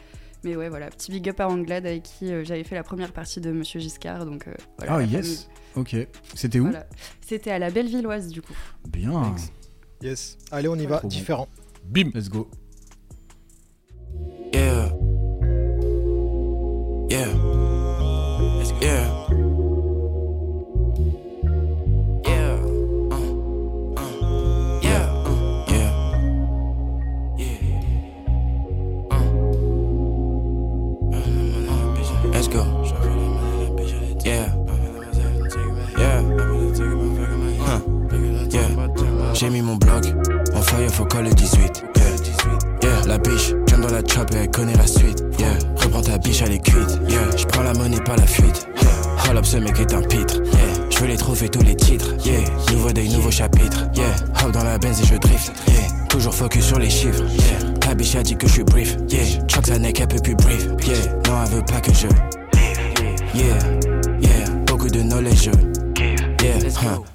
Mais 0.46 0.56
ouais, 0.56 0.68
voilà, 0.70 0.88
petit 0.90 1.12
big 1.12 1.30
up 1.30 1.40
à 1.40 1.48
Anglade 1.48 1.86
avec 1.86 2.04
qui 2.04 2.32
euh, 2.32 2.44
j'avais 2.44 2.64
fait 2.64 2.76
la 2.76 2.84
première 2.84 3.12
partie 3.14 3.40
de 3.42 3.52
Monsieur 3.52 3.80
Giscard. 3.80 4.26
Donc, 4.26 4.48
euh, 4.48 4.54
voilà, 4.78 4.96
ah 4.96 5.04
yes. 5.04 5.50
Ok. 5.76 5.96
C'était 6.36 6.60
où 6.60 6.64
Voilà. 6.66 6.86
C'était 7.22 7.52
à 7.52 7.60
la 7.60 7.70
Bellevilloise 7.70 8.28
du 8.30 8.42
coup. 8.42 8.56
Bien. 8.90 9.36
Yes. 10.04 10.38
Allez, 10.52 10.68
on 10.68 10.76
y 10.76 10.86
va. 10.86 10.98
Trop 10.98 11.04
bon. 11.04 11.08
Différent. 11.08 11.48
Bim. 11.86 12.12
Let's 12.14 12.28
go. 12.28 12.50
Yeah. 14.54 14.90
Yeah. 17.10 17.28
Yeah. 18.82 19.23
J'ai 39.44 39.50
mis 39.50 39.62
mon 39.62 39.76
bloc 39.76 40.06
en 40.56 40.62
fire, 40.62 40.90
faut 40.90 41.04
coller 41.04 41.34
18. 41.34 41.84
Yeah. 42.82 43.02
La 43.06 43.18
biche, 43.18 43.54
j'aime 43.68 43.82
dans 43.82 43.92
la 43.92 44.00
chop 44.00 44.34
et 44.34 44.38
elle 44.38 44.50
connaît 44.50 44.76
la 44.76 44.88
suite. 44.88 45.22
Yeah, 45.38 45.58
reprends 45.76 46.02
ta 46.02 46.18
biche, 46.18 46.42
elle 46.46 46.54
est 46.54 46.64
cuite. 46.64 46.98
Yeah, 47.10 47.20
j'prends 47.36 47.64
la 47.64 47.74
monnaie, 47.74 48.00
pas 48.00 48.16
la 48.16 48.26
fuite. 48.26 48.66
Yeah, 48.82 49.28
hold 49.28 49.40
up, 49.40 49.46
ce 49.46 49.58
mec 49.58 49.78
est 49.82 49.94
un 49.94 50.02
pitre. 50.02 50.36
Yeah, 50.36 50.90
j'veux 50.90 51.08
les 51.08 51.18
trophées, 51.18 51.50
tous 51.50 51.62
les 51.62 51.76
titres. 51.76 52.16
Yeah, 52.24 52.40
nouveau 52.72 52.94
day, 52.94 53.06
nouveau 53.10 53.32
chapitre. 53.32 53.86
Yeah, 53.94 54.16
hop 54.46 54.54
dans 54.54 54.64
la 54.64 54.78
benz 54.78 55.02
et 55.02 55.06
je 55.06 55.18
drift. 55.18 55.52
Yeah, 55.68 56.06
toujours 56.08 56.34
focus 56.34 56.64
sur 56.64 56.80
les 56.80 56.90
chiffres. 56.90 57.24
Yeah, 57.34 57.74
ta 57.82 57.96
biche 57.96 58.16
a 58.16 58.24
dit 58.24 58.38
que 58.38 58.48
je 58.48 58.54
suis 58.54 58.64
brief. 58.64 58.96
Yeah, 59.10 59.26
choque 59.50 59.68
sa 59.68 59.78
neck, 59.78 60.00
elle 60.00 60.08
peut 60.08 60.22
plus 60.24 60.36
brief. 60.36 60.68
Yeah, 60.88 60.96
non, 61.28 61.44
elle 61.44 61.56
veut 61.58 61.66
pas 61.66 61.82
que 61.82 61.92
je. 61.92 62.08
Yeah, 63.38 63.58
yeah, 64.22 64.50
beaucoup 64.66 64.88
de 64.88 65.02
knowledge. 65.02 65.50
Yeah, 66.44 66.58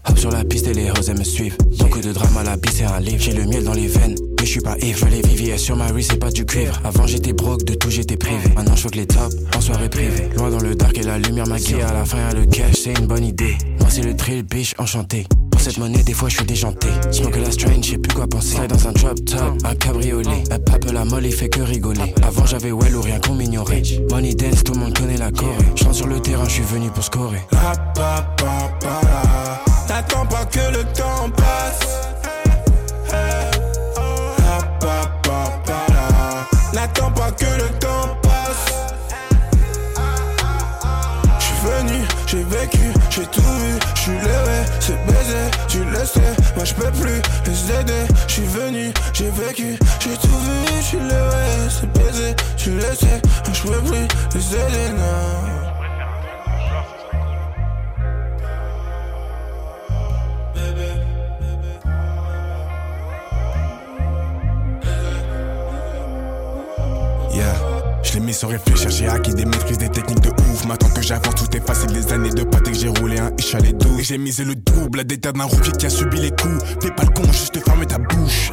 hop 0.09 0.19
sur 0.19 0.31
la 0.31 0.43
piste 0.43 0.69
et 0.69 0.73
les 0.73 0.91
roses 0.91 1.11
me 1.11 1.23
suivent. 1.23 1.59
Beaucoup 1.79 2.01
de 2.01 2.13
drama, 2.13 2.43
la 2.45 2.57
bise 2.57 2.77
c'est 2.77 2.85
un 2.85 2.99
livre. 2.99 3.19
J'ai 3.21 3.35
le 3.35 3.45
miel 3.45 3.63
dans 3.63 3.75
les 3.75 3.87
veines, 3.87 4.15
mais 4.39 4.47
je 4.47 4.51
suis 4.53 4.61
pas 4.61 4.75
Yves. 4.79 5.07
Les 5.11 5.21
viviers 5.21 5.59
sur 5.59 5.77
ma 5.77 5.89
wrist, 5.89 6.13
c'est 6.13 6.19
pas 6.19 6.31
du 6.31 6.47
cuivre. 6.47 6.81
Avant 6.83 7.07
j'étais 7.07 7.35
broke, 7.35 7.63
de 7.65 7.75
tout 7.75 7.91
j'étais 7.91 8.17
privé. 8.17 8.49
Maintenant 8.57 8.75
je 8.75 8.89
que 8.89 8.97
les 8.97 9.07
tops 9.07 9.37
en 9.55 9.61
soirée 9.61 9.91
privée. 9.91 10.31
Loin 10.35 10.49
dans 10.49 10.61
le 10.61 10.75
dark 10.75 10.97
et 10.97 11.03
la 11.03 11.19
lumière 11.19 11.47
maquillée. 11.47 11.83
À 11.83 11.93
la 11.93 12.07
fin 12.07 12.17
y'a 12.17 12.33
le 12.33 12.47
cash, 12.47 12.77
c'est 12.85 12.99
une 12.99 13.07
bonne 13.07 13.25
idée. 13.25 13.59
Moi 13.81 13.91
c'est 13.91 14.03
le 14.03 14.17
thrill, 14.17 14.45
bitch, 14.45 14.75
enchanté. 14.79 15.27
Pour 15.59 15.65
cette 15.65 15.79
monnaie, 15.79 16.05
des 16.05 16.13
fois 16.13 16.29
je 16.29 16.37
suis 16.37 16.47
déjanté. 16.47 16.87
Smoke 17.11 17.41
la 17.41 17.51
strange, 17.51 17.85
je 17.85 17.91
sais 17.91 17.99
plus 17.99 18.15
quoi 18.15 18.29
penser. 18.29 18.55
Slide 18.55 18.71
dans 18.71 18.87
un 18.87 18.93
drop 18.93 19.25
top, 19.25 19.59
un 19.65 19.75
cabriolet. 19.75 20.45
Un 20.53 20.59
pape 20.61 20.85
la 20.85 21.05
molle, 21.05 21.27
il 21.27 21.33
fait 21.33 21.49
que 21.49 21.61
rigoler. 21.61 22.15
Avant 22.23 22.47
j'avais 22.47 22.71
well 22.71 22.95
ou 22.95 23.03
rien 23.03 23.19
qu'on 23.19 23.35
m'ignorait. 23.35 23.83
Money 24.09 24.35
dance, 24.35 24.63
tout 24.63 24.75
le 24.75 24.79
monde 24.79 24.97
connaît 24.97 25.17
la 25.17 25.33
Corée. 25.33 25.57
Chante 25.75 25.95
sur 25.95 26.07
le 26.07 26.21
terrain, 26.21 26.45
je 26.45 26.51
suis 26.51 26.63
venu 26.63 26.91
pour 26.91 27.03
scorer. 27.03 27.43
N'attends 29.89 30.27
pas 30.27 30.45
que 30.45 30.61
le 30.73 30.85
temps 30.95 31.29
passe. 31.37 32.08
Moi 46.57 46.65
je 46.65 46.75
peux 46.75 46.91
plus 46.93 47.21
les 47.47 47.81
aider. 47.81 48.07
Je 48.27 48.33
suis 48.33 48.47
venu, 48.47 48.93
j'ai 49.13 49.31
vécu, 49.31 49.79
j'ai 50.01 50.17
tout 50.17 50.29
vu. 50.29 50.77
Je 50.81 50.85
suis 50.85 50.99
levé, 50.99 51.69
c'est 51.69 51.93
baisé, 51.93 52.35
tu 52.57 52.71
le 52.71 52.81
sais. 52.83 53.21
Moi 53.45 53.53
je 53.53 53.63
peux 53.63 53.83
plus 53.83 54.09
les 54.35 54.55
aider, 54.55 54.93
non. 54.97 55.78
Mis 68.29 68.35
sans 68.35 68.49
réfléchir, 68.49 68.91
j'ai 68.91 69.09
acquis 69.09 69.33
des 69.33 69.47
maîtrises, 69.47 69.79
des 69.79 69.89
techniques 69.89 70.21
de 70.21 70.29
ouf. 70.29 70.67
Maintenant 70.67 70.91
que 70.91 71.01
j'avance, 71.01 71.35
tout 71.35 71.57
est 71.57 71.67
facile. 71.67 71.93
Des 71.93 72.13
années 72.13 72.29
de 72.29 72.43
pâté 72.43 72.73
que 72.73 72.77
j'ai 72.77 72.89
roulé 72.89 73.19
un 73.19 73.33
ish 73.39 73.55
à 73.55 73.59
les 73.59 73.75
j'ai 74.01 74.19
misé 74.19 74.45
le 74.45 74.55
double 74.55 75.01
à 75.01 75.05
des 75.05 75.17
tas 75.17 75.33
d'un 75.33 75.45
rookie 75.45 75.73
qui 75.73 75.87
a 75.87 75.89
subi 75.89 76.21
les 76.21 76.29
coups. 76.29 76.63
Fais 76.83 76.91
pas 76.91 77.05
le 77.05 77.09
con, 77.09 77.23
juste 77.33 77.59
ferme 77.65 77.87
ta 77.87 77.97
bouche. 77.97 78.53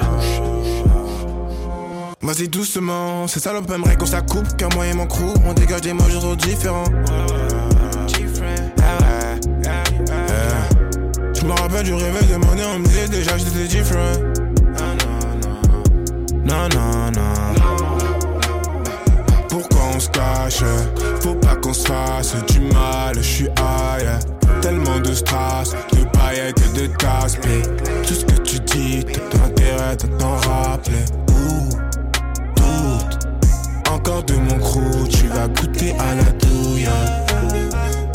Vas-y 2.22 2.48
doucement, 2.48 3.28
ces 3.28 3.42
salopes 3.42 3.70
aimeraient 3.70 3.98
qu'on 3.98 4.06
s'accoupe 4.06 4.56
Car 4.56 4.74
moi 4.74 4.88
et 4.88 4.94
mon 4.94 5.08
crew, 5.08 5.34
on 5.46 5.52
dégage 5.52 5.82
des 5.82 5.92
mots 5.92 6.08
trop 6.08 6.38
différents 6.38 6.86
Je 11.34 11.46
me 11.46 11.52
rappelle 11.52 11.84
du 11.84 11.94
réveil 11.94 12.28
de 12.32 12.38
mon 12.38 12.56
nez, 12.56 12.64
on 12.64 12.80
me 12.80 12.86
disait 12.86 13.10
déjà 13.10 13.38
j'étais 13.38 13.68
différent 13.68 14.14
Non, 16.46 16.70
non, 16.74 17.12
non 17.12 17.55
Pourquoi 19.96 19.98
on 19.98 20.00
se 20.00 20.10
cache. 20.10 20.64
Faut 21.22 21.36
pas 21.36 21.56
qu'on 21.56 21.74
se 21.74 21.88
fasse 21.88 22.36
du 22.48 22.60
mal, 22.60 23.16
je 23.16 23.22
suis 23.22 23.46
high. 23.46 24.20
Tellement 24.62 25.00
de 25.00 25.14
strass, 25.14 25.72
de 25.94 26.04
paillettes 26.18 26.62
et 26.62 26.82
de 26.82 26.88
tasses. 26.88 27.38
Tout 28.06 28.14
ce 28.14 28.26
que 28.26 28.42
tu 28.42 28.60
dis, 28.60 29.06
t'as 29.06 29.46
intérêt 29.46 29.96
t'en 30.20 30.36
rappeler. 30.36 31.06
Ouh 31.30 31.70
doute 32.56 33.20
Encore 33.92 34.24
de 34.24 34.36
mon 34.36 34.58
crew, 34.60 35.08
tu 35.10 35.28
vas 35.28 35.48
goûter 35.48 35.94
à 35.94 36.16
la 36.16 36.32
douille. 36.46 36.88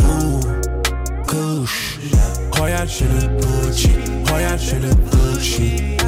Ouh, 0.04 0.40
couche 1.26 1.98
Royal 2.56 2.88
chez 2.88 3.06
le 3.06 3.26
Gucci. 3.40 3.90
Royal 4.28 4.58
chez 4.58 4.78
le 4.78 4.90
Gucci 5.10 5.99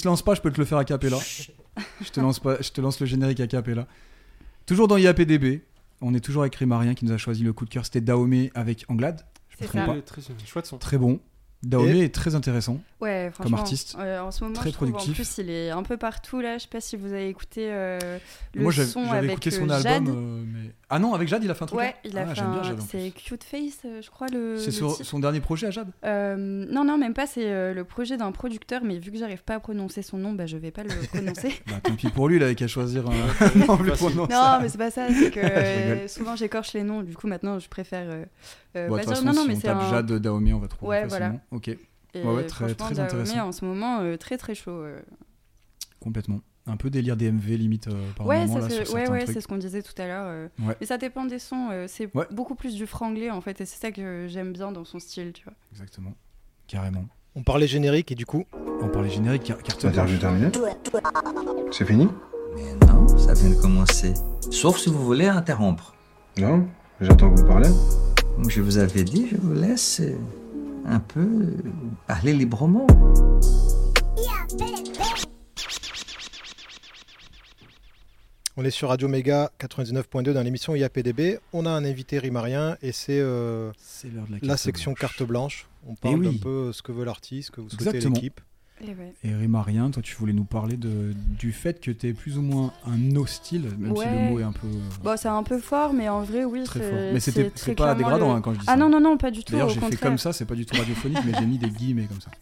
se 0.00 0.08
lance 0.08 0.22
pas, 0.22 0.34
je 0.34 0.40
peux 0.40 0.50
te 0.50 0.58
le 0.58 0.64
faire 0.64 0.78
à 0.78 0.84
capella. 0.84 1.18
je, 2.00 2.10
te 2.10 2.20
lance 2.20 2.40
pas, 2.40 2.60
je 2.60 2.70
te 2.70 2.80
lance 2.80 3.00
le 3.00 3.06
générique 3.06 3.40
à 3.40 3.46
capella. 3.46 3.86
Toujours 4.66 4.88
dans 4.88 4.96
IAPDB, 4.96 5.62
on 6.00 6.14
est 6.14 6.20
toujours 6.20 6.42
avec 6.42 6.54
Rimarien 6.56 6.94
qui 6.94 7.04
nous 7.04 7.12
a 7.12 7.18
choisi 7.18 7.42
le 7.42 7.52
coup 7.52 7.64
de 7.64 7.70
cœur. 7.70 7.84
C'était 7.84 8.00
Dahomey 8.00 8.50
avec 8.54 8.84
Anglade. 8.88 9.24
Je 9.48 9.64
me 9.64 9.68
trompe 9.68 9.80
ça. 9.80 9.86
pas. 9.86 10.78
Très 10.78 10.98
bon. 10.98 11.20
Dahomey 11.62 11.98
Et- 11.98 12.04
est 12.04 12.14
très 12.14 12.34
intéressant 12.34 12.80
Ouais, 13.00 13.30
comme 13.40 13.54
artiste. 13.54 13.96
euh, 13.98 14.20
en 14.20 14.30
ce 14.30 14.44
moment, 14.44 14.56
très 14.56 14.70
je 14.70 14.74
trouve, 14.74 14.90
productif. 14.90 15.12
En 15.12 15.14
plus, 15.14 15.38
il 15.42 15.50
est 15.50 15.70
un 15.70 15.82
peu 15.82 15.96
partout 15.96 16.40
là. 16.40 16.58
Je 16.58 16.62
sais 16.62 16.68
pas 16.68 16.80
si 16.80 16.96
vous 16.96 17.12
avez 17.12 17.28
écouté 17.28 17.68
euh, 17.70 18.18
le 18.54 18.62
Moi, 18.62 18.72
son 18.72 19.04
j'avais 19.06 19.18
avec 19.18 19.30
écouté 19.32 19.50
son 19.50 19.68
album. 19.70 19.82
Jade. 19.82 20.08
euh, 20.08 20.42
mais... 20.46 20.70
Ah 20.90 20.98
non, 20.98 21.14
avec 21.14 21.28
Jade, 21.28 21.42
il 21.44 21.50
a 21.50 21.54
fait 21.54 21.62
un 21.62 21.66
truc 21.66 21.78
Ouais, 21.80 21.94
il 22.04 22.16
a 22.18 22.26
Ah, 22.28 22.34
fait 22.34 22.40
un- 22.42 22.62
C'est 22.90 23.10
Cute 23.12 23.44
Face, 23.44 23.78
euh, 23.86 24.02
je 24.02 24.10
crois 24.10 24.26
le. 24.28 24.56
C'est 24.58 24.70
son 24.72 25.18
dernier 25.18 25.40
projet 25.40 25.66
à 25.68 25.70
Jade 25.70 25.88
Euh, 26.04 26.36
non, 26.36 26.84
non, 26.84 26.98
même 26.98 27.14
pas. 27.14 27.26
C'est 27.26 27.46
euh, 27.50 27.72
le 27.72 27.84
projet 27.84 28.16
d'un 28.18 28.32
producteur, 28.32 28.82
mais 28.84 28.98
vu 28.98 29.10
que 29.12 29.18
j'arrive 29.18 29.42
pas 29.44 29.54
à 29.54 29.60
prononcer 29.60 30.02
son 30.02 30.18
nom, 30.18 30.32
bah, 30.32 30.46
je 30.46 30.56
vais 30.58 30.70
pas 30.70 30.82
le 30.82 30.88
prononcer. 31.12 31.54
Bah 31.68 31.80
tant 31.82 31.94
pis 31.94 32.08
pour 32.10 32.28
lui, 32.28 32.36
il 32.36 32.42
avait 32.42 32.54
qu'à 32.54 32.66
choisir 32.68 33.04
un 33.08 33.66
nom 33.66 33.76
plus 33.78 33.92
prononçable. 33.92 34.32
non, 34.32 34.58
mais 34.60 34.68
c'est 34.68 34.78
pas 34.78 34.90
ça. 34.90 35.08
C'est 35.12 35.30
que 35.30 35.40
euh, 35.42 36.08
souvent 36.08 36.36
j'écorche 36.36 36.72
les 36.74 36.82
noms. 36.82 37.02
Du 37.02 37.14
coup, 37.16 37.26
maintenant, 37.28 37.58
je 37.58 37.68
préfère. 37.68 38.10
Euh, 38.76 38.88
Bon, 38.88 38.94
de 38.94 38.98
pas 39.00 39.04
toute 39.04 39.14
dire- 39.14 39.22
façon, 39.22 39.24
non, 39.26 39.32
non, 39.32 39.42
si 39.42 39.48
mais 39.48 39.54
on 39.54 39.60
c'est 39.60 39.66
tape 39.68 39.78
un- 39.82 39.90
Jade 39.90 40.12
Dahomey, 40.12 40.52
on 40.52 40.58
va 40.58 40.68
trouver 40.68 40.88
Ouais, 40.90 41.02
facilement. 41.08 41.28
voilà. 41.28 41.40
Ok. 41.52 41.68
Et 41.68 41.78
Ouais, 42.22 42.34
ouais, 42.34 42.46
très, 42.46 42.74
très 42.74 42.94
Dahomey, 42.94 43.00
intéressant. 43.08 43.48
en 43.48 43.52
ce 43.52 43.64
moment, 43.64 44.00
euh, 44.00 44.16
très 44.16 44.36
très 44.36 44.54
chaud. 44.54 44.70
euh. 44.72 45.00
Complètement. 46.00 46.40
Un 46.66 46.76
peu 46.76 46.90
délire 46.90 47.16
DMV 47.16 47.56
limite 47.56 47.88
euh, 47.88 47.92
par 48.16 48.26
Ouais, 48.26 48.40
moment 48.46 48.58
là, 48.58 48.68
c'est- 48.68 48.84
sur 48.84 48.94
ouais, 48.94 49.08
ouais, 49.08 49.22
trucs. 49.24 49.34
c'est 49.34 49.40
ce 49.40 49.48
qu'on 49.48 49.56
disait 49.56 49.82
tout 49.82 49.94
à 50.00 50.06
l'heure. 50.06 50.26
euh. 50.26 50.48
Ouais. 50.60 50.76
Mais 50.80 50.86
ça 50.86 50.98
dépend 50.98 51.24
des 51.24 51.38
sons. 51.38 51.68
euh, 51.72 51.86
c'est 51.88 52.14
Ouais. 52.14 52.26
beaucoup 52.30 52.54
plus 52.54 52.74
du 52.74 52.86
franglais 52.86 53.30
en 53.30 53.40
fait, 53.40 53.60
et 53.60 53.64
c'est 53.66 53.80
ça 53.80 53.90
que 53.90 54.26
j'aime 54.28 54.52
bien 54.52 54.70
dans 54.72 54.84
son 54.84 54.98
style, 54.98 55.32
tu 55.32 55.44
vois. 55.44 55.54
Exactement. 55.72 56.12
Carrément. 56.66 57.04
On 57.34 57.42
parlait 57.42 57.66
générique 57.66 58.12
et 58.12 58.14
du 58.14 58.26
coup. 58.26 58.44
On 58.82 58.88
parlait 58.88 59.10
générique, 59.10 59.44
car- 59.44 59.62
carte 59.62 59.80
terminée 59.92 60.50
C'est 61.72 61.84
fini 61.84 62.08
Non, 62.86 63.06
ça 63.16 63.34
vient 63.34 63.50
de 63.50 63.60
commencer. 63.60 64.14
Sauf 64.50 64.78
si 64.78 64.90
vous 64.90 65.04
voulez 65.04 65.26
interrompre. 65.28 65.94
Non, 66.38 66.66
j'attends 67.00 67.32
que 67.32 67.40
vous 67.40 67.46
parlez. 67.46 67.68
Comme 68.40 68.48
je 68.50 68.62
vous 68.62 68.78
avais 68.78 69.04
dit, 69.04 69.26
je 69.30 69.36
vous 69.36 69.52
laisse 69.52 70.00
euh, 70.00 70.16
un 70.86 70.98
peu 70.98 71.28
parler 72.06 72.32
librement. 72.32 72.86
On 78.56 78.64
est 78.64 78.70
sur 78.70 78.88
Radio 78.88 79.08
Méga 79.08 79.50
99.2 79.60 80.32
dans 80.32 80.42
l'émission 80.42 80.74
IAPDB. 80.74 81.38
On 81.52 81.66
a 81.66 81.70
un 81.70 81.84
invité 81.84 82.18
rimarien 82.18 82.76
et 82.82 82.92
c'est 82.92 83.20
euh, 83.20 83.70
C'est 83.78 84.08
l'heure 84.12 84.26
de 84.26 84.32
la 84.32 84.38
la 84.42 84.56
section 84.56 84.92
blanche. 84.92 85.00
carte 85.00 85.22
blanche. 85.22 85.66
On 85.86 85.94
Eh 85.94 85.96
parle 86.00 86.20
oui. 86.26 86.28
un 86.28 86.38
peu 86.42 86.72
ce 86.72 86.82
que 86.82 86.92
veut 86.92 87.04
l'artiste, 87.04 87.46
ce 87.48 87.52
que 87.52 87.60
vous 87.60 87.70
souhaitez 87.70 88.00
l'équipe. 88.00 88.40
Et 88.82 88.88
ouais. 88.94 89.12
Et 89.24 89.34
Rimarien, 89.34 89.90
toi 89.90 90.02
tu 90.02 90.14
voulais 90.16 90.32
nous 90.32 90.44
parler 90.44 90.76
de, 90.76 91.12
du 91.38 91.52
fait 91.52 91.80
que 91.80 91.90
tu 91.90 92.08
es 92.08 92.12
plus 92.14 92.38
ou 92.38 92.42
moins 92.42 92.72
un 92.86 92.96
no 92.96 93.26
style, 93.26 93.68
même 93.78 93.94
si 93.96 94.04
le 94.04 94.30
mot 94.30 94.40
est 94.40 94.42
un 94.42 94.52
peu. 94.52 94.66
euh, 94.66 94.80
Bon, 95.04 95.16
c'est 95.16 95.28
un 95.28 95.42
peu 95.42 95.58
fort, 95.58 95.92
mais 95.92 96.08
en 96.08 96.22
vrai, 96.22 96.44
oui. 96.44 96.64
Très 96.64 96.80
fort. 96.80 96.98
Mais 97.12 97.20
c'était- 97.20 97.50
pas 97.74 97.94
dégradant, 97.94 98.28
le- 98.30 98.34
hein, 98.36 98.40
quand 98.40 98.54
je 98.54 98.58
dis 98.60 98.64
Ah 98.68 98.72
ça. 98.72 98.76
non, 98.78 98.88
non, 98.88 99.00
non, 99.00 99.16
pas 99.18 99.30
du 99.30 99.44
tout. 99.44 99.52
D'ailleurs, 99.52 99.68
j'ai 99.68 99.80
fait 99.80 99.96
comme 99.96 100.18
ça, 100.18 100.32
c'est 100.32 100.46
pas 100.46 100.54
du 100.54 100.64
tout 100.64 100.76
radiophonique, 100.78 101.18
mais 101.26 101.32
j'ai 101.38 101.46
mis 101.46 101.58
des 101.58 101.68
guillemets 101.70 102.06
comme 102.06 102.20
ça. 102.20 102.30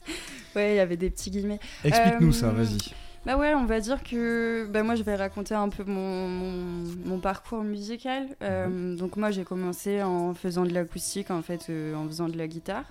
Ouais, 0.57 0.72
il 0.72 0.77
y 0.77 0.81
avait 0.81 0.96
des 0.96 1.11
petits 1.11 1.31
guillemets. 1.31 1.61
Explique-nous 1.85 2.31
Euh, 2.31 2.33
ça, 2.33 2.48
vas-y. 2.51 2.79
Bah 3.27 3.37
ouais, 3.37 3.53
on 3.55 3.66
va 3.66 3.81
dire 3.81 4.03
que 4.03 4.66
bah 4.72 4.83
moi 4.83 4.94
je 4.94 5.03
vais 5.03 5.14
raconter 5.14 5.55
un 5.55 5.68
peu 5.68 5.85
mon, 5.85 6.27
mon, 6.27 6.85
mon 7.05 7.18
parcours 7.20 7.62
musical. 7.62 8.27
Euh. 8.42 8.96
Donc 8.96 9.16
moi 9.18 9.31
j'ai 9.31 9.44
commencé 9.44 10.03
en 10.03 10.33
faisant 10.35 10.64
de 10.64 10.72
l'acoustique 10.72 11.31
en 11.31 11.42
fait, 11.42 11.66
euh, 11.68 11.94
en 11.94 12.07
faisant 12.07 12.29
de 12.29 12.38
la 12.38 12.48
guitare. 12.48 12.85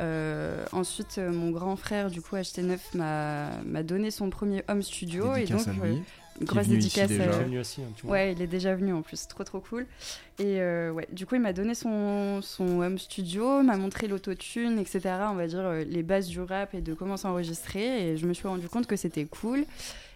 Euh, 0.00 0.64
ensuite 0.72 1.16
euh, 1.18 1.32
mon 1.32 1.50
grand 1.50 1.74
frère 1.76 2.10
du 2.10 2.20
coup 2.20 2.36
HT9 2.36 2.78
m'a 2.94 3.50
m'a 3.64 3.82
donné 3.82 4.10
son 4.10 4.28
premier 4.28 4.62
home 4.68 4.82
studio 4.82 5.32
Dédicace 5.34 5.66
et 5.66 5.70
à 5.70 5.72
donc 5.72 5.82
lui, 5.84 5.90
euh, 5.92 6.44
grosse 6.44 6.62
ici 6.66 6.70
dédicace. 6.72 7.08
déjà. 7.08 7.22
euh, 7.22 7.32
Il 7.32 7.40
est 7.40 7.44
venu 7.44 7.58
aussi 7.60 7.80
un 7.80 7.86
petit 7.92 8.02
moment. 8.04 8.12
ouais, 8.12 8.32
il 8.32 8.42
est 8.42 8.46
déjà 8.46 8.74
venu 8.74 8.92
en 8.92 9.00
plus, 9.00 9.26
trop 9.26 9.42
trop 9.44 9.60
cool. 9.60 9.86
Et 10.38 10.60
euh, 10.60 10.90
ouais, 10.92 11.08
du 11.12 11.24
coup 11.24 11.34
il 11.36 11.40
m'a 11.40 11.54
donné 11.54 11.74
son, 11.74 12.40
son 12.42 12.82
home 12.82 12.98
studio, 12.98 13.62
m'a 13.62 13.78
montré 13.78 14.06
l'autotune, 14.06 14.78
etc. 14.78 15.00
On 15.30 15.34
va 15.34 15.46
dire 15.46 15.70
les 15.88 16.02
bases 16.02 16.26
du 16.28 16.40
rap 16.42 16.74
et 16.74 16.82
de 16.82 16.92
comment 16.92 17.16
s'enregistrer. 17.16 18.10
Et 18.10 18.16
je 18.18 18.26
me 18.26 18.34
suis 18.34 18.46
rendu 18.48 18.68
compte 18.68 18.86
que 18.86 18.96
c'était 18.96 19.24
cool. 19.24 19.64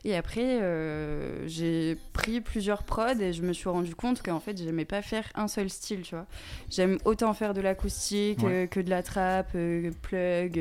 Et 0.05 0.17
après, 0.17 0.61
euh, 0.63 1.47
j'ai 1.47 1.99
pris 2.15 2.41
plusieurs 2.41 2.85
prods 2.85 3.21
et 3.21 3.35
je 3.35 3.43
me 3.43 3.53
suis 3.53 3.69
rendu 3.69 3.95
compte 3.95 4.23
qu'en 4.23 4.41
fait, 4.41 4.57
j'aimais 4.57 4.87
pas 4.87 5.03
faire 5.03 5.25
un 5.35 5.47
seul 5.47 5.69
style, 5.69 6.01
tu 6.03 6.15
vois. 6.15 6.25
J'aime 6.71 6.99
autant 7.05 7.35
faire 7.35 7.53
de 7.53 7.61
l'acoustique 7.61 8.43
Ouais. 8.43 8.65
euh, 8.65 8.67
que 8.67 8.81
de 8.81 8.89
la 8.89 9.03
trap, 9.03 9.51
euh, 9.55 9.91
plug. 10.01 10.59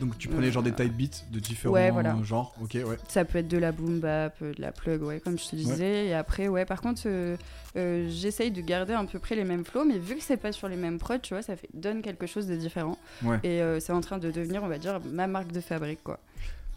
Donc 0.00 0.18
tu 0.18 0.28
prenais 0.28 0.50
genre 0.50 0.64
des 0.64 0.72
type 0.72 0.92
beats 0.92 1.22
de 1.30 1.38
différents 1.38 1.72
Ouais, 1.74 1.92
voilà. 1.92 2.16
genres, 2.24 2.52
ok, 2.60 2.74
ouais. 2.74 2.96
Ça 3.08 3.24
peut 3.24 3.38
être 3.38 3.48
de 3.48 3.58
la 3.58 3.70
boom 3.70 4.00
bap, 4.00 4.42
de 4.42 4.60
la 4.60 4.72
plug, 4.72 5.02
ouais, 5.02 5.20
comme 5.20 5.38
je 5.38 5.46
te 5.48 5.54
disais. 5.56 6.06
Et 6.06 6.14
après, 6.14 6.48
ouais, 6.48 6.64
par 6.64 6.80
contre, 6.80 7.02
j'essaye 7.76 8.50
de 8.50 8.60
garder 8.60 8.94
à 8.94 9.04
peu 9.04 9.20
près 9.20 9.36
les 9.36 9.44
mêmes 9.44 9.64
flows, 9.64 9.84
mais 9.84 9.98
vu 9.98 10.16
que 10.16 10.22
c'est 10.22 10.36
pas 10.36 10.50
sur 10.50 10.68
les 10.68 10.76
mêmes 10.76 10.98
prods, 10.98 11.18
tu 11.18 11.34
vois, 11.34 11.42
ça 11.42 11.54
fait, 11.54 11.68
donne 11.74 12.02
quelque 12.02 12.26
chose 12.26 12.48
de 12.48 12.56
différent. 12.56 12.98
Ouais. 13.22 13.38
Et 13.44 13.60
c'est 13.78 13.92
en 13.92 14.00
train 14.00 14.18
de 14.18 14.32
devenir, 14.32 14.64
on 14.64 14.68
va 14.68 14.78
dire, 14.78 15.00
ma 15.12 15.28
marque 15.28 15.52
de 15.52 15.60
fabrique, 15.60 16.02
quoi. 16.02 16.18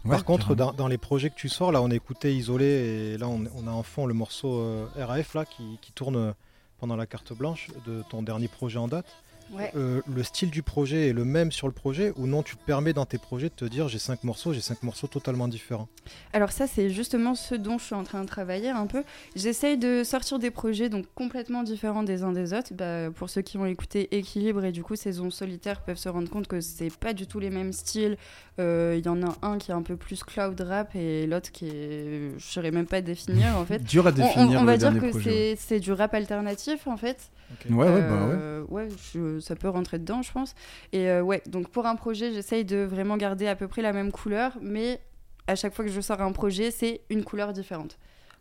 Par 0.06 0.24
contre, 0.24 0.54
dans, 0.54 0.72
dans 0.72 0.88
les 0.88 0.98
projets 0.98 1.30
que 1.30 1.34
tu 1.34 1.48
sors, 1.48 1.72
là, 1.72 1.82
on 1.82 1.90
écoutait 1.90 2.34
Isolé 2.34 2.66
et 2.66 3.18
là, 3.18 3.28
on, 3.28 3.44
on 3.56 3.66
a 3.66 3.70
en 3.70 3.82
fond 3.82 4.06
le 4.06 4.14
morceau 4.14 4.60
euh, 4.60 4.86
RAF 4.96 5.34
là, 5.34 5.44
qui, 5.44 5.78
qui 5.82 5.92
tourne 5.92 6.16
euh, 6.16 6.32
pendant 6.78 6.96
la 6.96 7.06
carte 7.06 7.32
blanche 7.32 7.68
de 7.86 8.02
ton 8.08 8.22
dernier 8.22 8.48
projet 8.48 8.78
en 8.78 8.88
date. 8.88 9.06
Ouais. 9.52 9.72
Euh, 9.76 10.02
le 10.14 10.22
style 10.22 10.50
du 10.50 10.62
projet 10.62 11.08
est 11.08 11.12
le 11.12 11.24
même 11.24 11.52
sur 11.52 11.66
le 11.66 11.72
projet 11.72 12.12
ou 12.16 12.26
non 12.26 12.42
Tu 12.42 12.56
te 12.56 12.62
permets 12.64 12.92
dans 12.92 13.06
tes 13.06 13.18
projets 13.18 13.48
de 13.48 13.54
te 13.54 13.64
dire 13.64 13.88
j'ai 13.88 13.98
cinq 13.98 14.24
morceaux, 14.24 14.52
j'ai 14.52 14.60
cinq 14.60 14.82
morceaux 14.82 15.06
totalement 15.06 15.48
différents? 15.48 15.88
Alors 16.32 16.52
ça, 16.52 16.66
c'est 16.66 16.90
justement 16.90 17.34
ce 17.34 17.54
dont 17.54 17.78
je 17.78 17.84
suis 17.84 17.94
en 17.94 18.04
train 18.04 18.22
de 18.22 18.28
travailler 18.28 18.68
un 18.70 18.86
peu. 18.86 19.04
J'essaye 19.36 19.78
de 19.78 20.04
sortir 20.04 20.38
des 20.38 20.50
projets 20.50 20.88
donc 20.88 21.06
complètement 21.14 21.62
différents 21.62 22.02
des 22.02 22.22
uns 22.22 22.32
des 22.32 22.52
autres. 22.52 22.72
Bah, 22.74 23.10
pour 23.10 23.30
ceux 23.30 23.42
qui 23.42 23.56
vont 23.56 23.66
écouter 23.66 24.16
Équilibre 24.16 24.64
et 24.64 24.72
du 24.72 24.82
coup 24.82 24.96
Saison 24.96 25.30
Solitaire 25.30 25.80
peuvent 25.82 25.96
se 25.96 26.08
rendre 26.08 26.28
compte 26.28 26.46
que 26.46 26.60
c'est 26.60 26.94
pas 26.96 27.12
du 27.12 27.26
tout 27.26 27.40
les 27.40 27.50
mêmes 27.50 27.72
styles. 27.72 28.16
Euh, 28.58 28.96
Il 28.98 29.04
y 29.04 29.08
en 29.08 29.22
a 29.22 29.34
un 29.42 29.58
qui 29.58 29.70
est 29.70 29.74
un 29.74 29.82
peu 29.82 29.96
plus 29.96 30.24
cloud 30.24 30.60
rap 30.60 30.94
et 30.94 31.26
l'autre 31.26 31.50
qui 31.52 31.68
est, 31.68 32.32
je 32.36 32.44
saurais 32.44 32.70
même 32.70 32.86
pas 32.86 33.00
définir 33.00 33.56
en 33.56 33.64
fait. 33.64 33.82
Dur 33.82 34.06
à 34.06 34.12
définir 34.12 34.58
On, 34.58 34.62
on 34.62 34.64
va 34.64 34.76
dire 34.76 34.98
que 35.00 35.54
c'est 35.56 35.80
du 35.80 35.92
rap 35.92 36.12
alternatif 36.14 36.86
en 36.86 36.96
fait. 36.96 37.30
Ouais, 37.70 37.76
ouais, 37.88 38.00
bah 38.02 38.26
ouais. 38.26 38.34
Euh, 38.36 38.64
ouais, 38.68 38.88
je- 39.12 39.40
ça 39.40 39.56
peut 39.56 39.68
rentrer 39.68 39.98
dedans, 39.98 40.22
je 40.22 40.32
pense. 40.32 40.54
Et 40.92 41.08
euh, 41.10 41.22
ouais, 41.22 41.42
donc 41.46 41.68
pour 41.70 41.86
un 41.86 41.96
projet, 41.96 42.32
j'essaye 42.32 42.64
de 42.64 42.78
vraiment 42.78 43.16
garder 43.16 43.46
à 43.46 43.56
peu 43.56 43.68
près 43.68 43.82
la 43.82 43.92
même 43.92 44.12
couleur, 44.12 44.56
mais 44.60 45.00
à 45.46 45.54
chaque 45.54 45.74
fois 45.74 45.84
que 45.84 45.90
je 45.90 46.00
sors 46.00 46.20
un 46.20 46.32
projet, 46.32 46.70
c'est 46.70 47.00
une 47.10 47.24
couleur 47.24 47.52
différente. 47.52 47.98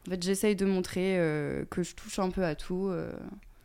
En 0.08 0.12
fait, 0.12 0.22
j'essaye 0.24 0.56
de 0.56 0.66
montrer 0.66 1.18
euh, 1.20 1.66
que 1.70 1.84
je 1.84 1.96
touche 1.96 2.20
un 2.20 2.30
peu 2.30 2.44
à 2.44 2.56
tout. 2.56 2.90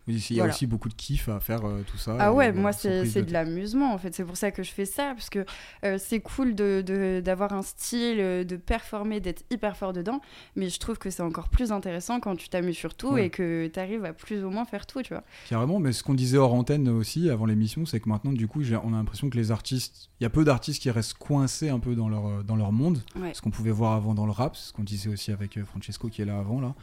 Il 0.09 0.15
y 0.17 0.19
a 0.19 0.43
Voilà. 0.43 0.53
aussi 0.55 0.67
beaucoup 0.67 0.88
de 0.88 0.95
kiff 0.95 1.29
à 1.29 1.38
faire 1.38 1.65
euh, 1.65 1.83
tout 1.87 1.97
ça. 1.97 2.17
Ah 2.19 2.33
ouais, 2.33 2.53
moi 2.53 2.73
c'est 2.73 3.05
de 3.05 3.21
de 3.23 3.33
l'amusement 3.33 3.93
en 3.95 3.99
fait, 3.99 4.12
c'est 4.15 4.25
pour 4.25 4.37
ça 4.37 4.51
que 4.51 4.62
je 4.62 4.71
fais 4.73 4.85
ça, 4.85 5.12
parce 5.15 5.31
que 5.31 5.45
euh, 5.85 5.97
c'est 5.99 6.19
cool 6.21 6.55
d'avoir 6.55 6.83
de, 6.83 7.21
d'avoir 7.21 7.53
un 7.53 7.62
style, 7.62 8.19
euh, 8.19 8.43
de 8.45 8.57
performer, 8.57 9.21
d'être 9.21 9.45
hyper 9.51 9.77
fort 9.77 9.93
dedans, 9.93 10.21
mais 10.57 10.69
je 10.71 10.79
trouve 10.81 10.99
que 10.99 11.09
c'est 11.11 11.23
encore 11.23 11.49
plus 11.49 11.71
intéressant 11.73 12.19
quand 12.21 12.35
tu 12.37 12.49
t'amuses 12.49 12.77
sur 12.77 12.95
tout 12.95 13.12
Ouais. 13.12 13.27
et 13.27 13.31
que 13.31 13.71
tu 13.73 13.79
arrives 13.79 14.05
à 14.05 14.12
plus 14.12 14.45
ou 14.45 14.51
moins 14.51 14.65
faire 14.65 14.87
tout, 14.87 15.03
tu 15.03 15.15
vois. 15.15 15.23
Carrément, 15.49 15.79
mais 15.79 15.93
ce 15.93 16.03
qu'on 16.03 16.15
disait 16.15 16.38
hors 16.38 16.55
antenne 16.55 16.88
aussi 16.88 17.31
avant 17.31 17.47
l'émission, 17.47 17.87
c'est 17.87 18.01
que 18.01 18.09
maintenant, 18.09 18.33
du 18.33 18.49
coup, 18.49 18.62
on 18.85 18.93
a 18.93 18.97
l'impression 18.97 19.31
que 19.31 19.37
les 19.38 19.51
artistes, 19.53 20.11
il 20.21 20.25
y 20.25 20.27
a 20.27 20.31
peu 20.31 20.45
d'artistes 20.45 20.83
qui 20.83 20.91
restent 20.91 21.15
coincés 21.15 21.69
un 21.69 21.79
peu 21.79 21.95
dans 21.95 22.09
leur, 22.09 22.43
dans 22.45 22.57
leur 22.57 22.73
monde. 22.73 23.03
Ouais. 23.17 23.33
Ce 23.35 23.41
qu'on 23.41 23.51
pouvait 23.51 23.71
voir 23.71 23.93
avant 23.93 24.15
dans 24.15 24.27
le 24.27 24.33
rap, 24.33 24.57
ce 24.57 24.73
qu'on 24.73 24.83
disait 24.85 25.11
aussi 25.11 25.31
avec 25.33 25.62
Francesco 25.65 26.09
qui 26.09 26.23
est 26.23 26.25
là 26.27 26.38
avant, 26.38 26.61
là. 26.61 26.75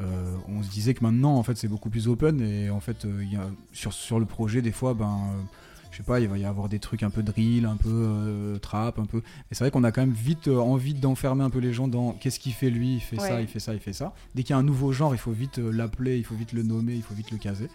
Euh, 0.00 0.34
on 0.48 0.62
se 0.62 0.70
disait 0.70 0.94
que 0.94 1.04
maintenant, 1.04 1.36
en 1.36 1.42
fait, 1.42 1.56
c'est 1.56 1.68
beaucoup 1.68 1.90
plus 1.90 2.08
open 2.08 2.40
et 2.40 2.70
en 2.70 2.80
fait, 2.80 3.04
euh, 3.04 3.22
il 3.22 3.32
y 3.32 3.36
a, 3.36 3.46
sur, 3.72 3.92
sur 3.92 4.18
le 4.18 4.26
projet, 4.26 4.62
des 4.62 4.72
fois, 4.72 4.94
ben. 4.94 5.06
euh, 5.34 5.42
je 5.90 5.98
sais 5.98 6.02
pas, 6.04 6.20
il 6.20 6.28
va 6.28 6.38
y 6.38 6.44
avoir 6.46 6.70
des 6.70 6.78
trucs 6.78 7.02
un 7.02 7.10
peu 7.10 7.22
drill, 7.22 7.66
un 7.66 7.76
peu 7.76 8.58
trap, 8.62 8.98
un 8.98 9.04
peu. 9.04 9.18
Et 9.18 9.54
c'est 9.54 9.62
vrai 9.62 9.70
qu'on 9.70 9.84
a 9.84 9.92
quand 9.92 10.00
même 10.00 10.14
vite 10.14 10.48
envie 10.48 10.94
d'enfermer 10.94 11.44
un 11.44 11.50
peu 11.50 11.58
les 11.58 11.74
gens 11.74 11.86
dans 11.86 12.12
qu'est-ce 12.12 12.40
qu'il 12.40 12.54
fait 12.54 12.70
lui, 12.70 12.94
il 12.94 13.00
fait 13.00 13.18
ça, 13.18 13.42
il 13.42 13.46
fait 13.46 13.60
ça, 13.60 13.74
il 13.74 13.80
fait 13.80 13.92
ça. 13.92 14.14
Dès 14.34 14.42
qu'il 14.42 14.54
y 14.54 14.56
a 14.56 14.58
un 14.58 14.62
nouveau 14.62 14.92
genre, 14.92 15.14
il 15.14 15.18
faut 15.18 15.32
vite 15.32 15.58
l'appeler, 15.58 16.16
il 16.16 16.24
faut 16.24 16.34
vite 16.34 16.54
le 16.54 16.62
nommer, 16.62 16.94
il 16.94 17.02
faut 17.02 17.12
vite 17.12 17.30
le 17.30 17.36
caser. 17.36 17.68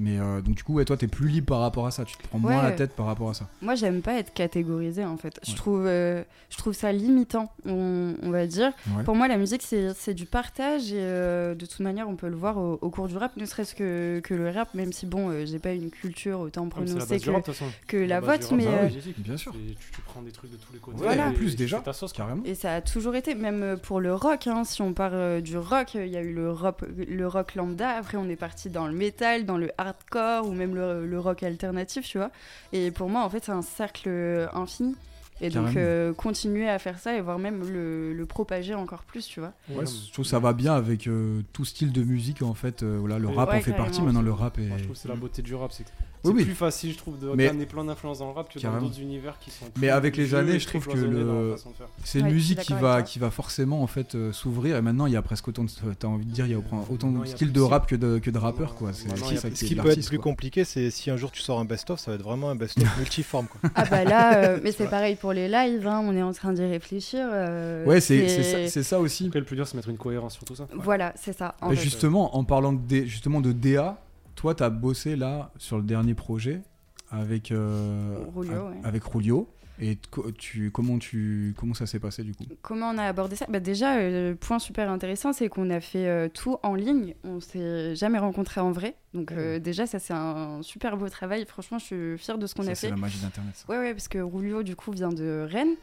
Mais 0.00 0.18
euh, 0.20 0.40
donc 0.40 0.54
du 0.54 0.62
coup, 0.62 0.74
ouais, 0.74 0.84
toi, 0.84 0.96
t'es 0.96 1.08
plus 1.08 1.28
libre 1.28 1.46
par 1.48 1.58
rapport 1.60 1.84
à 1.86 1.90
ça, 1.90 2.04
tu 2.04 2.16
te 2.16 2.22
prends 2.28 2.38
moins 2.38 2.56
Ouais. 2.58 2.62
la 2.62 2.70
tête 2.70 2.94
par 2.94 3.06
rapport 3.06 3.30
à 3.30 3.34
ça. 3.34 3.48
Moi, 3.62 3.74
j'aime 3.74 4.00
pas 4.00 4.14
être 4.14 4.32
catégorisée 4.32 5.04
en 5.04 5.16
fait. 5.16 5.40
Je, 5.44 5.50
Ouais. 5.50 5.56
trouve, 5.56 5.86
euh, 5.86 6.22
je 6.50 6.56
trouve 6.56 6.72
ça 6.72 6.92
limitant, 6.92 7.50
on, 7.66 8.14
on 8.22 8.30
va 8.30 8.46
dire. 8.46 8.70
Ouais. 8.96 9.02
Pour 9.02 9.16
moi, 9.16 9.26
la 9.26 9.36
musique, 9.36 9.62
c'est 9.62 9.92
c'est 9.94 10.14
du 10.14 10.24
partage 10.24 10.92
et 10.92 10.98
euh, 11.00 11.56
de 11.56 11.66
toute 11.66 11.80
manière, 11.80 12.08
on 12.08 12.14
peut 12.14 12.28
le 12.28 12.36
voir 12.36 12.58
au, 12.58 12.78
au 12.80 12.90
cours 12.90 13.08
du 13.08 13.16
rap, 13.16 13.36
ne 13.36 13.44
serait-ce 13.44 13.74
que, 13.74 14.20
que 14.22 14.34
le 14.34 14.50
rap, 14.50 14.72
même 14.74 14.92
si 14.92 15.04
bon, 15.04 15.30
euh, 15.30 15.44
j'ai 15.46 15.58
pas 15.58 15.72
une 15.72 15.90
culture 15.90 16.38
autant 16.40 16.66
Ah, 16.68 16.70
prononcée 16.70 17.18
que, 17.18 17.30
rap, 17.30 17.50
que 17.88 17.96
La 17.96 18.20
la, 18.20 18.38
du 18.38 18.54
mais. 18.54 18.66
euh, 18.68 18.70
bah 18.88 18.94
oui, 19.04 19.14
bien 19.18 19.36
sûr. 19.36 19.52
Tu, 19.52 19.74
tu 19.92 20.00
prends 20.02 20.22
des 20.22 20.30
trucs 20.30 20.52
de 20.52 20.56
tous 20.58 20.72
les 20.72 20.78
côtés. 20.78 20.98
Voilà. 20.98 21.30
et- 21.30 21.32
plus 21.34 21.54
et 21.54 21.56
déjà, 21.56 21.80
ta 21.80 21.92
sauce, 21.92 22.12
carrément. 22.12 22.42
Et 22.44 22.54
ça 22.54 22.74
a 22.76 22.80
toujours 22.80 23.16
été, 23.16 23.34
même 23.34 23.62
euh, 23.64 23.76
pour 23.76 23.98
le 24.00 24.14
rock, 24.14 24.46
hein, 24.46 24.62
si 24.62 24.80
on 24.80 24.92
parle 24.92 25.14
euh, 25.14 25.40
du 25.40 25.58
rock, 25.58 25.94
il 25.94 26.06
y 26.06 26.16
a 26.16 26.22
eu 26.22 26.32
le 26.32 26.52
rock, 26.52 26.82
le 26.96 27.26
rock 27.26 27.56
lambda, 27.56 27.96
après 27.96 28.16
on 28.16 28.28
est 28.28 28.36
parti 28.36 28.70
dans 28.70 28.86
le 28.86 28.92
métal, 28.94 29.44
dans 29.44 29.58
le 29.58 29.70
hardcore 29.88 30.46
ou 30.48 30.52
même 30.52 30.74
le, 30.74 31.06
le 31.06 31.18
rock 31.20 31.42
alternatif, 31.42 32.06
tu 32.06 32.18
vois. 32.18 32.30
Et 32.72 32.90
pour 32.90 33.08
moi, 33.08 33.22
en 33.24 33.30
fait, 33.30 33.44
c'est 33.44 33.52
un 33.52 33.62
cercle 33.62 34.48
infini. 34.54 34.94
Et 35.40 35.50
donc, 35.50 35.76
euh, 35.76 36.12
continuer 36.14 36.68
à 36.68 36.80
faire 36.80 36.98
ça 36.98 37.14
et 37.16 37.20
voire 37.20 37.38
même 37.38 37.60
le, 37.70 38.12
le 38.12 38.26
propager 38.26 38.74
encore 38.74 39.04
plus, 39.04 39.24
tu 39.28 39.38
vois. 39.38 39.52
Ouais, 39.70 39.86
je 39.86 40.12
trouve 40.12 40.24
que 40.24 40.28
ça 40.30 40.40
va 40.40 40.52
bien 40.52 40.74
avec 40.74 41.06
euh, 41.06 41.42
tout 41.52 41.64
style 41.64 41.92
de 41.92 42.02
musique 42.02 42.42
en 42.42 42.54
fait. 42.54 42.82
euh, 42.82 42.96
voilà, 42.98 43.20
le 43.20 43.28
rap 43.28 43.50
Ouais, 43.50 43.58
en 43.58 43.60
fait 43.60 43.72
partie. 43.72 44.02
Maintenant, 44.02 44.22
le 44.22 44.32
rap 44.32 44.58
est. 44.58 44.62
Moi, 44.66 44.78
je 44.78 44.82
trouve 44.84 44.96
que 44.96 45.00
c'est 45.00 45.06
la 45.08 45.14
beauté 45.14 45.42
du 45.42 45.54
rap, 45.54 45.70
c'est 45.70 45.84
que 45.84 45.90
c'est 46.24 46.30
oui. 46.30 46.44
plus 46.44 46.54
facile, 46.54 46.92
je 46.92 46.98
trouve, 46.98 47.18
de 47.18 47.28
Mais- 47.34 47.46
d'amener 47.46 47.66
plein 47.66 47.84
d'influences 47.84 48.18
dans 48.20 48.26
le 48.28 48.32
rap 48.32 48.52
que 48.52 48.58
Carrément. 48.58 48.80
dans 48.82 48.88
d'autres 48.88 49.00
univers 49.00 49.38
qui 49.38 49.50
sont. 49.50 49.66
Mais 49.80 49.88
avec 49.90 50.16
les 50.16 50.34
années, 50.34 50.58
je 50.58 50.66
trouve 50.66 50.86
que 50.86 50.96
le 50.96 51.52
façon 51.56 51.70
de 51.70 51.74
faire. 51.76 51.86
c'est 52.04 52.18
une 52.20 52.26
Ouais, 52.26 52.32
musique 52.32 52.60
qui 52.60 52.72
va 52.74 53.02
qui 53.02 53.18
va 53.18 53.30
forcément 53.30 53.82
en 53.82 53.86
fait 53.86 54.14
euh, 54.14 54.32
s'ouvrir. 54.32 54.76
Et 54.76 54.82
maintenant, 54.82 55.06
il 55.06 55.12
y 55.12 55.16
a 55.16 55.22
presque 55.22 55.48
autant 55.48 55.64
de 55.64 55.70
t'as 55.98 56.08
envie 56.08 56.26
de 56.26 56.30
dire, 56.32 56.46
il 56.46 56.52
y 56.52 56.54
a 56.54 56.58
autant 56.90 57.08
Non, 57.08 57.20
de 57.20 57.26
styles 57.26 57.52
de 57.52 57.60
rap 57.60 57.86
que 57.86 57.96
de 57.96 58.18
que 58.18 58.30
de 58.30 58.38
rappeurs 58.38 58.74
quoi. 58.74 58.92
C'est 58.92 59.08
ça 59.08 59.16
Ce 59.16 59.46
est 59.46 59.52
qui 59.66 59.74
peut 59.74 59.90
être 59.90 60.06
plus 60.08 60.18
compliqué, 60.18 60.64
c'est 60.64 60.90
si 60.90 61.10
un 61.10 61.16
jour 61.16 61.30
tu 61.30 61.40
sors 61.40 61.58
un 61.60 61.64
best-of, 61.64 61.98
ça 62.00 62.10
va 62.10 62.16
être 62.16 62.22
vraiment 62.22 62.50
un 62.50 62.56
best-of 62.56 62.84
multiforme. 62.98 63.46
Quoi. 63.46 63.70
Ah 63.74 63.84
bah 63.90 64.04
là, 64.04 64.36
euh, 64.38 64.58
mais 64.64 64.72
c'est 64.72 64.88
pareil 64.88 65.16
pour 65.16 65.32
les 65.32 65.48
lives, 65.48 65.86
hein, 65.86 66.02
on 66.04 66.14
est 66.16 66.22
en 66.22 66.32
train 66.32 66.52
d'y 66.52 66.64
réfléchir. 66.64 67.26
euh, 67.32 67.84
Ouais, 67.84 68.00
c'est 68.00 68.68
c'est 68.68 68.82
ça- 68.82 68.98
aussi. 69.00 69.26
Après, 69.26 69.38
le 69.40 69.44
plus 69.44 69.56
dur, 69.56 69.66
c'est 69.66 69.76
mettre 69.76 69.88
une 69.88 69.96
cohérence 69.98 70.34
sur 70.34 70.44
tout 70.44 70.54
ça. 70.54 70.66
Voilà, 70.74 71.12
c'est 71.16 71.32
ça. 71.36 71.54
justement, 71.72 72.36
en 72.36 72.44
parlant 72.44 72.72
de, 72.72 73.04
justement 73.04 73.40
de 73.40 73.52
DA, 73.52 73.98
toi, 74.38 74.54
tu 74.54 74.62
as 74.62 74.70
bossé 74.70 75.16
là 75.16 75.50
sur 75.58 75.76
le 75.78 75.82
dernier 75.82 76.14
projet 76.14 76.62
avec, 77.10 77.50
euh, 77.50 78.18
Rulio, 78.34 78.52
a- 78.52 78.70
ouais. 78.70 78.76
avec 78.84 79.02
Rulio. 79.04 79.48
Et 79.80 79.96
tu, 80.38 80.72
comment, 80.72 80.98
tu, 80.98 81.54
comment 81.56 81.72
ça 81.72 81.86
s'est 81.86 82.00
passé 82.00 82.24
du 82.24 82.34
coup? 82.34 82.42
Comment 82.62 82.90
on 82.90 82.98
a 82.98 83.04
abordé 83.04 83.36
ça? 83.36 83.46
Bah 83.48 83.60
Déjà, 83.60 83.96
euh, 83.98 84.34
point 84.34 84.58
super 84.58 84.90
intéressant, 84.90 85.32
c'est 85.32 85.48
qu'on 85.48 85.70
a 85.70 85.80
fait 85.80 86.08
euh, 86.08 86.28
tout 86.28 86.56
en 86.64 86.74
ligne. 86.74 87.14
On 87.22 87.38
s'est 87.38 87.94
jamais 87.94 88.18
rencontrés 88.18 88.60
en 88.60 88.72
vrai. 88.72 88.96
Donc 89.14 89.30
euh, 89.30 89.60
déjà, 89.60 89.86
ça 89.86 90.00
c'est 90.00 90.12
un 90.14 90.62
super 90.62 90.96
beau 90.96 91.08
travail. 91.08 91.44
Franchement, 91.46 91.78
je 91.78 91.84
suis 91.84 92.18
fière 92.18 92.38
de 92.38 92.46
ce 92.48 92.56
qu'on 92.56 92.62
a 92.66 92.74
C'est 92.74 92.86
fait. 92.88 92.90
la 92.90 92.96
magie 92.96 93.20
d'Internet. 93.20 93.64
Ouais, 93.68 93.78
ouais, 93.78 93.92
parce 93.94 94.08
que 94.08 94.18
Rulio, 94.18 94.64
du 94.64 94.74
coup, 94.74 94.90
vient 94.90 95.10
de 95.12 95.46
Rennes. 95.48 95.76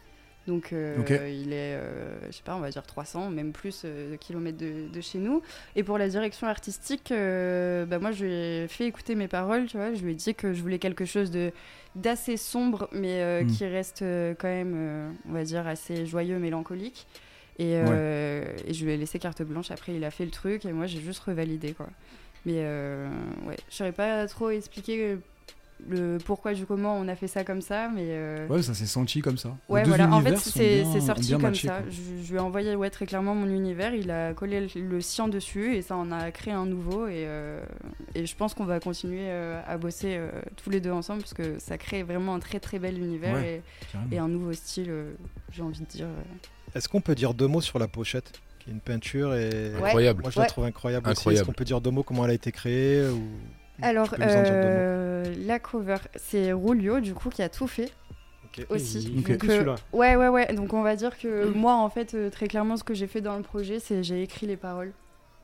Donc 0.48 0.74
euh, 0.74 0.96
il 1.28 1.54
est, 1.54 1.74
euh, 1.76 2.16
je 2.28 2.32
sais 2.36 2.43
pas, 2.43 2.56
on 2.56 2.60
va 2.60 2.70
dire 2.70 2.84
300, 2.84 3.32
même 3.32 3.52
plus 3.52 3.82
euh, 3.84 4.12
de 4.12 4.16
kilomètres 4.16 4.60
de, 4.60 4.88
de 4.93 5.02
chez 5.02 5.18
nous. 5.18 5.41
Et 5.76 5.82
pour 5.84 5.98
la 5.98 6.08
direction 6.08 6.46
artistique, 6.46 7.12
euh, 7.12 7.86
bah, 7.88 7.98
moi 7.98 8.12
je 8.12 8.26
lui 8.26 8.32
ai 8.34 8.68
fait 8.68 8.86
écouter 8.86 9.16
mes 9.16 9.28
paroles, 9.28 9.66
tu 9.66 9.78
vois. 9.78 9.93
Je 9.96 10.04
lui 10.04 10.12
ai 10.12 10.16
dit 10.16 10.36
que 10.36 10.54
je 10.54 10.62
voulais 10.62 10.78
quelque 10.78 11.06
chose 11.06 11.32
de 11.32 11.52
d'assez 11.96 12.38
sombre, 12.38 12.89
mais 12.91 13.22
euh, 13.22 13.43
Mm. 13.43 13.48
qui 13.48 13.66
reste 13.66 14.00
quand 14.38 14.48
même, 14.48 15.16
on 15.28 15.34
va 15.34 15.43
dire, 15.43 15.66
assez 15.66 16.06
joyeux, 16.06 16.38
mélancolique. 16.38 17.08
Et, 17.58 17.72
et 17.74 18.74
je 18.74 18.86
lui 18.86 18.91
ai 18.91 18.98
laissé 18.98 19.18
carte 19.18 19.41
blanche. 19.41 19.72
Après, 19.72 19.96
il 19.96 20.04
a 20.04 20.12
fait 20.12 20.26
le 20.26 20.32
truc 20.32 20.66
et 20.66 20.74
moi 20.74 20.86
j'ai 20.88 21.00
juste 21.00 21.20
revalidé 21.24 21.72
quoi. 21.74 21.88
Mais 22.46 22.60
ouais, 23.48 23.56
je 23.70 23.76
saurais 23.76 23.93
pas 23.93 24.28
trop 24.28 24.50
expliquer 24.52 25.18
le 25.89 26.17
pourquoi 26.26 26.53
du 26.53 26.65
comment 26.65 26.97
on 26.97 27.07
a 27.07 27.15
fait 27.15 27.28
ça 27.28 27.43
comme 27.43 27.61
ça, 27.61 27.89
mais 27.93 28.05
euh, 28.09 28.47
Ouais, 28.47 28.61
ça 28.61 28.73
s'est 28.73 28.86
senti 28.86 29.21
comme 29.21 29.38
ça. 29.38 29.55
Ouais, 29.69 29.84
voilà. 29.84 30.09
En 30.11 30.21
fait, 30.21 30.38
c'est 30.38 30.84
sorti 31.01 31.32
comme 31.34 31.41
matché, 31.41 31.67
ça. 31.67 31.82
Je, 31.89 32.23
je 32.23 32.32
lui 32.32 32.38
ai 32.38 32.39
envoyé 32.41 32.76
ouais, 32.76 32.89
très 32.89 33.05
clairement 33.05 33.36
mon 33.36 33.47
univers. 33.47 33.93
Il 33.93 34.09
a 34.09 34.34
collé 34.34 34.61
le, 34.73 34.82
le 34.82 35.01
sien 35.01 35.28
dessus 35.28 35.76
et 35.76 35.82
ça 35.82 35.95
en 35.97 36.11
a 36.11 36.32
créé 36.32 36.53
un 36.53 36.65
nouveau. 36.65 37.07
Et, 37.07 37.26
euh, 37.28 37.63
et 38.15 38.26
je 38.26 38.36
pense 38.36 38.53
qu'on 38.53 38.65
va 38.65 38.80
continuer 38.80 39.26
euh, 39.28 39.61
à 39.67 39.78
bosser 39.78 40.15
euh, 40.17 40.30
tous 40.55 40.69
les 40.69 40.80
deux 40.80 40.91
ensemble 40.91 41.21
parce 41.21 41.34
que 41.34 41.59
ça 41.59 41.78
crée 41.78 42.03
vraiment 42.03 42.36
un 42.36 42.39
très 42.39 42.59
très 42.59 42.80
bel 42.80 42.97
univers 42.97 43.36
Ouais, 43.36 43.61
et, 44.11 44.17
un 44.17 44.28
nouveau 44.30 44.53
style, 44.53 44.88
euh, 44.89 45.11
j'ai 45.51 45.61
envie 45.61 45.80
de 45.82 45.86
dire. 45.86 46.05
euh. 46.07 46.21
Est-ce 46.78 46.88
qu'on 46.89 47.01
peut 47.01 47.15
dire 47.15 47.34
deux 47.34 47.47
mots 47.47 47.61
sur 47.61 47.80
la 47.80 47.88
pochette 47.88 48.32
qui 48.59 48.69
est 48.69 48.73
une 48.73 48.80
peinture 48.80 49.36
et. 49.36 49.73
Incroyable. 49.76 50.21
Moi 50.21 50.32
je 50.32 50.39
la 50.39 50.45
trouve 50.45 50.63
incroyable, 50.65 51.09
aussi. 51.09 51.19
Incroyable. 51.19 51.41
Est-ce 51.41 51.45
qu'on 51.45 51.53
peut 51.57 51.65
dire 51.65 51.82
deux 51.82 51.91
mots 51.91 52.03
comment 52.03 52.23
elle 52.26 52.32
a 52.32 52.36
été 52.36 52.51
créée 52.51 53.07
ou... 53.09 53.21
Alors, 53.82 54.09
deux 54.09 54.17
mots 54.17 54.26
euh, 54.28 55.36
la 55.45 55.59
cover, 55.59 55.97
c'est 56.15 56.53
Rulio, 56.53 56.99
du 56.99 57.13
coup, 57.13 57.30
qui 57.30 57.41
a 57.41 57.49
tout 57.49 57.67
fait. 57.67 57.91
Aussi. 58.69 59.09
Donc, 59.09 59.49
euh, 59.49 59.76
ouais, 59.91 60.15
ouais, 60.15 60.30
ouais. 60.30 60.53
Donc, 60.53 60.73
on 60.73 60.82
va 60.82 60.95
dire 60.95 61.17
que 61.17 61.45
moi, 61.49 61.76
en 61.76 61.89
fait, 61.89 62.13
euh, 62.13 62.30
très 62.30 62.47
clairement, 62.47 62.78
ce 62.78 62.86
que 62.86 62.93
j'ai 62.93 63.07
fait 63.07 63.19
dans 63.19 63.36
le 63.36 63.43
projet, 63.43 63.80
c'est 63.80 64.01
j'ai 64.01 64.23
écrit 64.23 64.47
les 64.47 64.55
paroles. 64.55 64.93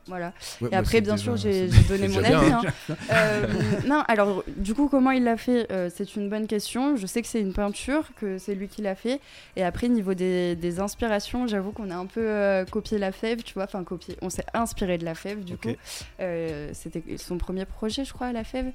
Voilà. 0.08 0.32
Ouais, 0.60 0.66
et 0.68 0.70
bah, 0.72 0.78
après, 0.78 1.00
bien 1.00 1.12
déjà- 1.14 1.22
sûr, 1.24 1.36
j'ai 1.36 1.68
donné 1.88 2.08
mon 2.08 2.18
avis. 2.24 2.50
hein. 2.50 2.60
hein. 2.90 2.94
Euh, 3.12 3.46
non, 3.86 4.02
alors, 4.08 4.42
du 4.56 4.74
coup, 4.74 4.88
comment 4.88 5.12
il 5.12 5.22
l'a 5.22 5.36
fait 5.36 5.70
euh, 5.70 5.90
C'est 5.94 6.16
une 6.16 6.28
bonne 6.28 6.48
question. 6.48 6.96
Je 6.96 7.06
sais 7.06 7.22
que 7.22 7.28
c'est 7.28 7.40
une 7.40 7.52
peinture, 7.52 8.02
que 8.16 8.36
c'est 8.38 8.54
lui 8.56 8.66
qui 8.66 8.82
l'a 8.82 8.96
fait. 8.96 9.20
Et 9.56 9.62
après, 9.62 9.88
niveau 9.88 10.14
des, 10.14 10.56
des 10.56 10.80
inspirations, 10.80 11.46
j'avoue 11.46 11.70
qu'on 11.70 11.90
a 11.90 11.94
un 11.96 12.06
peu 12.06 12.20
euh, 12.20 12.64
copié 12.64 12.98
la 12.98 13.12
fève, 13.12 13.42
tu 13.44 13.54
vois. 13.54 13.64
Enfin, 13.64 13.84
copié. 13.84 14.16
On 14.22 14.28
s'est 14.30 14.44
inspiré 14.54 14.98
de 14.98 15.04
la 15.04 15.14
fève, 15.14 15.44
du 15.44 15.56
coup. 15.56 15.68
Euh, 16.20 16.70
C'était 16.72 17.02
son 17.16 17.38
premier 17.38 17.64
projet, 17.64 18.04
je 18.04 18.12
crois, 18.12 18.32
la 18.32 18.42
fève. 18.44 18.66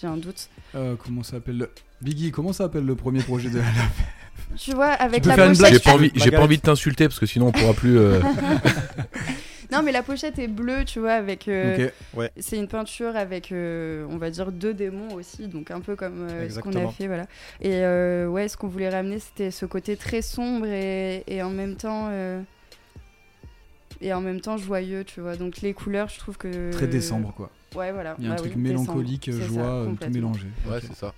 J'ai 0.00 0.06
un 0.06 0.16
doute. 0.16 0.48
Euh, 0.76 0.94
comment 1.04 1.24
ça 1.24 1.32
s'appelle 1.32 1.58
le... 1.58 1.70
Biggie, 2.00 2.30
comment 2.30 2.52
ça 2.52 2.64
s'appelle 2.64 2.86
le 2.86 2.94
premier 2.94 3.20
projet 3.24 3.50
de 3.50 3.58
la 3.58 3.64
Tu 4.56 4.72
vois, 4.72 4.86
avec 4.90 5.24
peux 5.24 5.30
la 5.30 5.34
faire 5.34 5.46
une 5.50 5.56
pochette. 5.56 5.60
blague 5.70 5.72
J'ai 5.72 5.80
pas 5.80 5.94
envie, 5.94 6.12
j'ai 6.14 6.30
pas 6.30 6.40
envie 6.42 6.56
de 6.58 6.62
t'insulter 6.62 7.08
parce 7.08 7.18
que 7.18 7.26
sinon 7.26 7.48
on 7.48 7.50
pourra 7.52 7.74
plus. 7.74 7.98
Non, 9.70 9.82
mais 9.82 9.92
la 9.92 10.02
pochette 10.02 10.38
est 10.38 10.48
bleue, 10.48 10.84
tu 10.86 10.98
vois, 11.00 11.12
avec. 11.12 11.46
euh, 11.48 11.86
Ok. 11.86 11.92
Ouais. 12.14 12.30
C'est 12.38 12.56
une 12.56 12.68
peinture 12.68 13.16
avec, 13.16 13.52
euh, 13.52 14.06
on 14.10 14.16
va 14.16 14.30
dire, 14.30 14.50
deux 14.50 14.72
démons 14.74 15.12
aussi, 15.14 15.46
donc 15.48 15.70
un 15.70 15.80
peu 15.80 15.94
comme 15.96 16.26
euh, 16.30 16.48
ce 16.48 16.58
qu'on 16.60 16.70
a 16.74 16.88
fait, 16.88 17.06
voilà. 17.06 17.24
Et 17.60 17.84
euh, 17.84 18.26
ouais, 18.28 18.48
ce 18.48 18.56
qu'on 18.56 18.68
voulait 18.68 18.88
ramener, 18.88 19.18
c'était 19.18 19.50
ce 19.50 19.66
côté 19.66 19.96
très 19.96 20.22
sombre 20.22 20.66
et, 20.66 21.22
et 21.26 21.42
en 21.42 21.50
même 21.50 21.76
temps. 21.76 22.08
euh, 22.10 22.40
et 24.00 24.12
en 24.12 24.20
même 24.20 24.40
temps 24.40 24.56
joyeux, 24.56 25.04
tu 25.04 25.20
vois. 25.20 25.36
Donc 25.36 25.60
les 25.60 25.74
couleurs, 25.74 26.08
je 26.08 26.18
trouve 26.18 26.36
que. 26.38 26.70
Très 26.72 26.86
décembre, 26.86 27.32
quoi. 27.36 27.50
Ouais, 27.74 27.92
voilà. 27.92 28.14
Il 28.18 28.24
y 28.24 28.28
a 28.28 28.30
un 28.30 28.34
Bah 28.36 28.40
truc 28.40 28.52
oui, 28.54 28.62
mélancolique, 28.62 29.28
décembre, 29.30 29.46
joie, 29.46 29.84
ça, 29.98 30.06
tout 30.06 30.12
mélangé. 30.12 30.46
Ouais, 30.66 30.78
c'est 30.80 30.94
ça. 30.94 31.12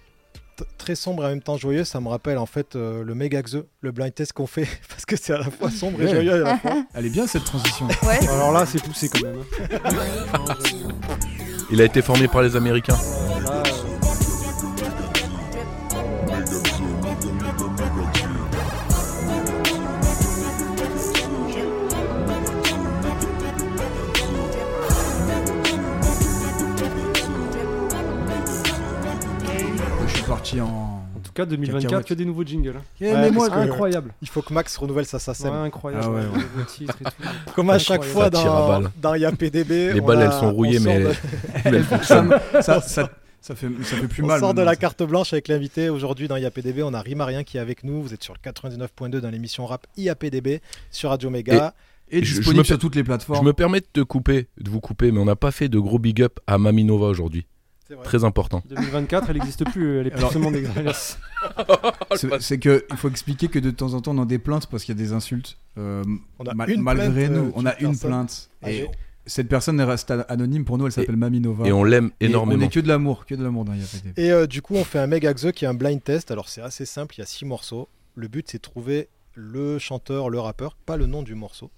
Très 0.79 0.95
sombre 0.95 1.23
et 1.25 1.27
en 1.27 1.29
même 1.31 1.43
temps 1.43 1.57
joyeux, 1.57 1.85
ça 1.85 2.01
me 2.01 2.09
rappelle 2.09 2.39
en 2.39 2.47
fait 2.47 2.75
euh, 2.77 3.03
le 3.05 3.15
méga 3.15 3.43
Xe, 3.43 3.59
le 3.81 3.93
blind 3.93 4.15
test 4.15 4.33
qu'on 4.33 4.47
fait, 4.47 4.67
parce 4.89 5.05
que 5.07 5.17
c'est 5.17 5.33
à 5.35 5.39
la 5.39 5.51
fois 5.51 5.71
sombre 5.71 6.01
et 6.03 6.09
joyeux 6.09 6.35
à 6.35 6.39
la 6.39 6.59
fois. 6.59 6.85
Elle 6.95 7.07
est 7.07 7.11
bien 7.11 7.27
cette 7.27 7.45
transition. 7.45 7.87
Alors 8.29 8.53
là, 8.53 8.65
c'est 8.67 8.83
poussé 8.83 9.09
quand 9.09 9.23
même. 9.23 9.37
hein. 10.35 10.55
Il 11.73 11.81
a 11.81 11.85
été 11.85 12.03
formé 12.03 12.27
par 12.29 12.43
les 12.43 12.57
Américains. 12.57 12.97
Cas, 31.45 31.51
2024, 31.51 31.83
Cacahuète. 31.91 32.07
que 32.09 32.15
des 32.15 32.25
nouveaux 32.25 32.45
jingles. 32.45 32.75
hein. 32.79 32.83
Eh, 33.01 33.13
mais 33.13 33.31
moi, 33.31 33.47
c'est 33.49 33.55
incroyable. 33.55 34.13
Il 34.23 34.29
faut 34.29 34.43
que 34.43 34.53
Max 34.53 34.77
renouvelle 34.77 35.07
sa 35.07 35.19
SACEM. 35.19 35.53
Ouais, 35.53 35.59
incroyable. 35.67 36.05
Ah 36.07 36.11
ouais, 36.11 36.21
ouais. 36.21 36.45
Le 36.59 36.65
titre 36.65 36.97
et 37.01 37.05
tout. 37.05 37.53
Comme 37.55 37.71
à 37.71 37.79
chaque 37.79 38.05
fois 38.05 38.31
dans, 38.31 39.15
IAPDB. 39.15 39.93
Les 39.95 40.01
on 40.01 40.07
balles, 40.07 40.23
a- 40.23 40.25
elles 40.27 40.33
sont 40.33 40.53
rouillées, 40.53 40.79
on 40.81 40.85
mais- 40.85 41.01
de- 41.01 41.09
mais 41.65 41.71
elles 41.77 41.85
ça, 42.03 42.63
ça, 42.63 42.81
ça, 42.81 43.11
ça 43.41 43.55
fait, 43.55 43.69
ça 43.83 43.97
fait 43.97 44.09
plus 44.09 44.23
on 44.23 44.27
mal. 44.27 44.41
sort 44.41 44.55
de 44.55 44.63
la 44.63 44.77
carte 44.77 45.03
blanche 45.03 45.33
avec 45.33 45.49
l'invité. 45.49 45.89
Aujourd'hui 45.89 46.29
dans 46.29 46.37
IAPDB, 46.37 46.83
on 46.83 46.95
a 46.95 47.01
Rimarien 47.01 47.43
qui 47.45 47.57
est 47.57 47.61
avec 47.61 47.85
nous. 47.85 48.03
Vous 48.03 48.13
êtes 48.15 48.23
sur 48.23 48.35
le 48.35 48.51
99.2 48.51 49.19
dans 49.21 49.31
l'émission 49.31 49.67
rap 49.67 49.87
IAPDB 49.97 50.61
sur 50.91 51.11
Radio 51.11 51.31
Méga. 51.31 51.75
Et 52.13 52.21
Je- 52.21 52.25
je 52.25 52.35
disponible 52.39 52.59
me 52.61 52.65
sur 52.65 52.79
toutes 52.79 52.97
les 52.97 53.05
plateformes. 53.05 53.39
Je 53.41 53.45
me 53.45 53.53
permets 53.53 53.79
de 53.81 53.87
te 53.93 54.01
couper, 54.01 54.49
de 54.61 54.69
vous 54.69 54.81
couper, 54.81 55.13
mais 55.13 55.21
on 55.21 55.25
n'a 55.25 55.37
pas 55.37 55.53
fait 55.53 55.69
de 55.69 55.79
gros 55.79 55.99
big 56.01 56.21
up 56.23 56.41
à 56.49 56.59
Maminova 56.59 57.07
aujourd'hui. 57.07 57.47
Très 58.05 58.25
important. 58.25 58.63
2024, 58.69 59.31
elle 59.31 59.37
n'existe 59.37 59.65
plus. 59.71 59.99
Elle 59.99 60.07
est 60.09 60.11
plus 60.11 60.27
seulement 60.31 60.51
dégueulasse. 60.51 61.19
C'est- 62.17 62.41
C'est 62.41 62.59
que 62.59 62.85
il 62.91 62.97
faut 62.97 63.09
expliquer 63.09 63.49
que 63.49 63.59
de 63.59 63.71
temps 63.71 63.95
en 63.95 64.01
temps 64.01 64.17
on 64.17 64.23
a 64.23 64.27
des 64.27 64.39
plaintes 64.39 64.67
parce 64.67 64.85
qu'il 64.85 64.97
y 64.97 64.99
a 65.01 65.03
des 65.03 65.13
insultes. 65.13 65.57
euh, 65.79 66.03
On 66.39 66.45
a 66.47 66.55
mal- 66.55 66.71
une 66.71 66.83
malgré 66.83 67.27
plainte, 67.29 67.31
nous, 67.43 67.49
euh, 67.49 67.53
on 67.55 67.67
a 67.67 67.73
une 67.79 67.89
personne 67.91 68.09
plainte. 68.11 68.51
Et 68.67 68.89
cette 69.27 69.49
personne 69.49 69.81
reste 69.81 70.11
a- 70.11 70.23
anonyme 70.23 70.65
pour 70.65 70.79
nous, 70.79 70.87
elle 70.87 70.93
s'appelle 70.93 71.17
Maminova. 71.17 71.67
et 71.67 71.73
on 71.73 71.85
l'aime 71.85 72.11
Et 72.21 72.27
énormément. 72.27 72.63
On 72.63 72.67
est 72.67 72.73
que 72.73 72.81
de 72.81 72.89
l'amour, 72.89 73.27
que 73.27 73.35
de 73.35 73.43
l'amour 73.45 73.65
dans. 73.65 73.75
Et 74.17 74.33
euh, 74.33 74.47
du 74.47 74.63
coup, 74.63 74.75
on 74.75 74.85
fait 74.85 74.99
un 74.99 75.07
méga 75.07 75.33
Xe 75.33 75.53
qui 75.53 75.65
est 75.65 75.69
un 75.69 75.75
blind 75.75 76.03
test. 76.03 76.31
Alors 76.31 76.49
c'est 76.49 76.63
assez 76.63 76.85
simple, 76.87 77.15
il 77.17 77.21
y 77.21 77.23
a 77.23 77.27
six 77.27 77.45
morceaux. 77.45 77.89
Le 78.17 78.29
but 78.29 78.47
c'est 78.49 78.59
de 78.59 78.63
trouver 78.63 79.09
le 79.35 79.79
chanteur, 79.79 80.29
le 80.29 80.41
rappeur, 80.41 80.75
pas 80.75 80.97
le 80.97 81.07
nom 81.07 81.23
du 81.23 81.35
morceau. 81.35 81.71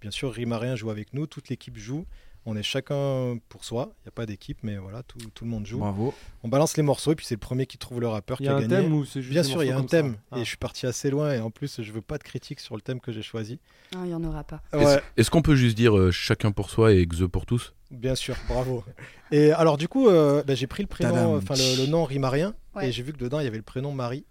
Bien 0.00 0.10
sûr, 0.10 0.32
Rimarien 0.32 0.76
joue 0.76 0.90
avec 0.90 1.12
nous, 1.12 1.26
toute 1.26 1.48
l'équipe 1.50 1.76
joue. 1.76 2.06
On 2.46 2.56
est 2.56 2.62
chacun 2.62 3.36
pour 3.50 3.64
soi, 3.64 3.92
il 3.98 4.04
n'y 4.06 4.08
a 4.08 4.12
pas 4.12 4.24
d'équipe, 4.24 4.58
mais 4.62 4.76
voilà, 4.78 5.02
tout, 5.02 5.18
tout 5.34 5.44
le 5.44 5.50
monde 5.50 5.66
joue. 5.66 5.78
Bravo. 5.78 6.14
On 6.42 6.48
balance 6.48 6.74
les 6.76 6.82
morceaux 6.82 7.12
et 7.12 7.14
puis 7.14 7.26
c'est 7.26 7.34
le 7.34 7.38
premier 7.40 7.66
qui 7.66 7.76
trouve 7.76 8.00
le 8.00 8.08
rappeur 8.08 8.38
Il 8.40 8.44
y 8.44 8.46
qui 8.46 8.50
a 8.50 8.54
a 8.54 8.56
un 8.56 8.60
gagné. 8.66 8.82
thème 8.84 8.94
ou 8.94 9.04
c'est 9.04 9.20
juste 9.20 9.32
Bien 9.32 9.42
sûr, 9.42 9.62
il 9.62 9.66
y 9.68 9.70
a 9.70 9.76
un 9.76 9.84
thème 9.84 10.16
Ah. 10.32 10.36
et 10.38 10.40
je 10.40 10.48
suis 10.48 10.56
parti 10.56 10.86
assez 10.86 11.10
loin 11.10 11.34
et 11.34 11.40
en 11.40 11.50
plus 11.50 11.82
je 11.82 11.92
veux 11.92 12.00
pas 12.00 12.16
de 12.16 12.22
critique 12.22 12.60
sur 12.60 12.76
le 12.76 12.80
thème 12.80 12.98
que 12.98 13.12
j'ai 13.12 13.20
choisi. 13.22 13.60
Non, 13.94 14.04
il 14.04 14.08
n'y 14.08 14.14
en 14.14 14.24
aura 14.24 14.42
pas. 14.42 14.62
Est-ce 14.72 14.84
Ouais, 14.84 15.02
est-ce 15.18 15.30
qu'on 15.30 15.42
peut 15.42 15.54
juste 15.54 15.76
dire 15.76 15.96
euh, 15.96 16.10
chacun 16.10 16.50
pour 16.50 16.70
soi 16.70 16.92
et 16.94 17.04
Xe 17.06 17.28
pour 17.30 17.44
tous? 17.44 17.74
Bien 17.90 18.14
sûr, 18.14 18.36
bravo. 18.48 18.84
Et 19.32 19.52
alors 19.52 19.76
du 19.76 19.88
coup, 19.88 20.08
euh, 20.08 20.42
bah, 20.44 20.54
j'ai 20.54 20.66
pris 20.66 20.82
le 20.82 20.88
prénom, 20.88 21.36
enfin 21.36 21.54
le, 21.56 21.82
le 21.84 21.86
nom 21.90 22.04
Rimarien 22.04 22.54
Ouais. 22.74 22.88
et 22.88 22.92
j'ai 22.92 23.02
vu 23.02 23.12
que 23.12 23.18
dedans 23.18 23.40
il 23.40 23.44
y 23.44 23.48
avait 23.48 23.56
le 23.58 23.62
prénom 23.64 23.92
Marie. 23.92 24.24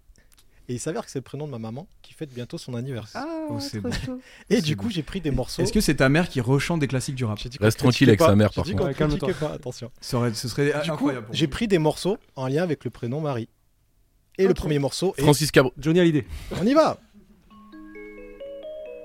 Et 0.70 0.74
il 0.74 0.78
s'avère 0.78 1.04
que 1.04 1.10
c'est 1.10 1.18
le 1.18 1.24
prénom 1.24 1.46
de 1.46 1.50
ma 1.50 1.58
maman 1.58 1.88
qui 2.00 2.14
fête 2.14 2.32
bientôt 2.32 2.56
son 2.56 2.74
anniversaire. 2.74 3.24
Ah, 3.26 3.46
Oh, 3.50 3.58
c'est 3.58 3.80
trop 3.80 3.88
bon. 3.88 3.94
chaud. 4.06 4.20
Et 4.50 4.60
du 4.62 4.76
bon. 4.76 4.84
coup, 4.84 4.90
j'ai 4.90 5.02
pris 5.02 5.20
des 5.20 5.32
morceaux. 5.32 5.62
Est-ce 5.62 5.72
que 5.72 5.80
c'est 5.80 5.96
ta 5.96 6.08
mère 6.08 6.28
qui 6.28 6.40
rechante 6.40 6.78
des 6.78 6.86
classiques 6.86 7.16
du 7.16 7.24
rap 7.24 7.38
Reste 7.60 7.78
tranquille 7.80 8.08
avec 8.08 8.20
sa 8.20 8.36
mère, 8.36 8.52
par 8.52 8.64
contre. 8.64 8.84
Ouais, 8.84 9.32
pas, 9.34 9.50
attention. 9.52 9.90
Ça 10.00 10.18
aurait- 10.18 10.32
Ce 10.32 10.46
serait 10.48 10.72
Du 10.84 10.92
coup, 10.92 11.10
j'ai 11.32 11.48
pris 11.48 11.66
des 11.66 11.78
morceaux 11.78 12.18
en 12.36 12.46
lien 12.46 12.62
avec 12.62 12.84
le 12.84 12.90
prénom 12.90 13.20
Marie. 13.20 13.48
Et 14.38 14.46
le 14.46 14.54
premier 14.54 14.78
morceau 14.78 15.12
est... 15.18 15.22
Francis 15.22 15.50
Cabro. 15.50 15.72
Johnny 15.76 15.98
Hallyday. 16.00 16.24
On 16.60 16.64
y 16.66 16.72
va 16.72 16.98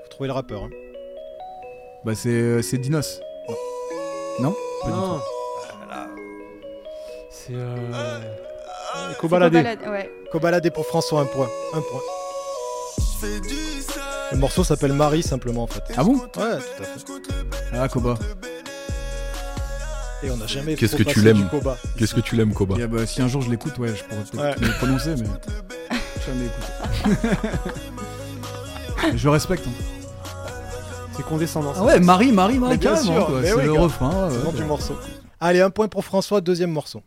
Faut 0.03 0.09
trouver 0.11 0.27
le 0.27 0.33
rappeur. 0.33 0.65
hein. 0.65 0.69
Bah 2.05 2.13
c'est 2.13 2.29
euh, 2.29 2.61
c'est 2.61 2.77
Dinos. 2.77 3.19
Non 4.39 4.55
Pas 4.83 4.87
du 4.91 4.93
Non. 4.93 5.17
tout. 5.17 5.23
C'est. 7.31 7.53
Euh... 7.55 8.21
Ouais. 9.89 10.11
Cobaladé 10.31 10.71
pour 10.71 10.85
François, 10.85 11.21
un 11.21 11.25
point. 11.25 11.47
Un 11.73 11.81
point. 11.81 12.01
Le 14.31 14.37
morceau 14.37 14.63
s'appelle 14.63 14.93
Marie 14.93 15.23
simplement 15.23 15.63
en 15.63 15.67
fait. 15.67 15.81
Ah 15.97 16.03
bon 16.03 16.15
Ouais, 16.15 16.21
tout 16.33 16.39
à 16.41 16.55
fait. 16.85 17.13
Ah 17.73 17.87
Koba. 17.87 18.15
Et 20.23 20.31
on 20.31 20.37
n'a 20.37 20.47
jamais 20.47 20.75
Qu'est-ce 20.75 20.95
que 20.95 21.03
tu 21.03 21.21
l'aimes. 21.21 21.47
Qu'est-ce 21.97 22.15
que 22.15 22.21
tu 22.21 22.35
l'aimes, 22.35 22.53
Koba 22.53 22.75
Et, 22.79 22.83
ah 22.83 22.87
bah, 22.87 23.05
si 23.05 23.21
un 23.21 23.27
jour 23.27 23.41
je 23.41 23.49
l'écoute, 23.49 23.77
ouais, 23.77 23.89
je 23.95 24.03
pourrais 24.03 24.21
peut-être 24.23 24.61
Ouais. 24.61 24.67
le 24.67 24.73
prononcer, 24.77 25.15
mais 25.17 25.97
jamais 26.25 26.45
écouté. 26.45 27.29
je 29.15 29.29
respecte. 29.29 29.65
hein. 29.67 29.71
C'est 31.15 31.23
condescendant. 31.23 31.73
Ah 31.77 31.83
ouais, 31.83 31.99
Marie, 31.99 32.31
Marie, 32.31 32.57
Marie, 32.59 32.77
C'est 32.81 32.89
oui, 33.53 33.65
le 33.65 33.73
gars. 33.73 33.79
refrain. 33.81 34.29
C'est 34.29 34.35
le 34.35 34.39
ouais, 34.39 34.43
nom 34.45 34.51
ouais. 34.51 34.57
du 34.57 34.63
morceau. 34.65 34.97
Allez, 35.39 35.61
un 35.61 35.69
point 35.69 35.87
pour 35.87 36.03
François, 36.03 36.41
deuxième 36.41 36.71
morceau. 36.71 37.01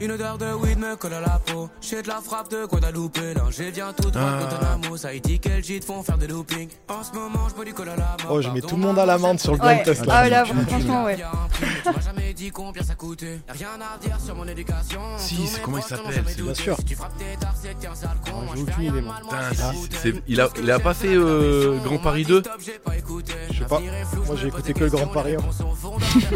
Une 0.00 0.12
odeur 0.12 0.38
de 0.38 0.46
weed 0.54 0.78
me 0.78 0.96
colle 0.96 1.12
à 1.12 1.20
la 1.20 1.38
peau. 1.44 1.68
J'ai 1.82 2.00
de 2.00 2.08
la 2.08 2.20
frappe 2.22 2.50
de 2.50 2.64
Guadeloupe. 2.64 3.18
Là, 3.18 3.42
j'ai 3.50 3.70
viens 3.70 3.92
tout 3.92 4.10
droit 4.10 4.22
Ah. 4.24 4.38
de 4.44 4.44
Guantanamo. 4.48 5.06
Haïti, 5.06 5.38
quel 5.38 5.62
gîte 5.62 5.84
font 5.84 6.02
faire 6.02 6.16
des 6.16 6.26
loopings. 6.26 6.70
En 6.88 7.02
ce 7.02 7.12
moment, 7.12 7.46
je 7.50 7.54
bois 7.54 7.64
du 7.66 7.74
col 7.74 7.88
à 7.90 7.96
la 7.96 8.16
mort. 8.24 8.30
Oh, 8.32 8.40
je 8.40 8.48
mets 8.48 8.62
tout 8.62 8.76
le 8.76 8.82
monde 8.82 8.98
à 8.98 9.04
l'amende 9.04 9.38
sur 9.40 9.52
le 9.52 9.58
blind 9.58 9.76
Ouais. 9.78 9.82
test 9.82 10.02
Ah 10.08 10.22
là. 10.28 10.28
là, 10.30 10.44
franchement, 10.46 11.04
ouais. 11.04 11.16
Tu 11.18 11.90
m'as 11.92 12.00
jamais 12.00 12.32
dit 12.32 12.50
combien 12.50 12.82
ça 12.82 12.94
coûtait. 12.94 13.40
Rien 13.48 13.68
à 13.78 13.98
dire 13.98 14.16
sur 14.24 14.34
mon 14.34 14.46
éducation. 14.48 15.00
Si, 15.18 15.46
c'est 15.46 15.60
comment 15.60 15.76
il 15.76 15.82
s'appelle 15.82 16.24
c'est- 16.26 16.40
Bien 16.42 16.54
sûr. 16.54 16.76
Tu 16.86 16.94
frappes 16.96 17.18
tes 17.18 17.36
tarses, 17.38 17.58
c'est 17.62 17.86
un 17.86 17.94
sale 17.94 18.16
con. 18.24 18.40
Moi, 18.40 18.54
je 18.56 18.62
aucune 18.62 18.84
idée, 18.84 19.00
moi. 19.02 19.16
Putain, 19.20 19.72
c'est- 19.92 19.96
c'est- 20.12 20.22
il, 20.26 20.40
a, 20.40 20.48
il 20.58 20.70
a 20.70 20.78
pas 20.78 20.94
fait 20.94 21.14
euh, 21.14 21.78
Grand 21.84 21.98
Paris 21.98 22.24
2 22.24 22.42
Je 22.58 23.58
sais 23.58 23.64
pas. 23.66 23.80
Moi 24.26 24.36
j'ai 24.40 24.48
écouté 24.48 24.72
que 24.72 24.84
le 24.84 24.90
Grand 24.90 25.06
Paris. 25.08 25.34
hein. 25.38 25.42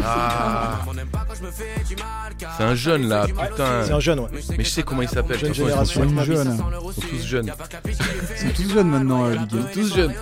Ah 0.03 0.79
C'est 2.57 2.63
un 2.63 2.75
jeune 2.75 3.07
là, 3.07 3.25
putain. 3.55 3.83
C'est 3.85 3.93
un 3.93 3.99
jeune, 3.99 4.19
ouais. 4.19 4.27
Mais 4.57 4.63
je 4.63 4.69
sais 4.69 4.83
comment 4.83 5.01
il 5.01 5.09
s'appelle. 5.09 5.39
Jeune 5.39 5.53
façon, 5.53 5.63
ils 5.63 5.65
sont 5.65 5.93
génération. 5.95 6.05
tous- 6.05 6.23
Jeune. 6.25 6.55
Ils 6.87 7.01
sont 7.01 7.07
tous 7.09 7.25
jeunes. 7.25 7.51
Ils 7.87 7.95
sont 7.95 8.53
tous 8.63 8.73
jeunes 8.73 8.89
maintenant, 8.89 9.25
euh, 9.25 9.35
Ligue. 9.35 9.49
Ils 9.53 9.61
sont 9.61 9.67
tous 9.73 9.95
jeunes. 9.95 10.13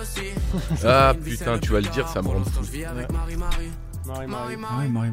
Ah 0.84 1.12
putain, 1.22 1.58
tu 1.58 1.72
vas 1.72 1.80
le 1.80 1.88
dire, 1.88 2.08
ça 2.08 2.22
me 2.22 2.28
rend 2.28 2.44
fou. 2.44 2.60
Marie 4.06 4.26
Marie. 4.26 4.26
Marie, 4.26 4.26
Marie. 4.28 4.86
Ouais, 4.86 4.88
moi, 4.88 5.04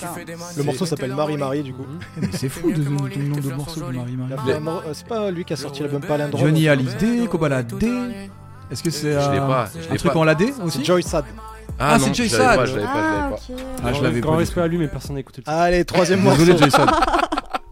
pas. 0.00 0.14
Le 0.56 0.62
morceau 0.62 0.84
s'appelle 0.84 1.14
Marie 1.14 1.36
Marie 1.36 1.62
du 1.62 1.72
coup. 1.72 1.86
Mais 2.20 2.28
c'est 2.32 2.48
fou 2.48 2.70
de, 2.70 2.76
de- 2.76 2.82
de- 2.84 2.88
le 2.88 3.28
nombre 3.28 3.40
de 3.40 3.52
morceaux 3.54 3.80
de 3.80 3.96
Marie, 3.96 4.16
Marie. 4.16 4.72
C'est 4.92 5.06
pas 5.06 5.30
lui 5.30 5.44
qui 5.44 5.52
a 5.52 5.56
sorti 5.56 5.82
l'album 5.82 6.02
Palindrome. 6.02 6.40
Johnny. 6.40 6.68
Hallyday, 6.68 7.26
Kobala 7.28 7.62
D. 7.62 7.90
Est-ce 8.70 8.82
que 8.82 8.90
c'est 8.90 9.12
Je 9.12 9.30
l'ai 9.30 9.38
euh, 9.38 9.46
pas, 9.46 9.68
je 9.74 9.88
un 9.88 9.92
l'ai 9.92 9.98
truc 9.98 10.12
pas. 10.12 10.18
en 10.18 10.24
LAD 10.24 10.42
aussi 10.64 10.78
C'est 10.78 10.84
Joy 10.84 11.02
Sad. 11.02 11.24
Ah, 11.84 11.92
Ah, 11.94 11.98
non, 11.98 12.04
c'est 12.06 12.14
Joy 12.14 12.28
je 12.28 12.36
l'avais 12.36 12.44
Sad. 12.48 12.56
pas, 12.56 12.66
je 12.66 12.76
l'avais 12.76 12.86
pas, 12.86 12.92
je 12.92 12.98
l'avais 12.98 13.16
Ah, 13.18 13.30
pas. 13.82 13.88
Ah, 13.88 13.92
je 13.92 14.02
l'avais 14.02 14.20
Grand 14.20 14.36
respect 14.36 14.60
à 14.60 14.66
lui, 14.68 14.78
mais 14.78 14.88
personne 14.88 15.16
n'écoute 15.16 15.38
le 15.38 15.42
Allez, 15.46 15.84
troisième 15.84 16.20
morceau. 16.22 16.44
Désolé, 16.44 16.58
Jason. 16.58 16.86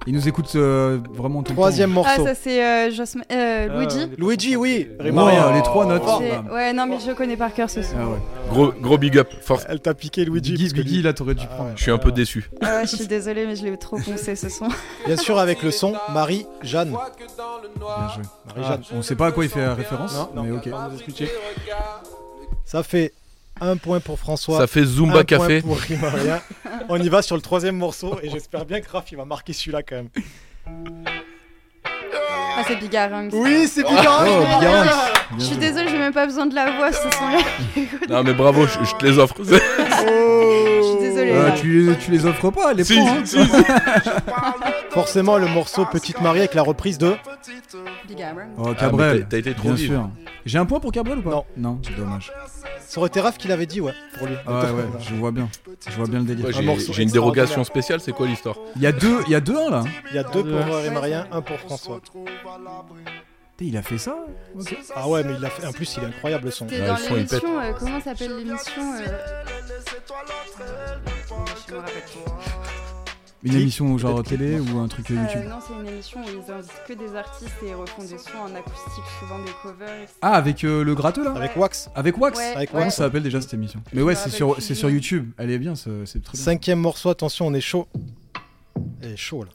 Il 0.06 0.14
nous 0.14 0.26
écoute 0.26 0.50
euh, 0.56 0.98
vraiment 1.12 1.42
tout 1.42 1.52
le 1.52 1.56
Troisième 1.56 1.92
temps. 1.94 2.02
Ah, 2.06 2.16
morceau. 2.16 2.24
ça 2.26 2.34
c'est 2.34 2.64
euh, 2.64 2.90
Josma- 2.90 3.22
euh, 3.30 3.68
Luigi. 3.78 4.10
Luigi, 4.16 4.56
oui. 4.56 4.88
Wow, 4.98 5.52
les 5.52 5.62
trois 5.62 5.84
notes. 5.84 6.02
Ouais, 6.50 6.72
non, 6.72 6.86
mais 6.86 6.96
je 7.06 7.12
connais 7.12 7.36
par 7.36 7.52
cœur 7.52 7.68
ce 7.68 7.82
son. 7.82 7.96
Ah 8.00 8.06
ouais. 8.08 8.16
Gros, 8.50 8.72
gros 8.80 8.96
big 8.96 9.18
up, 9.18 9.28
force. 9.42 9.66
Elle 9.68 9.78
t'a 9.80 9.92
piqué 9.92 10.24
Luigi. 10.24 10.52
Biggie, 10.52 10.64
parce 10.64 10.72
que 10.72 10.80
Biggie, 10.80 10.96
lui- 10.96 11.02
là, 11.02 11.12
t'aurais 11.12 11.34
dû 11.34 11.44
Ah 11.50 11.54
prendre. 11.54 11.70
Je 11.76 11.82
suis 11.82 11.90
un 11.92 11.98
peu 11.98 12.12
déçu. 12.12 12.50
Ah 12.62 12.76
ouais, 12.78 12.86
je 12.86 12.96
suis 12.96 13.06
désolée, 13.06 13.46
mais 13.46 13.54
je 13.56 13.62
l'ai 13.64 13.76
trop 13.76 13.98
poncé 13.98 14.36
ce 14.36 14.48
son. 14.48 14.68
Bien 15.06 15.18
sûr, 15.18 15.38
avec 15.38 15.62
le 15.62 15.70
son 15.70 15.92
Marie 16.14 16.46
Jeanne. 16.62 16.90
Bien 16.90 16.98
joué. 18.14 18.22
Marie 18.56 18.68
Jeanne. 18.68 18.82
On 18.96 19.02
sait 19.02 19.16
pas 19.16 19.26
à 19.26 19.32
quoi 19.32 19.44
il 19.44 19.50
fait 19.50 19.68
référence, 19.68 20.14
Non, 20.34 20.42
mais 20.44 20.50
ok. 20.50 20.70
Ça 22.64 22.82
fait 22.82 23.12
un 23.60 23.76
point 23.76 24.00
pour 24.00 24.18
François. 24.18 24.58
Ça 24.58 24.66
fait 24.66 24.80
un 24.80 24.84
Zumba 24.86 25.12
point 25.12 25.24
Café. 25.24 25.60
pour 25.62 25.76
Rimaria. 25.78 26.42
On 26.88 26.96
y 27.00 27.08
va 27.08 27.22
sur 27.22 27.36
le 27.36 27.42
troisième 27.42 27.76
morceau 27.76 28.18
et 28.22 28.30
j'espère 28.30 28.64
bien 28.64 28.80
que 28.80 28.88
Raph 28.90 29.10
il 29.12 29.16
va 29.18 29.24
marquer 29.24 29.52
celui-là 29.52 29.82
quand 29.82 29.96
même. 29.96 30.08
Ah, 32.56 32.62
c'est 32.66 32.76
Bigarang. 32.76 33.28
Oui, 33.32 33.66
c'est 33.68 33.82
Oh, 33.84 33.88
Bigarang. 33.90 34.58
Bigarang. 34.60 34.88
Je 35.38 35.44
suis 35.44 35.56
désolée, 35.56 35.88
j'ai 35.88 35.98
même 35.98 36.12
pas 36.12 36.26
besoin 36.26 36.46
de 36.46 36.54
la 36.54 36.76
voix 36.76 36.92
ce 36.92 37.08
son-là. 37.10 37.38
Non 38.08 38.22
mais 38.24 38.34
bravo, 38.34 38.66
je, 38.66 38.84
je 38.84 38.94
te 38.96 39.04
les 39.06 39.18
offre. 39.18 39.36
Je 39.44 40.96
suis 40.96 40.98
désolée. 41.08 41.32
Euh, 41.32 41.50
tu, 41.60 41.82
les, 41.90 41.96
tu 41.98 42.10
les 42.10 42.24
offres 42.26 42.50
pas, 42.50 42.72
les 42.72 42.82
Si, 42.84 42.96
prends. 42.96 43.08
hein. 43.08 43.22
si, 43.24 43.36
Forcément, 44.90 45.36
le 45.38 45.46
morceau 45.46 45.84
Petite 45.86 46.20
Marie 46.20 46.40
avec 46.40 46.54
la 46.54 46.62
reprise 46.62 46.98
de. 46.98 47.14
Bigarang. 48.08 48.48
Oh, 48.58 48.68
Ah, 48.70 48.74
Cabrel. 48.74 49.26
t'as- 49.28 49.38
été 49.38 49.54
trop 49.54 49.68
Bien 49.72 49.76
sûr. 49.86 50.08
J'ai 50.46 50.58
un 50.58 50.64
point 50.66 50.80
pour 50.80 50.90
Cabrel 50.90 51.18
ou 51.18 51.22
pas? 51.22 51.30
Non. 51.30 51.44
Non, 51.56 51.78
c'est 51.86 51.94
dommage. 51.96 52.32
Ça 52.90 52.98
aurait 52.98 53.06
été 53.06 53.20
Raph 53.20 53.38
qui 53.38 53.46
l'avait 53.46 53.66
dit, 53.66 53.80
ouais, 53.80 53.92
pour 54.18 54.26
lui. 54.26 54.34
Ah 54.44 54.64
ouais, 54.64 54.70
ouais, 54.72 54.84
je 54.98 55.14
vois 55.14 55.30
bien. 55.30 55.48
Je 55.88 55.94
vois 55.94 56.08
bien 56.08 56.18
le 56.18 56.24
délire. 56.24 56.44
Ouais, 56.46 56.50
Un 56.56 56.92
j'ai- 56.92 57.02
une 57.04 57.10
dérogation 57.10 57.62
spéciale, 57.62 58.00
c'est 58.00 58.10
quoi 58.10 58.26
l'histoire 58.26 58.56
Il 58.74 58.82
y 58.82 58.86
a 58.86 58.90
deux, 58.90 59.20
il 59.26 59.30
y 59.30 59.36
a 59.36 59.40
deux 59.40 59.56
1 59.56 59.70
là. 59.70 59.84
Il 60.10 60.16
y 60.16 60.18
a 60.18 60.24
deux 60.24 60.42
pour 60.42 60.74
Ouais. 60.74 60.82
Rimaria, 60.88 61.28
un 61.30 61.40
pour 61.40 61.56
François. 61.60 62.00
Il 63.60 63.76
a 63.76 63.82
fait 63.82 63.98
ça. 63.98 64.16
Ah 64.96 65.08
ouais, 65.08 65.22
mais 65.22 65.34
il 65.38 65.44
a 65.44 65.50
fait. 65.50 65.64
En 65.68 65.72
plus, 65.72 65.96
il 65.98 66.02
est 66.02 66.06
incroyable 66.06 66.46
le 66.46 66.50
son. 66.50 66.66
Ouais, 66.66 66.84
dans 66.84 66.94
le 66.94 66.98
son, 66.98 67.16
il 67.16 67.26
pète. 67.26 67.42
l'émission, 67.42 67.60
euh, 67.60 67.72
comment 67.78 68.00
s'appelle 68.00 68.36
l'émission 68.36 68.82
euh, 68.82 69.06
Je 71.68 71.74
me 71.74 71.78
rappelle 71.78 71.92
plus. 71.92 72.79
Une 73.42 73.50
Clip, 73.52 73.62
émission 73.62 73.96
genre 73.96 74.22
télé 74.22 74.60
ou 74.60 74.78
un 74.80 74.88
truc 74.88 75.10
Euh, 75.10 75.14
YouTube 75.14 75.48
non, 75.48 75.56
c'est 75.66 75.72
une 75.80 75.86
émission 75.88 76.20
où 76.20 76.24
ils 76.28 76.52
invitent 76.52 76.82
que 76.86 76.92
des 76.92 77.14
artistes 77.16 77.50
et 77.64 77.68
ils 77.68 77.74
refont 77.74 78.02
des 78.02 78.18
sons 78.18 78.38
en 78.42 78.54
acoustique, 78.54 79.04
souvent 79.18 79.38
des 79.38 79.50
covers. 79.62 80.02
etc. 80.02 80.14
Ah, 80.20 80.32
avec 80.34 80.62
euh, 80.64 80.84
le 80.84 80.94
gratteux 80.94 81.24
là 81.24 81.32
Avec 81.32 81.56
Wax. 81.56 81.88
Avec 81.94 82.18
Wax 82.18 82.36
Ouais, 82.38 82.52
Avec 82.56 82.70
Comment 82.70 82.82
Wax. 82.82 82.96
ça 82.96 83.04
s'appelle 83.04 83.22
déjà 83.22 83.40
cette 83.40 83.54
émission 83.54 83.80
Mais 83.94 84.00
Je 84.00 84.04
ouais, 84.04 84.14
c'est 84.14 84.28
sur, 84.30 84.60
c'est 84.60 84.74
sur. 84.74 84.90
YouTube. 84.90 85.30
Elle 85.38 85.50
est 85.50 85.58
bien, 85.58 85.74
ce- 85.74 86.04
c'est 86.04 86.22
très 86.22 86.36
bien. 86.36 86.42
Cinquième 86.44 86.80
morceau, 86.80 87.08
attention, 87.08 87.46
on 87.46 87.54
est 87.54 87.60
chaud. 87.62 87.86
Elle 89.02 89.12
est 89.12 89.16
chaud 89.16 89.44
là. 89.44 89.50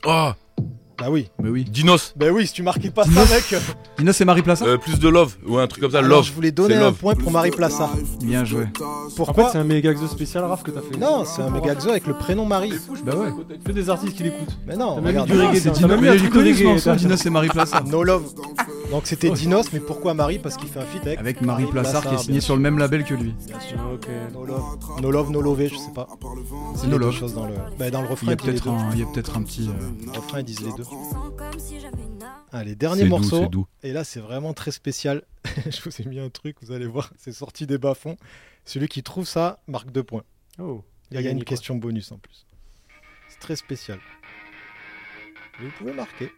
Oh 0.58 0.64
Bah 0.98 1.08
oui. 1.10 1.28
Bah 1.39 1.50
oui. 1.52 1.66
Dinos 1.66 2.14
Bah 2.16 2.28
oui, 2.32 2.48
si 2.48 2.54
tu 2.54 2.64
marquais 2.64 2.89
pas 2.89 3.04
ça, 3.04 3.10
Dinos. 3.10 3.30
mec. 3.30 3.56
Nina, 4.00 4.14
c'est 4.14 4.26
Marie 4.26 4.41
Plaça 4.41 4.66
Euh, 4.66 4.78
Plus 4.78 5.00
de 5.00 5.10
love, 5.10 5.36
ou 5.46 5.58
un 5.58 5.68
truc 5.68 5.82
comme 5.82 5.91
ça, 5.91 6.00
Alors, 6.00 6.20
love. 6.20 6.26
je 6.28 6.32
voulais 6.34 6.52
donner 6.52 6.76
un 6.76 6.80
love. 6.82 6.93
point 6.96 7.16
pour 7.16 7.32
Marie 7.32 7.52
Plaça. 7.52 7.89
Bien 8.22 8.46
joué. 8.46 8.64
En 8.64 9.10
fait, 9.10 9.16
Pourquoi 9.16 9.50
c'est 9.52 9.58
un 9.58 9.64
méga 9.64 9.91
exo 9.91 10.08
spécial 10.08 10.43
Raph 10.46 10.64
que 10.64 10.72
t'as 10.72 10.82
fait. 10.82 10.98
Non, 10.98 11.24
c'est 11.26 11.41
un 11.41 11.50
méga 11.50 11.74
exo 11.74 11.89
avec 11.89 12.08
le 12.08 12.14
prénom 12.14 12.46
Marie. 12.46 12.74
Bah 13.06 13.14
ouais. 13.16 13.32
Que 13.64 13.72
des 13.72 13.89
artistes 13.89 14.16
qui 14.16 14.24
l'écoutent. 14.24 14.58
Mais 14.68 14.76
non, 14.78 14.96
T'as 14.96 15.02
même 15.02 15.26
du 15.26 15.34
reggae 15.34 15.60
C'est 15.60 15.72
Dinos. 15.72 16.88
Dinos, 16.98 17.20
c'est 17.22 17.30
Marie 17.30 17.50
Plaça. 17.50 17.82
No 17.86 18.04
Love. 18.04 18.24
Donc 18.91 19.02
c'était 19.06 19.32
Dinos, 19.32 19.66
mais 19.74 19.80
pourquoi 19.80 20.14
Marie? 20.14 20.38
Parce 20.39 20.58
qu'il 20.58 20.70
fait 20.70 20.80
un 20.80 20.86
feat 20.86 21.02
avec. 21.06 21.20
Avec 21.20 21.41
Marie 21.41 21.66
Plassard 21.66 22.02
qui 22.04 22.08
est 22.08 22.12
bien 22.12 22.18
signé 22.20 22.39
sûr. 22.39 22.46
sur 22.46 22.56
le 22.56 22.62
même 22.62 22.78
label 22.78 23.04
que 23.04 23.16
lui. 23.16 23.34
Ok. 23.93 24.08
No 24.34 24.46
Love. 24.46 24.62
No 25.02 25.12
Love, 25.12 25.32
No 25.32 25.41
Love, 25.41 25.64
je 25.72 25.76
sais 25.76 25.91
pas. 25.93 26.08
C'est 26.76 26.84
Il 26.84 26.89
y 26.89 26.91
No 26.91 26.98
Love. 27.00 27.34
dans 27.34 27.46
le, 27.48 27.54
bah, 27.80 27.89
dans 27.89 28.02
le 28.02 28.06
Il 28.06 28.10
y 28.10 28.12
refrain. 28.12 28.32
a 28.32 28.36
peut-être 28.36 28.68
un, 28.70 28.89
il 28.93 29.00
y 29.00 29.04
a 29.04 29.06
peut-être 29.08 29.36
un 29.38 29.41
petit. 29.41 29.68
euh, 29.70 29.89
Le 30.06 30.12
refrain, 30.20 30.39
ils 30.39 30.46
disent 30.46 30.62
les 30.62 30.72
deux. 30.78 30.84
Allez, 32.52 32.76
dernier 32.76 33.02
C'est 33.02 33.04
doux, 33.06 33.18
morceau. 33.18 33.44
c'est 33.44 33.50
doux. 33.50 33.68
Et 33.84 33.92
là, 33.92 34.04
c'est 34.04 34.20
vraiment 34.20 34.54
très 34.54 34.72
spécial. 34.72 35.24
je 35.66 35.82
vous 35.82 36.02
ai 36.02 36.06
mis 36.06 36.20
un 36.20 36.30
truc, 36.30 36.58
vous 36.62 36.72
allez 36.72 36.88
voir. 36.88 37.12
C'est 37.18 37.34
sorti 37.34 37.68
des 37.68 37.78
bas-fonds. 37.78 38.18
Celui 38.64 38.88
qui 38.88 39.04
trouve 39.04 39.26
ça 39.28 39.60
marque 39.68 39.92
deux 39.92 40.04
points. 40.04 40.24
Oh. 40.60 40.84
Il 41.12 41.22
y 41.22 41.28
a 41.28 41.32
une 41.32 41.40
quoi 41.40 41.46
question 41.46 41.76
bonus 41.76 42.12
en 42.12 42.18
plus. 42.18 42.46
C'est 43.30 43.40
très 43.40 43.56
spécial. 43.56 44.00
Vous 45.60 45.70
pouvez 45.78 45.94
marquer. 45.94 46.32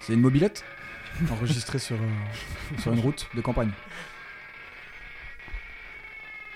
C'est 0.00 0.14
une 0.14 0.20
mobilette 0.20 0.64
enregistrée 1.30 1.78
sur, 1.78 1.96
euh, 1.96 2.78
sur 2.78 2.92
une 2.92 3.00
route 3.00 3.26
de 3.34 3.40
campagne. 3.40 3.72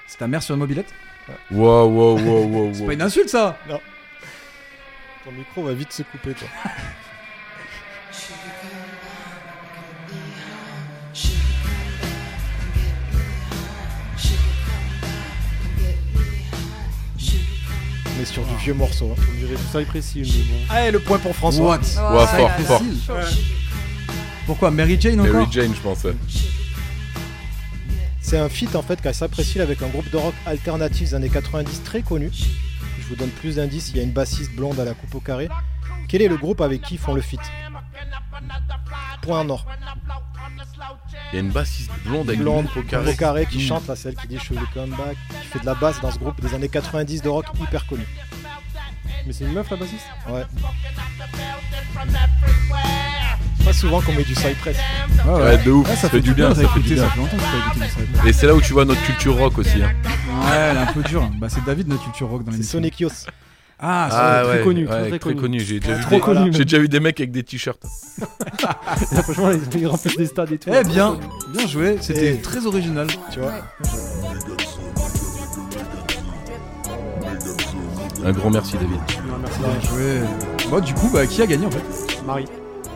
C'est 0.06 0.18
ta 0.18 0.26
mère 0.26 0.42
sur 0.42 0.54
une 0.54 0.60
mobilette 0.60 0.92
Wow, 1.50 1.86
wow, 1.88 2.18
wow, 2.18 2.46
wow, 2.46 2.70
C'est 2.72 2.80
wow. 2.80 2.86
pas 2.86 2.92
une 2.94 3.02
insulte 3.02 3.28
ça 3.28 3.58
Ton 5.24 5.32
micro 5.32 5.62
va 5.62 5.74
vite 5.74 5.92
se 5.92 6.02
couper, 6.02 6.32
toi. 6.32 6.48
On 18.18 18.22
est 18.22 18.24
sur 18.24 18.44
du 18.44 18.56
vieux 18.56 18.74
morceau. 18.74 19.14
hein. 19.16 19.22
On 19.32 19.38
dirait 19.38 19.54
tout 19.54 19.72
ça 19.72 19.80
est 19.80 19.84
précis, 19.84 20.22
mais 20.22 20.28
bon. 20.28 20.74
Allez, 20.74 20.90
le 20.90 20.98
point 20.98 21.18
pour 21.18 21.34
François. 21.36 21.66
What 21.76 21.80
Oh, 21.98 22.12
Ouais, 22.14 22.18
là 22.18 22.26
fort, 22.26 22.48
là. 22.48 22.58
fort. 22.64 22.82
Pourquoi 24.46 24.70
Mary 24.70 24.96
Jane 25.00 25.20
encore 25.20 25.32
Mary 25.34 25.46
Jane, 25.50 25.74
je 25.74 25.80
pense. 25.80 26.04
ouais. 26.04 26.14
C'est 28.20 28.38
un 28.38 28.48
feat 28.48 28.74
en 28.76 28.82
fait 28.82 29.00
qu'elle 29.00 29.14
s'apprécie 29.14 29.60
avec 29.60 29.80
un 29.82 29.88
groupe 29.88 30.10
de 30.10 30.16
rock 30.16 30.34
alternatif 30.46 31.10
des 31.10 31.14
années 31.14 31.28
90 31.30 31.82
très 31.84 32.02
connu. 32.02 32.30
Je 33.00 33.06
vous 33.08 33.14
donne 33.16 33.30
plus 33.30 33.56
d'indices, 33.56 33.90
il 33.90 33.96
y 33.96 34.00
a 34.00 34.02
une 34.02 34.10
bassiste 34.12 34.52
blonde 34.52 34.78
à 34.80 34.84
la 34.84 34.92
coupe 34.94 35.14
au 35.14 35.20
carré. 35.20 35.48
Quel 36.08 36.20
est 36.22 36.28
le 36.28 36.36
groupe 36.36 36.60
avec 36.60 36.82
qui 36.82 36.94
ils 36.94 36.98
font 37.00 37.14
le 37.14 37.20
feat? 37.22 37.40
Point 39.22 39.40
en 39.40 39.50
or. 39.50 39.66
Il 41.32 41.34
y 41.34 41.38
a 41.38 41.40
une 41.40 41.50
bassiste 41.50 41.90
blonde 42.04 42.28
avec 42.28 42.40
Blonde 42.40 42.66
au 42.76 42.82
carré. 42.82 43.14
carré 43.16 43.46
qui 43.46 43.58
Mm. 43.58 43.60
chante, 43.60 43.86
là, 43.88 43.96
celle 43.96 44.14
qui 44.14 44.26
dit 44.28 44.38
Je 44.42 44.54
veux 44.54 44.60
comeback, 44.72 45.16
qui 45.42 45.46
fait 45.48 45.58
de 45.60 45.66
la 45.66 45.74
basse 45.74 46.00
dans 46.00 46.10
ce 46.10 46.18
groupe 46.18 46.40
des 46.40 46.54
années 46.54 46.68
90 46.68 47.20
de 47.22 47.28
rock 47.28 47.46
hyper 47.60 47.86
connu. 47.86 48.04
Mais 49.26 49.32
c'est 49.32 49.44
une 49.44 49.52
meuf 49.52 49.68
la 49.70 49.76
bassiste? 49.76 50.06
Ouais. 50.28 50.44
Pas 53.64 53.72
souvent 53.72 54.00
qu'on 54.00 54.12
met 54.14 54.24
du 54.24 54.34
Cypress. 54.34 54.78
Ouais, 55.26 55.32
Ouais, 55.34 55.58
de 55.58 55.70
ouf, 55.70 55.86
Ouais, 55.88 55.96
ça 55.96 56.08
fait 56.08 56.20
du 56.20 56.32
bien, 56.32 56.54
ça 56.54 56.66
fait 56.68 56.80
du 56.80 56.94
bien. 56.94 57.04
ça 57.04 57.10
fait 57.10 57.18
longtemps 57.18 57.36
que 57.36 57.74
du 57.80 57.86
Cypress. 57.86 58.24
Et 58.26 58.32
c'est 58.32 58.46
là 58.46 58.54
où 58.54 58.60
tu 58.62 58.72
vois 58.72 58.84
notre 58.86 59.02
culture 59.02 59.36
rock 59.36 59.58
aussi. 59.58 59.82
hein. 59.82 59.92
Ouais, 60.42 60.56
elle 60.56 60.76
est 60.76 60.80
un 60.80 60.86
peu 60.92 61.02
dure. 61.02 61.28
Bah, 61.38 61.48
c'est 61.50 61.62
David, 61.64 61.88
notre 61.88 62.04
culture 62.04 62.28
rock 62.28 62.44
dans 62.44 62.52
C'est 62.52 62.58
l'émission. 62.58 62.78
Sonic 62.78 63.00
Youth. 63.00 63.26
Ah, 63.80 64.08
Ah 64.10 64.42
très 64.44 64.58
ouais, 64.58 64.64
connu, 64.64 64.88
ouais, 64.88 65.08
très, 65.08 65.18
très 65.20 65.34
connu. 65.34 65.60
J'ai 65.60 65.78
déjà, 65.78 65.94
vu 65.94 66.04
des- 66.10 66.20
connu, 66.20 66.40
même. 66.40 66.52
j'ai 66.52 66.64
déjà 66.64 66.78
vu 66.80 66.88
des 66.88 66.98
mecs 67.00 67.20
avec 67.20 67.30
des 67.30 67.44
t-shirts. 67.44 67.80
Franchement, 69.22 69.50
ils, 69.76 69.86
remplissent 69.86 70.16
des 70.16 70.26
stades 70.26 70.50
et 70.52 70.58
tout. 70.58 70.70
Eh 70.72 70.82
bien, 70.84 71.16
bien 71.52 71.66
joué. 71.68 71.96
C'était 72.00 72.34
Et- 72.34 72.40
très 72.40 72.66
original. 72.66 73.06
Tu 73.32 73.38
vois 73.38 73.52
Un 78.24 78.32
grand 78.32 78.50
merci, 78.50 78.72
David. 78.74 78.90
Non, 79.28 79.38
merci. 79.40 79.58
Bien 79.60 79.90
joué. 79.90 80.20
Bon, 80.70 80.80
du 80.80 80.92
coup, 80.94 81.08
bah, 81.12 81.26
qui 81.26 81.40
a 81.40 81.46
gagné 81.46 81.66
en 81.66 81.70
fait? 81.70 82.22
Marie. 82.26 82.46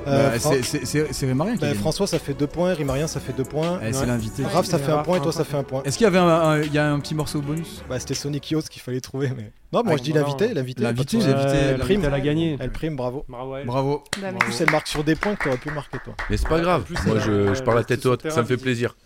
Euh, 0.06 0.30
Bah, 0.32 0.38
c'est- 0.62 1.26
Rémarien 1.26 1.54
qui 1.56 1.60
Bah. 1.60 1.74
François, 1.74 2.06
ça 2.06 2.18
fait 2.18 2.34
2 2.34 2.46
points. 2.46 2.74
Rimarien, 2.74 3.06
ça 3.06 3.20
fait 3.20 3.32
2 3.32 3.44
points. 3.44 3.78
Eh, 3.86 3.92
c'est 3.92 4.06
l'invité. 4.06 4.44
Raph, 4.44 4.66
ça 4.66 4.78
fait 4.78 4.90
un 4.90 4.96
Raph, 4.96 5.04
point 5.06 5.16
et 5.16 5.20
toi, 5.20 5.26
Raph, 5.26 5.36
ça 5.36 5.44
fait 5.44 5.56
un 5.56 5.62
point. 5.62 5.82
Est-ce 5.84 5.96
qu'il 5.98 6.04
y 6.04 6.06
avait 6.08 6.18
un, 6.18 6.26
un- 6.28 6.60
il 6.60 6.72
y 6.72 6.78
a 6.78 6.90
un 6.92 6.98
petit 7.00 7.14
morceau 7.14 7.40
bonus? 7.40 7.82
Bah, 7.88 7.98
c'était 8.00 8.14
Sonic 8.14 8.50
Youth 8.50 8.68
qu'il 8.68 8.82
fallait 8.82 9.00
trouver. 9.00 9.28
Mais... 9.36 9.52
Non, 9.72 9.82
moi 9.84 9.92
Ah, 9.94 9.96
je 9.96 10.02
dis 10.02 10.12
l'invité. 10.12 10.52
L'invité, 10.54 10.82
L'invité, 10.82 11.16
l'invité, 11.18 11.56
Elle 11.56 11.78
prime. 11.78 12.04
elle 12.04 12.14
a 12.14 12.20
gagné. 12.20 12.56
Elle 12.60 12.70
prime, 12.72 12.96
bravo. 12.96 13.24
Bravo. 13.28 14.02
En 14.24 14.38
plus, 14.38 14.60
elle 14.60 14.70
marque 14.70 14.88
sur 14.88 15.04
des 15.04 15.14
points 15.14 15.36
que 15.36 15.44
t'aurais 15.44 15.56
pu 15.56 15.70
marquer, 15.70 15.98
toi. 16.04 16.14
Mais 16.30 16.36
c'est 16.36 16.48
pas 16.48 16.60
grave. 16.60 16.84
Moi, 17.06 17.18
je, 17.20 17.62
parle 17.62 17.78
a 17.78 17.84
tête 17.84 18.04
haute. 18.06 18.28
Ça 18.30 18.42
me 18.42 18.46
fait 18.46 18.56
plaisir. 18.56 18.96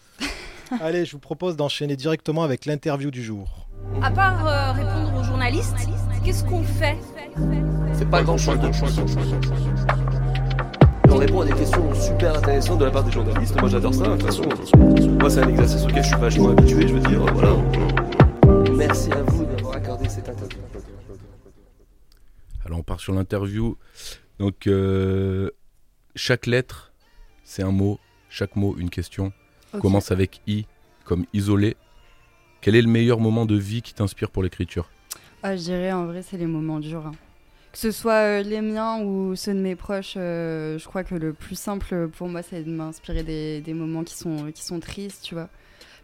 Allez, 0.81 1.05
je 1.05 1.13
vous 1.13 1.19
propose 1.21 1.57
d'enchaîner 1.57 1.95
directement 1.97 2.43
avec 2.43 2.65
l'interview 2.65 3.11
du 3.11 3.23
jour. 3.23 3.69
À 4.03 4.11
part 4.11 4.47
euh, 4.47 4.73
répondre 4.73 5.21
aux 5.21 5.23
journalistes, 5.23 5.77
qu'est-ce 6.25 6.43
qu'on 6.43 6.63
fait? 6.65 6.97
C'est 7.93 8.09
pas 8.11 8.23
grand 8.23 8.37
chose. 8.39 8.59
On 11.17 11.19
répond 11.19 11.41
à 11.41 11.47
des 11.47 11.55
questions 11.55 11.95
super 11.95 12.37
intéressantes 12.37 12.79
de 12.79 12.85
la 12.85 12.91
part 12.91 13.03
des 13.03 13.11
journalistes. 13.11 13.59
Moi 13.59 13.71
j'adore 13.71 13.95
ça. 13.95 14.03
De 14.05 14.17
toute 14.19 14.23
façon, 14.27 14.43
moi 15.19 15.31
c'est 15.31 15.41
un 15.41 15.49
exercice 15.49 15.83
auquel 15.85 16.03
je 16.03 16.09
suis 16.09 16.17
vachement 16.19 16.51
habitué. 16.51 16.87
Je 16.87 16.93
veux 16.93 17.01
dire, 17.01 17.21
voilà. 17.35 17.57
Merci 18.77 19.11
à 19.13 19.23
vous 19.23 19.47
d'avoir 19.47 19.77
accordé 19.77 20.11
cette 20.11 20.29
interview. 20.29 20.59
Alors 22.67 22.81
on 22.81 22.83
part 22.83 23.01
sur 23.01 23.15
l'interview. 23.15 23.79
Donc 24.39 24.67
euh, 24.67 25.53
chaque 26.15 26.45
lettre, 26.45 26.93
c'est 27.45 27.63
un 27.63 27.73
mot. 27.73 27.99
Chaque 28.29 28.55
mot, 28.55 28.77
une 28.77 28.91
question. 28.91 29.33
Commence 29.81 30.11
avec 30.11 30.43
I, 30.47 30.67
comme 31.07 31.25
isolé. 31.33 31.79
Quel 32.61 32.75
est 32.75 32.83
le 32.83 32.89
meilleur 32.89 33.21
moment 33.21 33.47
de 33.47 33.55
vie 33.57 33.81
qui 33.81 33.95
t'inspire 33.95 34.31
pour 34.31 34.43
l'écriture? 34.43 34.91
Ah, 35.43 35.57
je 35.57 35.63
dirais 35.63 35.93
en 35.93 36.05
vrai, 36.05 36.21
c'est 36.21 36.37
les 36.37 36.47
moments 36.47 36.79
durs. 36.79 37.07
hein. 37.07 37.13
Que 37.77 37.83
ce 37.83 37.91
soit 37.91 38.13
euh, 38.13 38.43
les 38.43 38.63
miens 38.63 39.03
ou 39.03 39.37
ceux 39.37 39.53
de 39.53 39.59
mes 39.59 39.77
proches, 39.77 40.15
euh, 40.17 40.79
je 40.79 40.87
crois 40.87 41.05
que 41.05 41.15
le 41.15 41.35
plus 41.35 41.59
simple 41.59 42.09
pour 42.09 42.27
moi, 42.27 42.41
c'est 42.41 42.63
de 42.63 42.71
m'inspirer 42.71 43.23
des, 43.23 43.61
des 43.61 43.75
moments 43.75 44.03
qui 44.03 44.17
sont, 44.17 44.51
qui 44.51 44.65
sont 44.65 44.81
tristes, 44.81 45.23
tu 45.23 45.35
vois. 45.35 45.51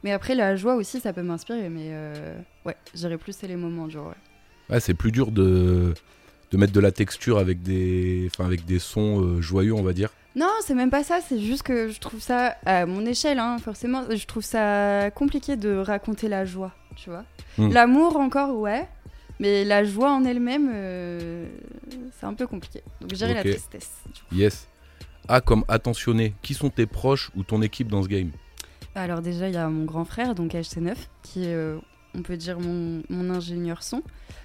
Mais 0.05 0.12
après, 0.12 0.35
la 0.35 0.55
joie 0.55 0.75
aussi, 0.75 1.01
ça 1.01 1.14
peut 1.14 1.23
m'inspirer, 1.23 1.70
mais 1.70 1.87
euh, 1.93 2.37
ouais, 2.66 2.77
je 2.93 2.99
dirais 2.99 3.16
plus 3.16 3.35
c'est 3.35 3.47
les 3.47 3.57
moments 3.57 3.87
durs, 3.87 4.05
ouais. 4.05 4.75
Ouais, 4.75 4.81
c'est 4.81 4.93
plus 4.93 5.12
dur 5.12 5.31
de, 5.31 5.95
de 6.51 6.57
mettre 6.59 6.75
de 6.75 6.81
la 6.81 6.93
texture 6.93 7.39
avec 7.39 7.62
des, 7.62 8.29
enfin, 8.31 8.45
avec 8.45 8.66
des 8.66 8.79
sons 8.79 9.23
euh, 9.23 9.41
joyeux, 9.41 9.73
on 9.73 9.83
va 9.83 9.95
dire. 9.95 10.11
Non, 10.37 10.51
c'est 10.66 10.75
même 10.75 10.91
pas 10.91 11.05
ça, 11.05 11.20
c'est 11.27 11.41
juste 11.41 11.62
que 11.62 11.89
je 11.89 11.99
trouve 12.01 12.20
ça, 12.20 12.55
à 12.66 12.85
mon 12.85 13.07
échelle, 13.07 13.39
hein, 13.39 13.57
forcément, 13.57 14.03
je 14.14 14.27
trouve 14.27 14.45
ça 14.45 15.11
compliqué 15.14 15.57
de 15.57 15.79
raconter 15.79 16.29
la 16.29 16.45
joie, 16.45 16.73
tu 16.97 17.09
vois. 17.09 17.25
Hmm. 17.57 17.73
L'amour 17.73 18.18
encore, 18.18 18.59
ouais, 18.59 18.87
mais 19.41 19.64
la 19.64 19.85
joie 19.85 20.12
en 20.12 20.24
elle-même, 20.24 20.70
euh, 20.72 21.47
c'est 22.18 22.26
un 22.26 22.35
peu 22.35 22.47
compliqué. 22.47 22.83
Donc 23.01 23.12
Ok. 23.12 23.20
la 23.20 23.43
tristesse. 23.43 23.91
Yes. 24.33 24.68
A 25.28 25.41
comme 25.41 25.64
attentionné. 25.68 26.35
Qui 26.43 26.55
sont 26.55 26.70
tes 26.70 26.87
proches 26.87 27.30
ou 27.37 27.43
ton 27.45 27.62
équipe 27.62 27.89
dans 27.89 28.03
ce 28.03 28.09
game? 28.09 28.30
Alors 28.95 29.22
déjà, 29.22 29.49
il 29.49 29.55
y 29.55 29.59
a 29.59 29.68
mon 29.68 29.85
grand 29.85 30.05
frère, 30.05 30.35
donc 30.35 30.53
HC9, 30.53 30.95
qui 31.22 31.45
est, 31.45 31.55
euh, 31.55 31.78
on 32.14 32.22
peut 32.22 32.36
dire, 32.36 32.58
mon, 32.60 33.02
mon 33.08 33.30
ingénieur 33.30 33.82
son. 33.82 34.02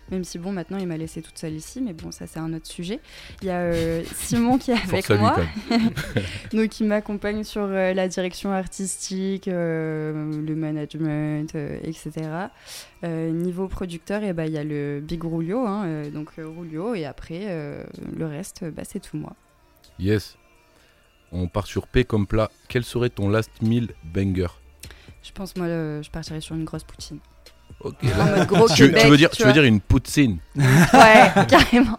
Même 0.09 0.23
si, 0.23 0.37
bon, 0.37 0.53
maintenant, 0.53 0.77
il 0.77 0.87
m'a 0.87 0.95
laissé 0.95 1.21
toute 1.21 1.37
seule 1.37 1.53
ici, 1.53 1.81
mais 1.81 1.91
bon, 1.91 2.11
ça, 2.11 2.27
c'est 2.27 2.39
un 2.39 2.53
autre 2.53 2.67
sujet. 2.67 3.01
Il 3.41 3.47
y 3.47 3.51
a 3.51 3.59
euh, 3.59 4.03
Simon 4.15 4.57
qui 4.57 4.71
est 4.71 4.81
avec 4.81 5.09
moi, 5.09 5.35
donc 6.53 6.79
il 6.79 6.87
m'accompagne 6.87 7.43
sur 7.43 7.63
euh, 7.63 7.93
la 7.93 8.07
direction 8.07 8.53
artistique, 8.53 9.49
euh, 9.49 10.41
le 10.41 10.55
management, 10.55 11.55
etc. 11.83 12.11
Niveau 13.03 13.67
producteur, 13.67 14.23
et 14.23 14.33
bah, 14.33 14.45
il 14.45 14.53
y 14.53 14.57
a 14.57 14.63
le 14.63 15.01
Big 15.01 15.23
Rulio, 15.23 15.65
hein, 15.65 16.03
donc 16.13 16.31
Rulio, 16.37 16.95
et 16.95 17.05
après, 17.05 17.45
le 18.15 18.25
reste, 18.25 18.63
bah, 18.65 18.83
c'est 18.85 18.99
tout 18.99 19.17
moi. 19.17 19.35
Yes. 19.99 20.37
On 21.31 21.47
part 21.47 21.67
sur 21.67 21.87
P 21.87 22.05
comme 22.05 22.27
plat. 22.27 22.49
Quel 22.69 22.83
serait 22.83 23.09
ton 23.09 23.29
last 23.29 23.61
meal 23.61 23.89
banger? 24.03 24.47
Je 25.23 25.31
pense, 25.33 25.55
moi, 25.55 25.67
euh, 25.67 26.01
je 26.01 26.09
partirais 26.09 26.41
sur 26.41 26.55
une 26.55 26.63
grosse 26.63 26.83
poutine. 26.83 27.19
Ok. 27.81 27.95
En 28.03 28.25
mode 28.37 28.47
gros 28.47 28.67
tu, 28.69 28.87
veux 28.87 29.17
dire, 29.17 29.29
tu 29.29 29.37
tu 29.37 29.43
veux 29.43 29.53
dire 29.53 29.63
une 29.63 29.79
poutine 29.79 30.37
Ouais, 30.55 31.31
carrément. 31.47 31.97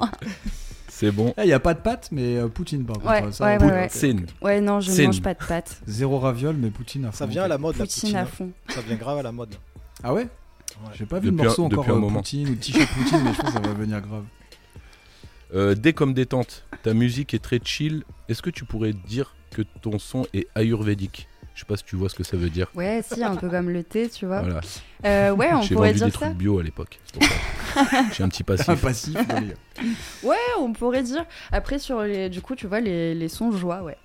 C'est 0.88 1.12
bon. 1.12 1.32
Il 1.38 1.44
n'y 1.44 1.52
a 1.52 1.60
pas 1.60 1.74
de 1.74 1.78
pâtes, 1.80 2.08
mais 2.10 2.36
euh, 2.36 2.48
poutine 2.48 2.84
par 2.84 2.96
contre. 2.96 3.08
Ouais, 3.08 3.32
Ça, 3.32 3.44
ouais, 3.44 3.62
ouais. 3.62 3.86
Poutine. 3.88 4.26
Ouais, 4.42 4.60
non, 4.60 4.80
je 4.80 4.90
ne 4.90 5.06
mange 5.06 5.22
pas 5.22 5.34
de 5.34 5.44
pâtes. 5.44 5.80
Zéro 5.86 6.18
raviole, 6.18 6.56
mais 6.58 6.70
poutine 6.70 7.04
à 7.04 7.12
fond. 7.12 7.18
Ça 7.18 7.26
vient 7.26 7.44
à 7.44 7.48
la 7.48 7.58
mode, 7.58 7.76
la 7.76 7.84
Poutine 7.84 8.00
poutine. 8.00 8.16
à 8.16 8.22
hein. 8.22 8.26
fond. 8.26 8.50
Ça 8.68 8.80
vient 8.80 8.96
grave 8.96 9.18
à 9.18 9.22
la 9.22 9.30
mode. 9.30 9.54
Ah 10.02 10.12
ouais? 10.12 10.26
J'ai 10.96 11.06
pas 11.06 11.20
vu 11.20 11.30
Depuis 11.30 11.38
de 11.38 11.44
morceau 11.44 11.62
un- 11.62 11.66
encore 11.66 11.84
depuis 11.84 11.92
un 11.92 11.96
euh, 11.96 12.00
moment. 12.00 12.18
poutine 12.18 12.48
ou 12.48 12.54
t-shirt 12.56 12.88
poutine, 12.92 13.20
mais 13.24 13.32
je 13.32 13.40
pense 13.40 13.50
que 13.54 13.62
ça 13.62 13.68
va 13.68 13.74
venir 13.74 14.00
grave. 14.00 14.24
Euh, 15.54 15.74
D 15.74 15.92
comme 15.92 16.12
détente. 16.14 16.64
Ta 16.82 16.92
musique 16.94 17.32
est 17.34 17.38
très 17.38 17.60
chill. 17.62 18.02
Est-ce 18.28 18.42
que 18.42 18.50
tu 18.50 18.64
pourrais 18.64 18.92
dire 18.92 19.34
que 19.52 19.62
ton 19.80 19.98
son 19.98 20.26
est 20.34 20.46
ayurvédique? 20.54 21.28
Je 21.58 21.64
sais 21.64 21.66
pas 21.66 21.76
si 21.76 21.82
tu 21.82 21.96
vois 21.96 22.08
ce 22.08 22.14
que 22.14 22.22
ça 22.22 22.36
veut 22.36 22.50
dire. 22.50 22.68
Ouais, 22.76 23.02
si, 23.02 23.20
un 23.24 23.34
peu 23.34 23.50
comme 23.50 23.68
le 23.68 23.82
thé, 23.82 24.08
tu 24.08 24.26
vois. 24.26 24.42
Voilà. 24.42 24.60
Euh, 25.04 25.32
ouais, 25.32 25.52
on 25.52 25.60
J'ai 25.60 25.74
pourrait 25.74 25.88
vendu 25.88 25.98
dire 25.98 26.06
des 26.06 26.12
ça. 26.12 26.18
trucs 26.26 26.36
bio 26.38 26.60
à 26.60 26.62
l'époque. 26.62 27.00
ça. 27.74 27.84
J'ai 28.12 28.22
un 28.22 28.28
petit 28.28 28.44
passif. 28.44 28.68
Un 28.68 28.76
passif. 28.76 29.16
Ouais, 30.22 30.36
on 30.60 30.72
pourrait 30.72 31.02
dire. 31.02 31.26
Après, 31.50 31.80
sur 31.80 32.02
les, 32.02 32.28
du 32.28 32.40
coup, 32.42 32.54
tu 32.54 32.68
vois, 32.68 32.78
les, 32.78 33.12
les 33.12 33.26
sons 33.28 33.50
joie, 33.50 33.82
ouais. 33.82 33.96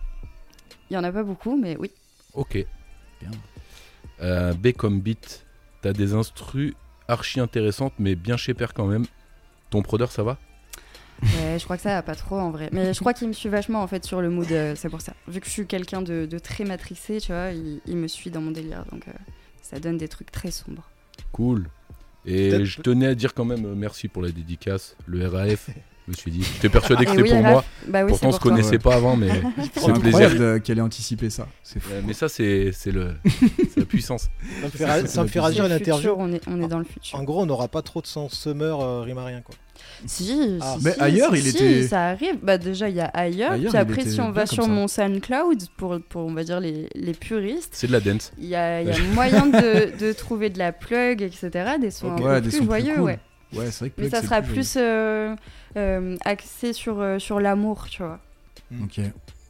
Il 0.89 0.95
y 0.95 0.97
en 0.97 1.04
a 1.04 1.12
pas 1.12 1.22
beaucoup, 1.22 1.56
mais 1.56 1.78
oui. 1.78 1.91
Ok. 2.34 2.58
Euh, 4.24 4.54
B 4.54 4.72
comme 4.72 4.99
beat. 4.99 5.45
T'as 5.84 5.93
des 5.93 6.16
instrus 6.16 6.74
archi 7.08 7.39
intéressantes, 7.39 7.93
mais 7.99 8.16
bien 8.16 8.36
chez 8.36 8.56
Père 8.56 8.74
quand 8.74 8.88
même. 8.88 9.06
Ton 9.70 9.84
prodeur, 9.84 10.12
ça 10.12 10.24
va? 10.24 10.39
Ouais, 11.24 11.58
je 11.58 11.64
crois 11.64 11.78
que 11.78 11.84
ça 11.84 11.96
va 11.96 12.02
pas 12.02 12.16
trop 12.16 12.38
en 12.38 12.52
vrai. 12.52 12.70
Mais 12.72 12.94
je 12.94 13.00
crois 13.00 13.14
qu'il 13.14 13.28
me 13.28 13.34
suit 13.34 13.50
vachement 13.50 13.82
en 13.82 13.88
fait 13.88 14.04
sur 14.06 14.22
le 14.22 14.30
mood, 14.30 14.52
euh, 14.52 14.74
c'est 14.76 14.90
pour 14.90 15.02
ça. 15.02 15.14
Vu 15.28 15.40
que 15.40 15.46
je 15.48 15.52
suis 15.52 15.68
quelqu'un 15.68 16.02
de, 16.02 16.26
de 16.26 16.40
très 16.40 16.64
matrixé, 16.66 17.20
tu 17.20 17.32
vois, 17.32 17.52
il, 17.52 17.82
il 17.86 17.98
me 17.98 18.08
suit 18.08 18.30
dans 18.30 18.42
mon 18.42 18.52
délire. 18.52 18.86
Donc 18.92 19.08
euh, 19.08 19.12
ça 19.62 19.80
donne 19.80 19.98
des 19.98 20.08
trucs 20.08 20.32
très 20.32 20.52
sombres. 20.52 20.90
Cool. 21.32 21.70
Et 22.26 22.66
je 22.66 22.82
tenais 22.82 23.08
à 23.08 23.16
dire 23.16 23.34
quand 23.34 23.46
même 23.46 23.66
euh, 23.66 23.76
merci 23.76 24.08
pour 24.08 24.22
la 24.22 24.30
dédicace. 24.32 24.96
Le 25.06 25.28
RAF, 25.28 25.70
je 26.08 26.12
me 26.12 26.16
suis 26.18 26.32
dit. 26.32 26.43
J'étais 26.43 26.70
persuadé 26.70 27.06
que 27.06 27.10
Et 27.12 27.16
c'était 27.16 27.24
oui, 27.24 27.30
pour 27.30 27.41
moi. 27.41 27.64
Bah 27.88 28.04
oui, 28.04 28.10
Pourtant, 28.10 28.28
on 28.30 28.32
se 28.34 28.39
connaissait 28.39 28.80
pas 28.80 28.95
avant, 28.95 29.16
mais 29.16 29.30
C'est 29.74 29.89
incroyable 29.89 30.36
plaisir. 30.38 30.64
qu'elle 30.64 30.78
ait 30.80 30.82
anticipé 30.82 31.30
ça. 31.30 31.47
Fou. 31.64 31.80
Euh, 31.91 32.01
mais 32.06 32.14
ça, 32.14 32.28
c'est 32.30 32.72
c'est 32.74 32.91
le 32.91 33.14
c'est 33.70 33.80
la 33.80 33.86
puissance. 33.86 34.30
Ça 34.62 34.66
me 34.66 34.70
fait, 34.70 34.86
ra- 34.86 35.06
ça 35.08 35.24
me 35.24 35.28
fait 35.28 35.39
réagir 35.39 35.64
à 35.64 35.68
C'est 35.68 35.74
le 35.74 35.80
l'interview. 35.80 36.16
on 36.18 36.32
est, 36.34 36.41
on 36.47 36.62
est 36.62 36.68
dans 36.68 36.80
le 36.80 36.84
futur. 36.86 37.18
En 37.20 37.24
gros, 37.24 37.41
on 37.41 37.45
n'aura 37.45 37.68
pas 37.68 37.82
trop 37.82 38.01
de 38.01 38.08
son 38.08 38.30
summer 38.30 38.80
euh, 38.82 39.01
rimarien 39.01 39.41
quoi. 39.41 39.56
Si, 40.06 40.60
Ah. 40.62 40.76
si, 40.78 40.84
Mais 40.86 40.93
si, 40.93 40.99
ailleurs, 41.01 41.36
si, 41.36 41.41
il 41.41 41.51
si, 41.51 41.58
était- 41.58 41.88
ça 41.88 42.06
arrive. 42.10 42.38
Bah 42.43 42.58
déjà, 42.58 42.89
il 42.89 42.95
y 42.95 43.01
a 43.01 43.06
ailleurs. 43.06 43.54
Ailleurs, 43.54 43.72
puis 43.72 43.80
après, 43.80 44.06
si 44.06 44.22
on 44.22 44.32
va 44.32 44.45
sur 44.45 44.68
mon 44.68 44.88
SoundCloud, 44.88 45.64
pour, 45.78 45.97
pour 46.08 46.22
on 46.26 46.34
va 46.34 46.43
dire 46.43 46.60
les, 46.60 46.88
les 46.95 47.14
puristes, 47.14 47.72
C'est 47.74 47.88
de 47.88 47.91
la 47.93 47.99
dance. 47.99 48.32
il 48.38 48.45
y 48.45 48.56
a, 48.56 48.82
moyen 49.14 49.45
de, 49.47 50.12
trouver 50.14 50.49
de 50.49 50.60
la 50.60 50.72
plug, 50.74 51.22
etc. 51.22 51.49
Des 51.82 51.91
sons 51.91 52.12
un 52.12 52.41
peu 52.41 52.49
plus 52.49 52.64
joyeux, 52.64 52.99
ouais. 52.99 53.20
Ouais, 53.56 53.72
c'est 53.72 53.80
vrai 53.80 53.89
que 53.91 54.01
Mais 54.01 54.10
ça 54.10 54.22
sera 54.22 54.41
plus 54.41 54.54
plus 54.54 54.74
euh, 54.78 55.36
euh, 55.78 56.18
axé 56.26 56.74
sur, 56.74 56.99
euh, 56.99 57.20
sur 57.20 57.39
l'amour, 57.39 57.88
tu 57.89 58.04
vois. 58.04 58.20
Ok. 58.84 58.99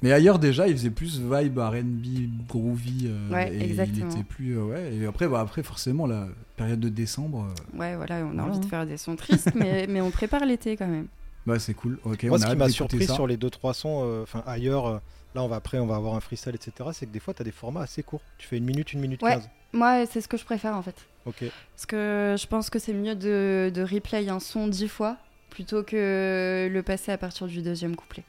Mais 0.02 0.12
ailleurs 0.12 0.38
déjà, 0.38 0.68
il 0.68 0.74
faisait 0.74 0.90
plus 0.90 1.20
vibe 1.22 1.58
R&B 1.60 2.28
groovy. 2.50 3.06
euh, 3.08 3.30
Ouais, 3.34 3.54
et 3.56 3.64
exactement. 3.64 4.10
Il 4.10 4.14
était 4.16 4.24
plus 4.24 4.58
euh, 4.58 4.64
ouais. 4.64 4.94
Et 4.96 5.06
après, 5.06 5.28
bah, 5.30 5.40
après 5.40 5.64
forcément 5.64 6.06
la 6.08 6.28
période 6.58 6.80
de 6.82 6.90
décembre. 6.90 7.46
euh, 7.76 7.80
Ouais, 7.80 7.96
voilà, 7.96 8.16
on 8.18 8.32
a 8.32 8.34
Voilà, 8.34 8.44
envie 8.50 8.60
de 8.60 8.66
faire 8.66 8.86
des 8.86 8.98
sons 8.98 9.16
tristes, 9.16 9.52
mais, 9.56 9.88
mais 9.90 10.02
on 10.02 10.12
prépare 10.12 10.46
l'été 10.46 10.76
quand 10.76 10.88
même. 10.88 11.08
bah 11.46 11.58
c'est 11.60 11.74
cool. 11.74 12.00
Ok. 12.04 12.24
Moi, 12.26 12.38
on 12.38 12.42
ce 12.42 12.46
a 12.48 12.50
qui 12.50 12.56
m'a 12.58 12.68
surpris 12.70 13.06
ça. 13.06 13.14
sur 13.16 13.28
les 13.28 13.38
2-3 13.38 13.74
sons, 13.74 14.02
euh, 14.04 14.24
enfin 14.24 14.44
ailleurs, 14.46 14.88
euh, 14.88 14.98
là 15.36 15.42
on 15.44 15.48
va 15.48 15.56
après 15.56 15.80
on 15.80 15.88
va 15.88 15.96
avoir 15.96 16.16
un 16.16 16.20
freestyle, 16.20 16.54
etc. 16.56 16.90
C'est 16.92 17.06
que 17.06 17.12
des 17.14 17.20
fois 17.22 17.34
tu 17.34 17.42
as 17.42 17.46
des 17.46 17.52
formats 17.54 17.82
assez 17.82 18.04
courts. 18.04 18.22
Tu 18.38 18.46
fais 18.48 18.58
une 18.58 18.66
minute, 18.66 18.92
une 18.92 19.00
minute 19.00 19.22
Ouais, 19.24 19.36
15. 19.36 19.50
moi, 19.72 20.06
c'est 20.06 20.20
ce 20.20 20.28
que 20.28 20.36
je 20.36 20.44
préfère 20.44 20.76
en 20.76 20.82
fait. 20.82 20.96
Parce 21.26 21.86
que 21.88 22.36
je 22.38 22.48
pense 22.48 22.70
que 22.70 22.80
c'est 22.80 22.94
mieux 22.94 23.16
de, 23.16 23.72
de 23.74 23.82
replay 23.82 24.28
un 24.30 24.40
son 24.40 24.68
dix 24.68 24.88
fois 24.88 25.18
plutôt 25.50 25.84
que 25.84 26.70
le 26.72 26.82
passer 26.84 27.12
à 27.12 27.18
partir 27.18 27.48
du 27.48 27.62
deuxième 27.62 27.96
couplet. 27.96 28.24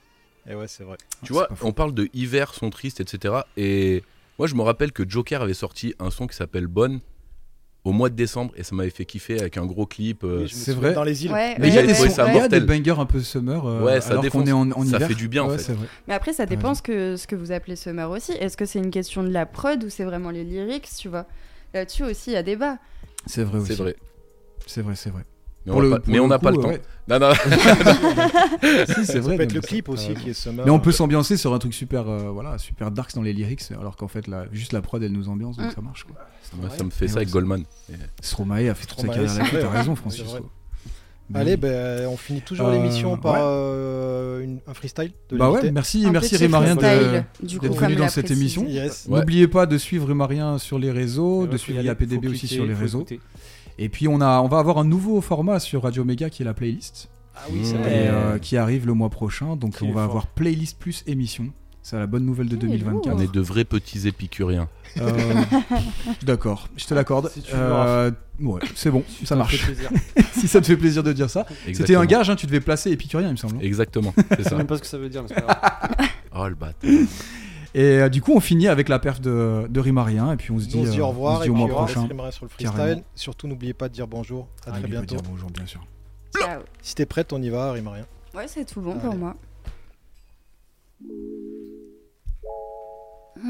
Et 0.48 0.54
ouais, 0.54 0.68
c'est 0.68 0.84
vrai. 0.84 0.96
Tu 1.24 1.32
vois, 1.32 1.48
on 1.62 1.72
parle 1.72 1.94
de 1.94 2.08
hiver, 2.12 2.52
son 2.54 2.68
triste, 2.70 3.00
etc. 3.00 3.34
Et 3.56 4.02
moi, 4.38 4.46
je 4.46 4.54
me 4.54 4.62
rappelle 4.62 4.92
que 4.92 5.08
Joker 5.08 5.40
avait 5.42 5.54
sorti 5.54 5.94
un 5.98 6.10
son 6.10 6.26
qui 6.26 6.36
s'appelle 6.36 6.66
Bonne 6.66 7.00
au 7.82 7.92
mois 7.92 8.08
de 8.10 8.14
décembre 8.14 8.52
et 8.56 8.62
ça 8.62 8.74
m'avait 8.74 8.90
fait 8.90 9.04
kiffer 9.04 9.38
avec 9.40 9.56
un 9.58 9.64
gros 9.66 9.86
clip. 9.86 10.24
euh, 10.24 10.42
Oui, 10.42 10.48
C'est 10.48 10.72
vrai. 10.72 10.92
Dans 10.92 11.04
les 11.04 11.24
îles. 11.24 11.32
Ouais, 11.32 11.54
Mais 11.58 11.68
il 11.68 11.74
y 11.74 11.78
a 11.78 11.80
J'avais 11.82 11.86
des, 11.88 11.92
trouvé 11.94 12.08
sons- 12.10 12.14
ça 12.16 12.28
il 12.30 12.36
y 12.36 12.40
a 12.40 12.48
des 12.48 12.60
bangers 12.60 12.98
un 12.98 13.04
peu 13.06 13.20
summer. 13.20 13.66
euh, 13.66 13.82
Ouais, 13.84 14.00
ça 14.00 14.10
alors 14.12 14.24
est 14.24 14.52
en, 14.52 14.70
en 14.72 14.84
Ça 14.84 14.96
hiver. 14.96 15.08
fait 15.08 15.14
du 15.14 15.28
bien, 15.28 15.44
en 15.44 15.48
Ouais, 15.50 15.58
fait. 15.58 15.72
vrai. 15.72 15.86
Mais 16.08 16.14
après, 16.14 16.32
ça 16.34 16.46
dépend 16.46 16.68
raison. 16.68 16.74
ce 16.78 16.82
que, 16.82 17.16
ce 17.16 17.26
que 17.26 17.36
vous 17.36 17.52
appelez 17.52 17.76
summer 17.76 18.10
aussi. 18.10 18.32
Est-ce 18.32 18.56
que 18.56 18.64
c'est 18.66 18.78
une 18.78 18.90
question 18.90 19.22
de 19.22 19.28
la 19.30 19.44
prod 19.46 19.82
ou 19.84 19.90
c'est 19.90 20.04
vraiment 20.04 20.30
les 20.30 20.44
lyrics, 20.44 20.88
tu 20.98 21.08
vois? 21.08 21.26
Là-dessus 21.74 22.04
aussi, 22.04 22.30
il 22.30 22.34
y 22.34 22.36
a 22.36 22.42
débat. 22.42 22.78
C'est 23.26 23.42
vrai 23.44 23.58
aussi. 23.58 23.74
C'est 23.74 23.82
vrai. 23.82 23.96
C'est 24.66 24.80
vrai, 24.82 24.94
c'est 24.96 25.10
vrai. 25.10 25.24
Mais 25.66 25.72
Pour 25.72 25.80
on 25.80 25.84
n'a 25.88 25.96
pas, 25.98 26.02
mais 26.06 26.14
le 26.16 26.20
on 26.22 26.28
n'a 26.28 26.38
pas 26.38 26.50
coup, 26.52 26.56
le 26.58 26.62
temps. 26.62 26.68
ouais. 26.68 26.82
Non, 27.08 27.18
non. 27.18 27.32
si, 28.86 29.06
c'est 29.06 29.18
vrai. 29.18 29.32
Ça 29.32 29.36
peut 29.38 29.42
être 29.42 29.52
le 29.54 29.60
mais 29.60 29.66
clip 29.66 29.88
aussi 29.88 30.14
qui 30.14 30.30
est 30.30 30.34
summer. 30.34 30.64
Mais 30.64 30.70
on 30.70 30.78
peut 30.78 30.92
s'ambiancer 30.92 31.36
sur 31.36 31.54
un 31.54 31.58
truc 31.58 31.72
super, 31.74 32.06
euh, 32.08 32.30
voilà, 32.30 32.58
super 32.58 32.90
dark 32.90 33.14
dans 33.14 33.22
les 33.22 33.32
lyrics, 33.32 33.62
alors 33.72 33.96
qu'en 33.96 34.08
fait, 34.08 34.26
là, 34.28 34.44
juste 34.52 34.72
la 34.72 34.82
prod, 34.82 35.02
elle 35.02 35.12
nous 35.12 35.28
ambiance, 35.28 35.56
donc 35.56 35.66
Mm. 35.68 35.74
ça 35.74 35.80
marche. 35.80 36.04
Quoi. 36.04 36.16
Moi, 36.60 36.68
ça 36.70 36.84
me 36.84 36.90
fait 36.90 37.06
Et 37.06 37.08
ça 37.08 37.16
avec 37.16 37.30
Goldman. 37.30 37.64
Et- 37.90 37.94
Stromae 38.22 38.68
a 38.70 38.74
fait 38.74 38.86
toute 38.86 39.00
sa 39.00 39.08
carrière 39.08 39.34
là-dessus, 39.34 39.56
t'as 39.60 39.68
raison, 39.70 39.94
C'est 39.94 40.00
Francis. 40.00 40.22
vrai. 40.22 40.40
quoi. 40.40 40.50
Mais 41.30 41.40
Allez, 41.40 41.52
oui. 41.52 41.56
ben, 41.56 42.06
on 42.08 42.16
finit 42.18 42.42
toujours 42.42 42.68
Euh, 42.68 42.72
l'émission 42.72 43.16
par 43.16 43.32
ouais. 43.32 43.40
euh, 43.42 44.40
une- 44.44 44.60
un 44.66 44.74
freestyle 44.74 45.10
de 45.30 45.36
Bah 45.38 45.50
ouais, 45.50 45.70
merci, 45.72 46.04
Un 46.06 46.10
merci 46.12 46.36
du 46.36 47.58
d'être 47.58 47.74
venu 47.80 47.96
dans 47.96 48.08
cette 48.08 48.30
émission. 48.30 48.66
Yes. 48.68 49.06
Ouais. 49.08 49.20
N'oubliez 49.20 49.48
pas 49.48 49.64
de 49.66 49.78
suivre 49.78 50.06
Rimarien 50.06 50.58
sur 50.58 50.78
les 50.78 50.90
réseaux, 50.90 51.42
Ouais, 51.42 51.48
de 51.48 51.56
suivre 51.56 51.80
IAPDB 51.82 52.26
aussi 52.28 52.40
cliquer, 52.40 52.54
sur 52.56 52.66
les 52.66 52.74
réseaux. 52.74 53.00
écouter. 53.00 53.20
Et 53.78 53.88
puis 53.88 54.06
on, 54.06 54.20
a, 54.20 54.40
on 54.40 54.48
va 54.48 54.58
avoir 54.58 54.78
un 54.78 54.84
nouveau 54.84 55.20
format 55.20 55.58
sur 55.60 55.82
Radio 55.82 56.04
Méga 56.04 56.28
qui 56.30 56.42
est 56.42 56.44
la 56.44 56.54
playlist. 56.54 57.08
Ah 57.36 57.40
oui, 57.50 57.60
c'est 57.64 57.74
Mmh. 57.74 57.78
vrai. 57.78 57.90
et, 58.04 58.08
euh, 58.08 58.38
qui 58.38 58.56
arrive 58.56 58.86
le 58.86 58.92
mois 58.94 59.10
prochain. 59.10 59.56
Donc 59.56 59.76
on 59.82 59.86
va 59.86 59.92
fort. 59.94 60.02
avoir 60.02 60.26
playlist 60.28 60.78
plus 60.78 61.02
émission. 61.06 61.46
C'est 61.84 61.98
la 61.98 62.06
bonne 62.06 62.24
nouvelle 62.24 62.48
de 62.48 62.56
Quel 62.56 62.70
2024. 62.70 63.14
On 63.14 63.20
est 63.20 63.30
de 63.30 63.40
vrais 63.42 63.64
petits 63.64 64.08
épicuriens. 64.08 64.70
Euh, 64.96 65.12
D'accord, 66.22 66.68
je 66.78 66.86
te 66.86 66.94
l'accorde. 66.94 67.28
Si 67.28 67.42
Euh, 67.52 68.10
ouais, 68.40 68.60
c'est 68.74 68.90
bon, 68.90 69.04
ça 69.20 69.26
Ça 69.26 69.36
marche. 69.36 69.70
si 70.32 70.48
ça 70.48 70.62
te 70.62 70.66
fait 70.66 70.78
plaisir 70.78 71.02
de 71.02 71.12
dire 71.12 71.28
ça. 71.28 71.44
C'était 71.74 71.94
un 71.94 72.06
gage, 72.06 72.30
hein, 72.30 72.36
tu 72.36 72.46
devais 72.46 72.60
placer 72.60 72.90
épicurien, 72.90 73.28
il 73.28 73.32
me 73.32 73.36
semble. 73.36 73.62
Exactement, 73.62 74.14
c'est 74.16 74.30
Je 74.38 74.42
sais 74.44 74.48
ça. 74.48 74.56
même 74.56 74.66
pas 74.66 74.78
ce 74.78 74.80
que 74.80 74.86
ça 74.88 74.96
veut 74.96 75.10
dire, 75.10 75.24
mais. 75.28 75.36
Oh 76.34 76.48
le 76.48 76.54
bâtard. 76.54 76.90
Et 77.74 77.82
euh, 77.82 78.08
du 78.08 78.22
coup, 78.22 78.32
on 78.34 78.40
finit 78.40 78.68
avec 78.68 78.88
la 78.88 78.98
perf 78.98 79.20
de, 79.20 79.66
de 79.68 79.80
Rimarien. 79.80 80.32
Et 80.32 80.36
puis 80.36 80.52
on 80.52 80.58
se 80.58 80.66
dit, 80.66 80.78
on 80.78 80.86
se 80.86 80.90
dit 80.90 81.00
au 81.02 81.08
revoir 81.08 81.34
on 81.34 81.36
se 81.38 81.42
et 81.42 81.44
dit 81.44 81.50
au 81.50 81.54
mois 81.54 81.68
prochain. 81.68 82.08
Sur 82.30 82.44
le 82.44 82.48
freestyle. 82.48 82.70
Carrément. 82.74 83.02
Surtout, 83.14 83.46
n'oubliez 83.46 83.74
pas 83.74 83.90
de 83.90 83.94
dire 83.94 84.06
bonjour. 84.06 84.48
À 84.66 84.70
Ah, 84.72 84.78
très 84.78 84.88
bientôt. 84.88 85.16
dire 85.16 85.22
bonjour, 85.28 85.50
bien 85.50 85.66
sûr. 85.66 85.84
Ciao. 86.40 86.62
Si 86.80 86.94
t'es 86.94 87.04
prête, 87.04 87.30
on 87.34 87.42
y 87.42 87.50
va, 87.50 87.72
Rimarien. 87.72 88.06
Ouais, 88.34 88.46
c'est 88.48 88.64
tout 88.64 88.80
bon 88.80 88.94
pour 88.98 89.14
moi. 89.16 89.36
C'est 93.36 93.42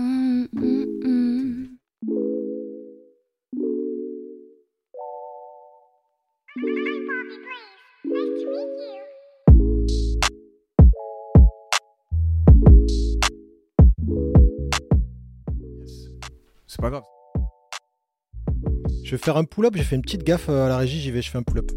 pas 16.81 16.91
grave. 16.91 17.03
Je 19.05 19.11
vais 19.11 19.19
faire 19.19 19.37
un 19.37 19.45
pull-up. 19.45 19.75
J'ai 19.77 19.83
fait 19.83 19.97
une 19.97 20.03
petite 20.03 20.23
gaffe 20.23 20.49
à 20.49 20.69
la 20.69 20.79
régie. 20.79 20.99
J'y 21.01 21.11
vais, 21.11 21.21
je 21.21 21.31
fais 21.31 21.37
un 21.37 21.43
pull-up. 21.43 21.71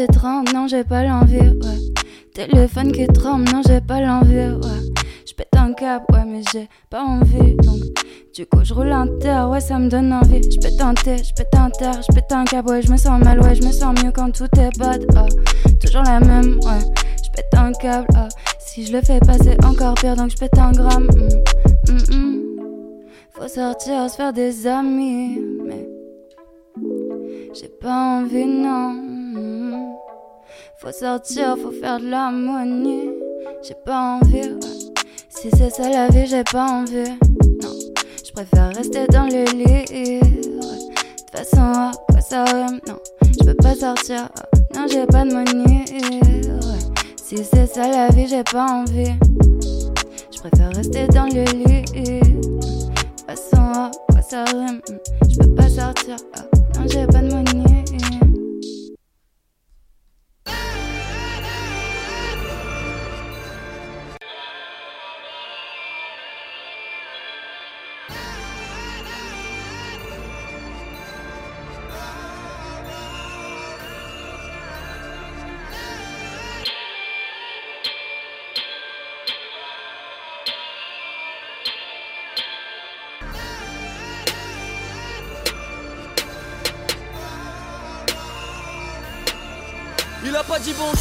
Réveil 0.00 0.06
midi 0.06 0.06
30, 0.18 0.54
non 0.54 0.66
j'ai 0.66 0.84
pas 0.84 1.04
l'envie, 1.04 1.36
ouais. 1.36 1.78
Téléphone 2.34 2.92
qui 2.92 3.06
tremble, 3.06 3.44
non 3.52 3.60
j'ai 3.66 3.80
pas 3.80 4.00
l'envie, 4.00 4.34
ouais. 4.34 4.92
J'pète 5.26 5.48
un 5.56 5.72
câble, 5.74 6.04
ouais 6.12 6.24
mais 6.26 6.40
j'ai 6.52 6.68
pas 6.88 7.02
envie, 7.02 7.54
donc 7.56 7.80
du 8.34 8.46
coup 8.46 8.60
je 8.62 8.72
roule 8.72 8.92
un 8.92 9.06
terre, 9.18 9.50
ouais 9.50 9.60
ça 9.60 9.78
me 9.78 9.88
donne 9.88 10.12
envie. 10.12 10.40
J'pète 10.50 10.80
un 10.80 10.94
thé, 10.94 11.16
j'pète 11.22 11.54
un 11.54 11.68
terre, 11.70 12.00
j'pète 12.02 12.32
un 12.32 12.44
câble, 12.44 12.70
ouais 12.70 12.82
je 12.82 12.90
me 12.90 12.96
sens 12.96 13.22
mal, 13.22 13.40
ouais 13.40 13.54
je 13.54 13.62
me 13.62 13.72
sens 13.72 13.94
mieux 14.02 14.10
quand 14.10 14.30
tout 14.30 14.48
est 14.58 14.78
bad, 14.78 15.04
ah. 15.16 15.26
Toujours 15.80 16.02
la 16.02 16.20
même, 16.20 16.58
ouais. 16.60 16.80
J'pète 17.22 17.54
un 17.56 17.72
câble, 17.72 18.08
ah. 18.14 18.28
Si 18.58 18.86
je 18.86 18.92
le 18.92 19.02
fais 19.02 19.20
passer 19.20 19.56
encore 19.64 19.94
pire, 19.94 20.16
donc 20.16 20.30
j'pète 20.30 20.56
un 20.56 20.72
gramme. 20.72 21.08
mm, 21.88 21.92
mm, 21.92 22.16
mm. 22.16 22.40
Faut 23.32 23.48
sortir, 23.48 24.08
se 24.08 24.16
faire 24.16 24.32
des 24.32 24.66
amis, 24.66 25.38
mais 25.66 25.86
j'ai 27.52 27.68
pas 27.68 28.20
envie, 28.20 28.46
non. 28.46 29.19
Mm. 30.80 30.86
Faut 30.86 30.92
sortir, 30.92 31.56
faut 31.62 31.72
faire 31.72 31.98
de 32.00 32.08
l'harmonie. 32.08 33.10
J'ai 33.62 33.74
pas 33.84 34.18
envie, 34.20 34.40
ouais. 34.40 34.60
Si 35.28 35.48
c'est 35.56 35.70
ça 35.70 35.88
la 35.88 36.08
vie, 36.08 36.26
j'ai 36.26 36.44
pas 36.44 36.66
envie. 36.66 37.10
Non, 37.62 37.74
je 38.24 38.32
préfère 38.32 38.74
rester 38.74 39.06
dans 39.08 39.24
le 39.24 39.44
lit. 39.52 40.20
De 40.20 40.20
toute 40.20 41.30
façon, 41.32 41.60
à 41.60 41.92
quoi 42.08 42.20
ça 42.20 42.44
rime? 42.44 42.80
Non, 42.86 42.98
je 43.22 43.44
peux 43.44 43.54
pas 43.54 43.74
sortir. 43.74 44.28
Non, 44.74 44.86
j'ai 44.90 45.06
pas 45.06 45.24
de 45.24 45.32
money. 45.32 45.84
ouais. 45.92 46.78
Si 47.16 47.36
c'est 47.44 47.66
ça 47.66 47.88
la 47.88 48.08
vie, 48.08 48.26
j'ai 48.26 48.44
pas 48.44 48.66
envie. 48.66 49.12
Je 50.32 50.38
préfère 50.40 50.74
rester 50.74 51.06
dans 51.08 51.26
le 51.26 51.44
lit. 51.44 51.82
De 51.92 52.20
toute 52.20 53.26
façon, 53.26 53.62
à 53.62 53.90
quoi 54.10 54.22
ça 54.22 54.44
rime? 54.44 54.80
Je 55.28 55.36
peux 55.36 55.54
pas 55.54 55.68
sortir. 55.68 56.16
Non, 56.76 56.86
j'ai 56.88 57.06
pas 57.06 57.20
de 57.20 57.32
money. 57.32 57.69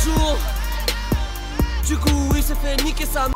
Bonjour. 0.05 0.37
Du 1.85 1.97
coup, 1.97 2.33
il 2.35 2.43
s'est 2.43 2.55
fait 2.55 2.81
niquer 2.83 3.05
sa 3.05 3.27